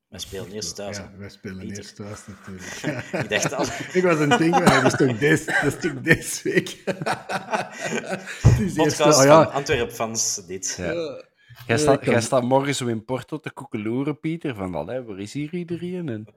Wij 0.08 0.20
spelen 0.20 0.52
eerst 0.52 0.76
thuis. 0.76 0.98
Ja, 0.98 1.10
hè. 1.12 1.18
wij 1.18 1.30
spelen 1.30 1.58
Pieter. 1.58 1.78
eerst 1.78 1.96
thuis 1.96 2.28
natuurlijk. 2.28 2.66
Ik 3.24 3.30
dacht 3.30 3.54
al. 3.54 3.64
Ik 3.98 4.04
was 4.04 4.20
het 4.20 4.30
denken, 4.30 4.64
maar 4.64 4.82
dat 4.82 4.94
is 4.94 5.08
toch 5.08 5.18
deze, 5.18 5.46
dat 5.46 5.74
is 5.74 5.80
toch 5.82 6.02
deze 6.02 6.50
week? 6.50 6.70
Het 8.42 8.60
is 8.60 8.60
eerst, 8.60 8.76
Podcast 8.76 9.20
oh 9.20 9.26
ja, 9.26 9.44
van 9.44 9.54
Antwerp-fans, 9.54 10.46
dit. 10.46 10.76
Ja. 10.78 11.24
Jij, 11.68 12.22
staat 12.22 12.44
morgen 12.44 12.76
zo 12.76 12.88
in 12.88 13.06
Porto 13.06 13.40
te 13.40 13.52
koekeloeren, 13.52 14.20
Pieter. 14.20 14.56
Van, 14.56 14.76
allee, 14.76 15.02
waar 15.02 15.20
is 15.20 15.34
hier 15.34 15.54
iedereen? 15.54 16.10
En, 16.10 16.28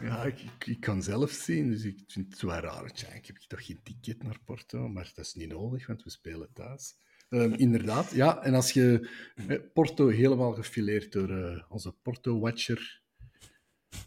ja 0.00 0.24
ik, 0.24 0.44
ik, 0.64 0.80
kan 0.80 1.02
zelf 1.02 1.30
zien, 1.30 1.70
dus 1.70 1.84
ik 1.84 1.98
vind 2.06 2.32
het 2.32 2.42
wel 2.42 2.60
raar. 2.60 2.92
Tja, 2.92 3.08
ik 3.08 3.26
heb 3.26 3.36
toch 3.36 3.66
geen 3.66 3.80
ticket 3.82 4.22
naar 4.22 4.38
Porto, 4.44 4.88
maar 4.88 5.12
dat 5.14 5.24
is 5.24 5.34
niet 5.34 5.48
nodig, 5.48 5.86
want 5.86 6.02
we 6.02 6.10
spelen 6.10 6.48
thuis. 6.52 6.94
Ehm, 7.28 7.52
inderdaad, 7.52 8.10
ja. 8.10 8.42
En 8.42 8.54
als 8.54 8.72
je 8.72 9.10
eh, 9.34 9.58
Porto 9.72 10.08
helemaal 10.08 10.52
gefileerd 10.52 11.12
door 11.12 11.30
eh, 11.30 11.62
onze 11.68 11.92
Porto-watcher, 11.92 13.02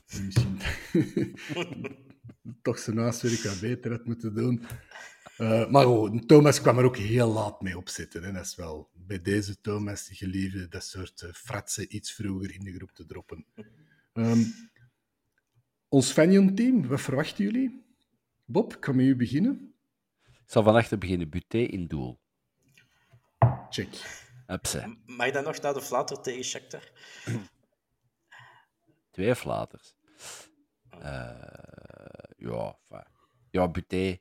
die 0.06 0.24
misschien 0.24 0.60
toch 2.62 2.80
zijn 2.80 2.98
huiswerk 2.98 3.44
wat 3.44 3.60
beter 3.60 3.92
had 3.92 4.06
moeten 4.06 4.36
doen. 4.36 4.66
Uh, 5.38 5.70
maar 5.70 5.88
oh, 5.88 6.18
Thomas 6.26 6.62
kwam 6.62 6.78
er 6.78 6.84
ook 6.84 6.98
heel 6.98 7.32
laat 7.32 7.62
mee 7.62 7.78
opzetten. 7.78 8.24
Hè. 8.24 8.32
Dat 8.32 8.46
is 8.46 8.56
wel 8.56 8.90
bij 8.94 9.22
deze 9.22 9.62
Thomas 9.62 10.10
geliefde 10.12 10.68
dat 10.68 10.84
soort 10.84 11.22
uh, 11.22 11.32
fratsen 11.32 11.96
iets 11.96 12.14
vroeger 12.14 12.54
in 12.54 12.64
de 12.64 12.74
groep 12.74 12.92
te 12.92 13.06
droppen. 13.06 13.46
Um, 14.14 14.54
ons 15.92 16.12
Fanion-team, 16.12 16.88
wat 16.88 17.02
verwachten 17.02 17.44
jullie? 17.44 17.86
Bob, 18.46 18.80
kan 18.80 18.96
met 18.96 19.06
u 19.06 19.16
beginnen? 19.16 19.76
Ik 20.24 20.52
zal 20.58 20.64
van 20.64 20.76
achter 20.76 20.98
beginnen. 20.98 21.30
Buté 21.30 21.58
in 21.58 21.88
doel. 21.88 22.20
Check. 23.70 23.90
Upse. 24.48 24.98
Mag 25.06 25.26
je 25.26 25.32
dan 25.32 25.44
nog 25.44 25.62
naar 25.62 25.74
de 25.74 25.82
flater 25.82 26.22
tegen 26.22 26.44
Shakhtar? 26.44 26.92
Twee 29.12 29.36
flaters. 29.36 29.96
Uh, 30.94 31.04
ja, 32.38 32.80
ja, 33.50 33.68
Buté. 33.68 34.18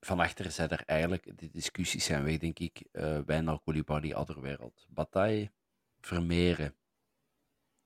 Van 0.00 0.20
achter 0.20 0.50
zijn 0.50 0.68
er 0.68 0.82
eigenlijk, 0.86 1.38
de 1.38 1.48
discussies 1.48 2.04
zijn 2.04 2.24
weg, 2.24 2.38
denk 2.38 2.58
ik. 2.58 2.84
Uh, 2.92 3.18
Wijnal, 3.26 3.60
Koulibaly, 3.60 4.12
Adderwereld. 4.12 4.86
Bataille, 4.88 5.52
Vermeeren. 6.00 6.74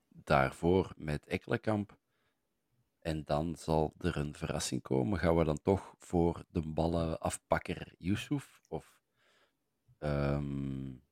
Daarvoor 0.08 0.92
met 0.96 1.26
Ekkelenkamp. 1.26 1.98
En 3.00 3.24
dan 3.24 3.56
zal 3.56 3.94
er 3.98 4.16
een 4.16 4.34
verrassing 4.34 4.82
komen. 4.82 5.18
Gaan 5.18 5.36
we 5.36 5.44
dan 5.44 5.62
toch 5.62 5.94
voor 5.98 6.44
de 6.50 6.60
ballenafpakker 6.60 7.94
Yusuf? 7.98 8.60
Of 8.68 9.00
um, 9.98 11.02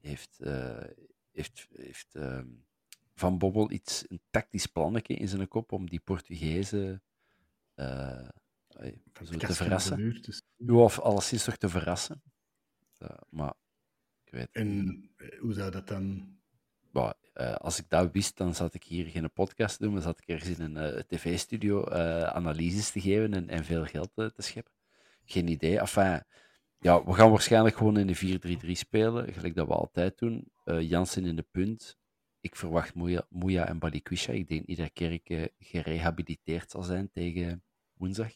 heeft, 0.00 0.38
uh, 0.40 0.84
heeft, 1.30 1.66
heeft 1.72 2.14
uh, 2.14 2.42
Van 3.14 3.38
Bommel 3.38 3.70
iets, 3.70 4.04
een 4.08 4.20
tactisch 4.30 4.66
plannetje 4.66 5.14
in 5.14 5.28
zijn 5.28 5.48
kop 5.48 5.72
om 5.72 5.90
die 5.90 6.00
Portugezen 6.00 7.02
uh, 7.74 8.28
zo 9.12 9.36
te 9.38 9.54
verrassen? 9.54 10.22
Dus... 10.22 10.42
Ja, 10.56 10.74
of 10.74 11.00
alleszins 11.00 11.44
toch 11.44 11.56
te 11.56 11.68
verrassen. 11.68 12.22
maar 13.28 13.54
ik 14.24 14.32
weet 14.32 14.48
En 14.52 15.10
hoe 15.38 15.52
zou 15.52 15.70
dat 15.70 15.88
dan 15.88 16.36
uh, 17.40 17.54
als 17.54 17.78
ik 17.78 17.88
dat 17.88 18.12
wist, 18.12 18.36
dan 18.36 18.54
zat 18.54 18.74
ik 18.74 18.84
hier 18.84 19.06
geen 19.06 19.32
podcast 19.32 19.78
doen, 19.78 19.92
maar 19.92 20.02
zat 20.02 20.18
ik 20.18 20.28
ergens 20.28 20.58
in 20.58 20.76
een 20.76 20.94
uh, 20.94 21.00
tv-studio 21.00 21.88
uh, 21.88 22.22
analyses 22.22 22.90
te 22.90 23.00
geven 23.00 23.34
en, 23.34 23.48
en 23.48 23.64
veel 23.64 23.84
geld 23.84 24.10
te 24.14 24.32
scheppen. 24.36 24.72
Geen 25.24 25.48
idee. 25.48 25.78
Enfin, 25.78 26.22
ja, 26.78 27.04
we 27.04 27.12
gaan 27.12 27.30
waarschijnlijk 27.30 27.76
gewoon 27.76 27.96
in 27.96 28.06
de 28.06 28.58
4-3-3 28.66 28.70
spelen, 28.70 29.32
gelijk 29.32 29.54
dat 29.54 29.66
we 29.66 29.74
altijd 29.74 30.18
doen. 30.18 30.50
Jansen 30.64 31.24
in 31.24 31.36
de 31.36 31.46
punt. 31.50 31.98
Ik 32.40 32.56
verwacht 32.56 32.94
Moeja, 33.28 33.66
en 33.66 33.78
Balikwisha. 33.78 34.32
Ik 34.32 34.48
denk 34.48 34.66
niet 34.66 34.78
dat 34.78 34.92
Kerk 34.92 35.50
gerehabiliteerd 35.58 36.70
zal 36.70 36.82
zijn 36.82 37.10
tegen 37.10 37.62
woensdag. 37.92 38.32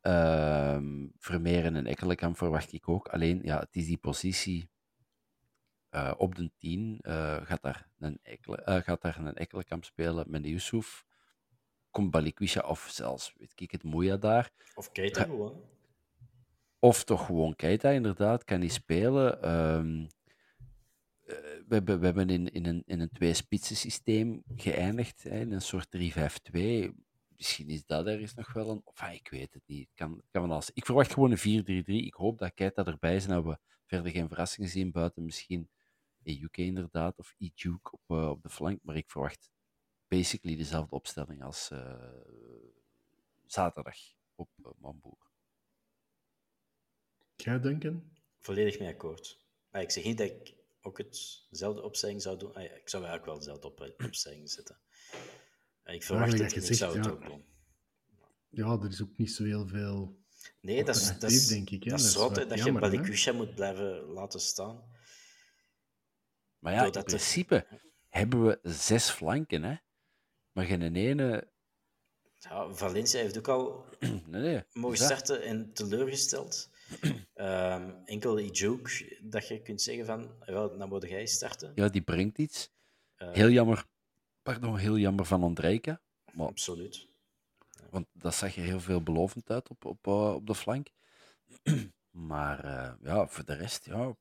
Ehm, 0.00 1.06
Vermeeren 1.18 1.76
en 1.76 1.86
Ekkelenkamp 1.86 2.36
verwacht 2.36 2.72
ik 2.72 2.88
ook. 2.88 3.08
Alleen, 3.08 3.40
ja, 3.42 3.58
het 3.58 3.76
is 3.76 3.86
die 3.86 3.96
positie 3.96 4.68
uh, 5.90 6.12
op 6.16 6.34
de 6.34 6.50
10 6.58 6.98
uh, 7.02 7.36
eh, 7.36 7.46
gaat, 7.46 7.62
daar 7.62 7.88
een 7.98 8.18
Ekele, 8.22 8.62
uh, 8.68 8.76
gaat 8.76 9.02
daar 9.02 9.18
een 9.18 9.34
Ekkelenkamp 9.34 9.84
spelen 9.84 10.24
met 10.28 10.42
de 10.42 10.48
Yusuf. 10.48 11.04
Komt 11.90 12.10
Balikwisha 12.10 12.60
of 12.60 12.88
zelfs, 12.90 13.34
weet 13.38 13.52
ik 13.60 13.70
het, 13.70 13.82
Moeja 13.82 14.16
daar. 14.16 14.50
Of 14.74 14.92
Keita 14.92 15.22
gewoon. 15.22 15.62
Of 16.78 17.04
toch 17.04 17.26
gewoon 17.26 17.56
Keita, 17.56 17.90
inderdaad, 17.90 18.44
kan 18.44 18.60
die 18.60 18.70
spelen. 18.70 19.54
Um, 19.54 20.08
we, 21.68 21.74
hebben, 21.74 21.98
we 21.98 22.04
hebben 22.04 22.30
in, 22.30 22.52
in 22.52 22.66
een, 22.66 22.82
in 22.86 23.00
een 23.00 23.10
twee-spitsen 23.10 23.76
systeem 23.76 24.42
geëindigd, 24.56 25.22
hè, 25.22 25.40
in 25.40 25.52
een 25.52 25.62
soort 25.62 25.86
3-5-2. 25.96 26.90
Misschien 27.36 27.68
is 27.68 27.86
dat 27.86 28.06
ergens 28.06 28.34
nog 28.34 28.52
wel 28.52 28.70
een. 28.70 28.80
Of, 28.84 29.00
ah, 29.00 29.12
ik 29.12 29.28
weet 29.28 29.54
het 29.54 29.62
niet. 29.66 29.88
Kan, 29.94 30.22
kan 30.30 30.50
alles. 30.50 30.70
Ik 30.74 30.84
verwacht 30.84 31.12
gewoon 31.12 31.30
een 31.30 31.82
4-3-3. 31.84 31.84
Ik 31.84 32.14
hoop 32.14 32.38
dat 32.38 32.54
Keita 32.54 32.84
erbij 32.84 33.16
is 33.16 33.24
en 33.24 33.30
dat 33.30 33.44
we 33.44 33.58
verder 33.86 34.12
geen 34.12 34.28
verrassingen 34.28 34.68
zien 34.68 34.90
buiten 34.90 35.24
misschien 35.24 35.68
UK 36.30 36.56
inderdaad, 36.56 37.18
of 37.18 37.34
E-Duke 37.38 37.90
op, 37.90 38.00
uh, 38.08 38.28
op 38.28 38.42
de 38.42 38.48
flank. 38.48 38.80
Maar 38.82 38.96
ik 38.96 39.10
verwacht 39.10 39.50
basically 40.08 40.56
dezelfde 40.56 40.94
opstelling 40.94 41.42
als 41.42 41.70
uh, 41.72 42.04
zaterdag 43.46 43.96
op 44.34 44.50
uh, 44.56 44.66
Mamboer. 44.78 45.26
Jij 47.36 47.60
denken? 47.60 48.12
Volledig 48.38 48.78
mee 48.78 48.88
akkoord. 48.88 49.40
Maar 49.70 49.82
ik 49.82 49.90
zeg 49.90 50.04
niet 50.04 50.18
dat 50.18 50.26
ik 50.26 50.54
ook 50.80 50.98
hetzelfde 50.98 51.82
opstelling 51.82 52.22
zou 52.22 52.38
doen. 52.38 52.54
Ah, 52.54 52.62
ja, 52.62 52.70
ik 52.70 52.88
zou 52.88 53.04
eigenlijk 53.04 53.24
wel 53.24 53.38
dezelfde 53.38 53.66
op, 53.66 54.04
opstelling 54.04 54.50
zetten. 54.50 54.78
Ik 55.84 56.02
verwacht 56.02 56.32
het 56.32 56.52
en 56.52 56.62
ik 56.62 56.74
zou 56.74 56.96
het 56.96 57.04
ja. 57.04 57.10
ook 57.10 57.26
doen. 57.26 57.44
Ja, 58.48 58.78
er 58.82 58.88
is 58.88 59.02
ook 59.02 59.16
niet 59.16 59.30
zo 59.30 59.44
heel 59.44 59.66
veel. 59.66 60.18
Nee, 60.60 60.84
dat 60.84 60.96
is, 60.96 61.18
dat 61.18 61.30
is, 61.30 61.46
denk 61.46 61.70
ik, 61.70 61.88
dat, 61.88 62.00
is 62.00 62.12
dat, 62.12 62.34
dat 62.34 62.64
je 62.64 62.72
Balikusha 62.72 63.32
moet 63.32 63.54
blijven 63.54 64.00
laten 64.00 64.40
staan. 64.40 64.82
Maar 66.58 66.72
ja, 66.72 66.84
in 66.84 67.02
principe 67.04 67.66
hebben 68.08 68.46
we 68.46 68.58
zes 68.62 69.10
flanken, 69.10 69.62
hè? 69.62 69.76
Maar 70.52 70.64
geen 70.64 70.96
ene... 70.96 71.48
Ja, 72.38 72.74
Valencia 72.74 73.20
heeft 73.20 73.38
ook 73.38 73.48
al 73.48 73.84
nee, 74.26 74.42
nee, 74.42 74.62
mogen 74.72 74.96
starten 74.96 75.42
en 75.42 75.72
teleurgesteld. 75.72 76.70
um, 77.34 78.04
enkel 78.04 78.40
joke 78.40 79.18
dat 79.22 79.48
je 79.48 79.62
kunt 79.62 79.82
zeggen 79.82 80.06
van, 80.06 80.30
wel, 80.40 80.78
dan 80.78 80.88
moet 80.88 81.08
jij 81.08 81.26
starten. 81.26 81.72
Ja, 81.74 81.88
die 81.88 82.02
brengt 82.02 82.38
iets. 82.38 82.70
Uh, 83.18 83.32
heel 83.32 83.48
jammer, 83.50 83.86
pardon, 84.42 84.76
heel 84.76 84.98
jammer 84.98 85.24
van 85.24 85.42
Ondrejka. 85.42 86.00
Maar, 86.32 86.46
absoluut. 86.46 87.06
Want 87.90 88.06
dat 88.12 88.34
zag 88.34 88.54
je 88.54 88.60
heel 88.60 88.80
veelbelovend 88.80 89.50
uit 89.50 89.68
op, 89.68 89.84
op, 89.84 90.06
uh, 90.06 90.34
op 90.34 90.46
de 90.46 90.54
flank. 90.54 90.88
maar 92.10 92.64
uh, 92.64 92.92
ja, 93.02 93.28
voor 93.28 93.44
de 93.44 93.54
rest, 93.54 93.84
ja, 93.84 94.16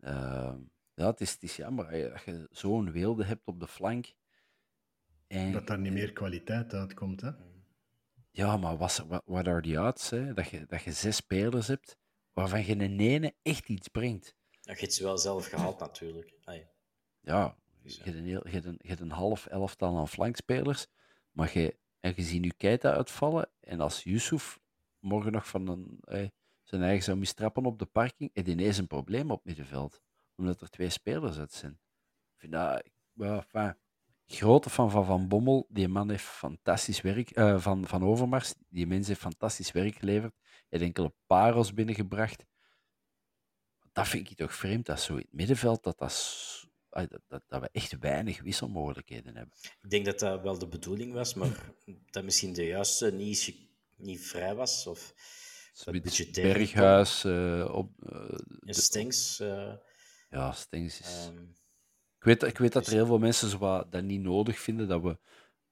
uh, 0.00 0.54
ja, 0.94 1.06
het 1.06 1.20
is, 1.20 1.32
het 1.32 1.42
is 1.42 1.56
jammer 1.56 2.10
dat 2.10 2.22
je 2.22 2.48
zo'n 2.50 2.92
weelde 2.92 3.24
hebt 3.24 3.46
op 3.46 3.60
de 3.60 3.68
flank. 3.68 4.12
En, 5.26 5.52
dat 5.52 5.66
daar 5.66 5.78
niet 5.78 5.92
meer 5.92 6.12
kwaliteit 6.12 6.74
uitkomt, 6.74 7.20
hè? 7.20 7.30
Ja, 8.30 8.56
maar 8.56 8.76
wat, 8.76 9.06
wat, 9.24 9.46
are 9.46 9.60
the 9.60 9.80
odds, 9.80 10.10
hè? 10.10 10.34
Dat, 10.34 10.48
je, 10.48 10.66
dat 10.66 10.82
je 10.82 10.92
zes 10.92 11.16
spelers 11.16 11.66
hebt 11.66 11.98
waarvan 12.32 12.64
je 12.64 12.72
een 12.72 13.00
ene 13.00 13.34
echt 13.42 13.68
iets 13.68 13.88
brengt. 13.88 14.36
Ja, 14.50 14.72
je 14.72 14.80
hebt 14.80 14.94
ze 14.94 15.02
wel 15.02 15.18
zelf 15.18 15.46
gehaald, 15.46 15.78
natuurlijk. 15.78 16.34
Ja, 17.20 17.56
je 17.82 18.00
hebt, 18.02 18.16
een, 18.16 18.26
je, 18.26 18.40
hebt 18.42 18.64
een, 18.64 18.78
je 18.82 18.88
hebt 18.88 19.00
een 19.00 19.10
half 19.10 19.46
elftal 19.46 19.96
aan 19.96 20.08
flankspelers, 20.08 20.86
maar 21.30 21.58
je, 21.58 21.78
en 22.00 22.12
je 22.16 22.22
ziet 22.22 22.40
nu 22.40 22.50
Keita 22.56 22.92
uitvallen, 22.92 23.50
en 23.60 23.80
als 23.80 24.02
Yusuf 24.02 24.60
morgen 24.98 25.32
nog 25.32 25.48
van 25.48 25.68
een, 25.68 26.32
zijn 26.70 26.82
eigen 26.82 27.04
zou 27.04 27.18
mistrappen 27.18 27.64
op 27.64 27.78
de 27.78 27.86
parking, 27.86 28.30
en 28.34 28.48
ineens 28.48 28.78
een 28.78 28.86
probleem 28.86 29.30
op 29.30 29.44
middenveld. 29.44 30.00
Omdat 30.36 30.60
er 30.60 30.70
twee 30.70 30.90
spelers 30.90 31.38
uit 31.38 31.52
zijn. 31.52 31.72
Ik 31.72 32.36
vind 32.36 32.52
dat... 32.52 32.82
Enfin, 33.18 33.76
grote 34.26 34.70
fan 34.70 34.90
van 34.90 35.04
Van 35.04 35.28
Bommel. 35.28 35.66
Die 35.68 35.88
man 35.88 36.10
heeft 36.10 36.24
fantastisch 36.24 37.00
werk... 37.00 37.38
Uh, 37.38 37.60
van, 37.60 37.86
van 37.86 38.04
Overmars. 38.04 38.54
Die 38.68 38.86
mens 38.86 39.08
heeft 39.08 39.20
fantastisch 39.20 39.72
werk 39.72 39.94
geleverd. 39.94 40.34
Hij 40.42 40.64
heeft 40.68 40.84
enkele 40.84 41.14
parels 41.26 41.74
binnengebracht. 41.74 42.44
Dat 43.92 44.08
vind 44.08 44.30
ik 44.30 44.36
toch 44.36 44.54
vreemd, 44.54 44.86
dat 44.86 45.00
zo 45.00 45.12
in 45.12 45.18
het 45.18 45.32
middenveld, 45.32 45.82
dat, 45.82 45.98
dat, 45.98 47.20
dat, 47.28 47.42
dat 47.46 47.60
we 47.60 47.68
echt 47.72 47.98
weinig 47.98 48.42
wisselmogelijkheden 48.42 49.36
hebben. 49.36 49.54
Ik 49.80 49.90
denk 49.90 50.04
dat 50.04 50.18
dat 50.18 50.42
wel 50.42 50.58
de 50.58 50.68
bedoeling 50.68 51.12
was, 51.12 51.34
maar 51.34 51.72
dat 52.10 52.24
misschien 52.24 52.52
de 52.52 52.64
juiste 52.64 53.12
niet, 53.12 53.54
niet 53.96 54.20
vrij 54.20 54.54
was. 54.54 54.86
Of 54.86 55.14
Berghuis. 56.32 57.24
Uh, 57.24 57.74
op, 57.74 57.92
uh, 58.12 58.38
Stings. 58.64 59.40
Uh, 59.40 59.72
ja, 60.30 60.52
Stings 60.52 61.00
is... 61.00 61.26
Um, 61.28 61.54
ik, 62.18 62.24
weet, 62.24 62.42
ik 62.42 62.58
weet 62.58 62.72
dat 62.72 62.86
er 62.86 62.92
heel 62.92 63.06
veel 63.06 63.18
mensen 63.18 63.48
zo 63.48 63.58
wat, 63.58 63.92
dat 63.92 64.02
niet 64.02 64.20
nodig 64.20 64.58
vinden, 64.58 64.88
dat 64.88 65.02
we 65.02 65.18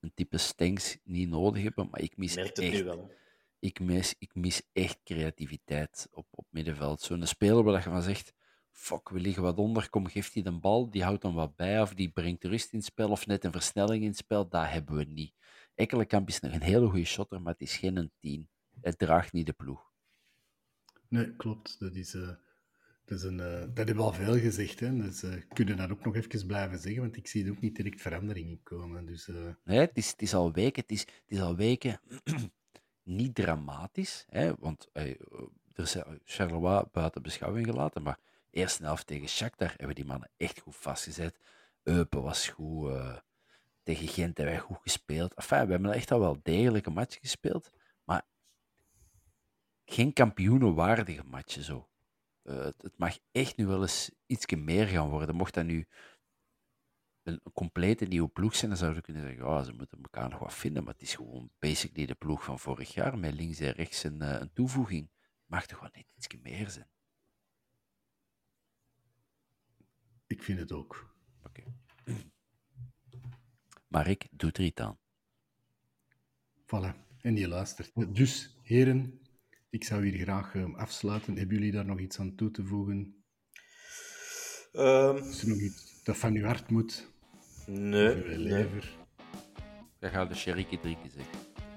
een 0.01 0.13
type 0.15 0.39
Stings 0.39 0.99
niet 1.05 1.29
nodig 1.29 1.63
hebben, 1.63 1.89
maar 1.91 2.01
ik 2.01 2.17
mis 2.17 2.37
echt... 2.37 2.57
nu 2.57 2.85
wel. 2.85 3.11
Ik 3.59 3.81
mis, 3.81 4.15
ik 4.19 4.35
mis 4.35 4.63
echt 4.73 5.01
creativiteit 5.05 6.09
op, 6.11 6.27
op 6.31 6.47
middenveld. 6.51 7.01
Zo'n 7.01 7.27
speler 7.27 7.63
waar 7.63 7.75
je 7.75 7.91
van 7.91 8.03
zegt, 8.03 8.33
fuck, 8.71 9.09
we 9.09 9.21
liggen 9.21 9.43
wat 9.43 9.57
onder, 9.57 9.91
kom, 9.91 10.07
geeft 10.07 10.35
hij 10.35 10.43
de 10.43 10.53
bal, 10.53 10.91
die 10.91 11.03
houdt 11.03 11.23
dan 11.23 11.35
wat 11.35 11.57
bij, 11.57 11.81
of 11.81 11.95
die 11.95 12.11
brengt 12.11 12.45
rust 12.45 12.73
in 12.73 12.79
het 12.79 12.87
spel, 12.87 13.11
of 13.11 13.27
net 13.27 13.45
een 13.45 13.53
versnelling 13.53 14.03
in 14.03 14.09
het 14.09 14.17
spel, 14.17 14.49
dat 14.49 14.69
hebben 14.69 14.97
we 14.97 15.05
niet. 15.05 15.35
Ekkelenkamp 15.75 16.29
is 16.29 16.41
nog 16.41 16.53
een 16.53 16.63
hele 16.63 16.89
goede 16.89 17.05
shotter, 17.05 17.43
maar 17.43 17.53
het 17.53 17.63
is 17.63 17.77
geen 17.77 17.97
een 17.97 18.13
tien. 18.21 18.49
Het 18.81 18.99
draagt 18.99 19.33
niet 19.33 19.47
de 19.47 19.53
ploeg. 19.53 19.88
Nee, 21.09 21.37
klopt. 21.37 21.77
Dat 21.81 21.95
is, 21.95 22.15
uh, 22.15 22.29
dat 23.05 23.19
is 23.19 23.23
een, 23.23 23.39
uh, 23.39 23.61
dat 23.61 23.77
hebben 23.77 23.97
we 23.97 24.03
al 24.03 24.13
veel 24.13 24.39
gezegd. 24.39 24.81
Hè. 24.81 24.97
Dus 24.97 25.23
uh, 25.23 25.35
kunnen 25.53 25.77
dat 25.77 25.91
ook 25.91 26.05
nog 26.05 26.17
even 26.17 26.47
blijven 26.47 26.79
zeggen, 26.79 27.03
want 27.03 27.17
ik 27.17 27.27
zie 27.27 27.45
er 27.45 27.51
ook 27.51 27.61
niet 27.61 27.77
direct 27.77 28.01
veranderingen 28.01 28.63
komen. 28.63 29.07
Dus, 29.07 29.31
Nee, 29.65 29.79
het 29.79 29.97
is, 29.97 30.11
het 30.11 30.23
is 30.23 30.35
al 30.35 30.53
weken, 30.53 30.83
het 30.83 30.91
is, 30.91 31.01
het 31.01 31.23
is 31.27 31.41
al 31.41 31.57
weken 31.57 32.01
niet 33.03 33.35
dramatisch. 33.35 34.25
Hè, 34.29 34.55
want 34.59 34.89
er 34.93 35.17
is 35.75 35.97
Charleroi 36.25 36.85
buiten 36.93 37.23
beschouwing 37.23 37.67
gelaten, 37.67 38.03
maar 38.03 38.19
eerst 38.51 38.79
helft 38.79 39.07
tegen 39.07 39.29
Shakhtar 39.29 39.75
hebben 39.77 39.95
die 39.95 40.05
mannen 40.05 40.31
echt 40.37 40.61
goed 40.61 40.77
vastgezet. 40.77 41.39
Eupen 41.83 42.23
was 42.23 42.49
goed. 42.49 42.93
tegen 43.83 44.09
Gent 44.09 44.37
hebben 44.37 44.55
wij 44.55 44.65
goed 44.65 44.83
gespeeld. 44.83 45.35
Enfin, 45.35 45.65
we 45.65 45.71
hebben 45.71 45.93
echt 45.93 46.11
al 46.11 46.21
wel 46.21 46.41
degelijke 46.43 46.91
match 46.91 47.19
gespeeld. 47.21 47.71
Geen 49.91 50.13
kampioenenwaardige 50.13 51.25
matchen 51.25 51.63
zo. 51.63 51.89
Eh, 52.43 52.65
het, 52.65 52.83
het 52.83 52.99
mag 52.99 53.19
echt 53.33 53.57
nu 53.57 53.67
wel 53.67 53.83
eens 53.83 54.11
iets 54.27 54.47
meer 54.55 54.87
gaan 54.87 55.09
worden. 55.09 55.35
Mocht 55.35 55.55
dat 55.55 55.65
nu 55.65 55.87
een, 57.23 57.41
een 57.43 57.53
complete 57.53 58.05
nieuwe 58.05 58.29
ploeg 58.29 58.55
zijn, 58.57 58.71
dan 58.71 58.79
zouden 58.79 59.01
we 59.01 59.05
kunnen 59.05 59.23
zeggen, 59.23 59.47
oh, 59.47 59.63
ze 59.63 59.73
moeten 59.73 59.99
elkaar 60.03 60.29
nog 60.29 60.39
wat 60.39 60.55
vinden, 60.55 60.85
maar 60.85 60.93
het 60.93 61.03
is 61.03 61.15
gewoon 61.15 61.51
basically 61.59 62.07
de 62.07 62.15
ploeg 62.15 62.45
van 62.45 62.59
vorig 62.59 62.95
jaar, 62.95 63.19
met 63.19 63.35
links 63.35 63.61
en 63.61 63.73
rechts 63.73 64.05
een, 64.05 64.23
eh, 64.23 64.41
een 64.41 64.53
toevoeging. 64.53 65.11
Mag 65.47 65.67
toch 65.67 65.81
wel 65.81 65.91
net 65.93 66.07
iets 66.15 66.43
meer 66.43 66.71
zijn. 66.71 66.89
Ik 70.27 70.43
vind 70.43 70.59
het 70.59 70.73
ook. 70.73 71.15
Oké. 71.43 71.63
Maar 73.87 74.07
ik 74.07 74.29
doe 74.31 74.53
er 74.53 74.65
iets 74.65 74.81
aan. 74.81 74.99
Voilà. 76.65 77.07
En 77.21 77.37
je 77.37 77.49
luistert. 77.49 78.17
Dus, 78.17 78.57
heren, 78.63 79.21
ik 79.71 79.85
zou 79.85 80.07
hier 80.07 80.19
graag 80.19 80.55
um, 80.55 80.75
afsluiten. 80.75 81.37
Hebben 81.37 81.57
jullie 81.57 81.73
daar 81.73 81.85
nog 81.87 81.99
iets 81.99 82.19
aan 82.19 82.35
toe 82.35 82.51
te 82.51 82.65
voegen? 82.65 83.23
Um, 84.73 85.17
Is 85.17 85.43
er 85.43 85.49
nog 85.49 85.59
iets 85.59 86.03
dat 86.05 86.17
van 86.17 86.35
uw 86.35 86.45
hart 86.45 86.71
moet? 86.71 87.09
nee, 87.67 88.09
Of 88.17 88.23
uw 88.23 88.29
nee. 88.29 88.39
lever? 88.39 88.97
Jij 90.01 90.11
gaat 90.11 90.29
de 90.29 90.35
sherryke 90.35 90.81
drinken, 90.81 91.11
zeg. 91.11 91.25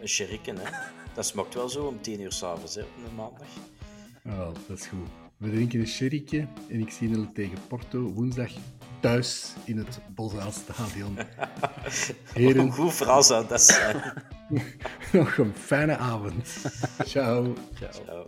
Een 0.01 0.07
sherryken, 0.07 0.57
hè. 0.57 0.69
Dat 1.15 1.25
smaakt 1.25 1.53
wel 1.53 1.69
zo 1.69 1.85
om 1.85 2.01
tien 2.01 2.21
uur 2.21 2.31
s'avonds, 2.31 2.75
hè, 2.75 2.81
op 2.81 2.89
een 3.07 3.15
maandag. 3.15 3.47
Ah, 4.23 4.37
wel, 4.37 4.53
dat 4.67 4.77
is 4.77 4.85
goed. 4.87 5.09
We 5.41 5.49
drinken 5.49 5.79
een 5.79 5.87
sherrytje 5.87 6.47
en 6.69 6.79
ik 6.79 6.89
zie 6.89 7.09
jullie 7.09 7.31
tegen 7.31 7.57
Porto 7.67 7.99
woensdag 8.13 8.51
thuis 8.99 9.53
in 9.63 9.77
het 9.77 9.99
Bosaalstadion. 10.15 11.15
Wat 11.61 12.13
Heren, 12.33 12.63
een 12.63 12.71
goed 12.71 12.93
verhaal 12.93 13.23
zou 13.23 13.47
dat 13.47 13.61
zijn. 13.61 14.13
nog 15.13 15.37
een 15.37 15.53
fijne 15.55 15.97
avond. 15.97 16.65
Ciao. 17.05 17.53
Ciao. 17.73 18.27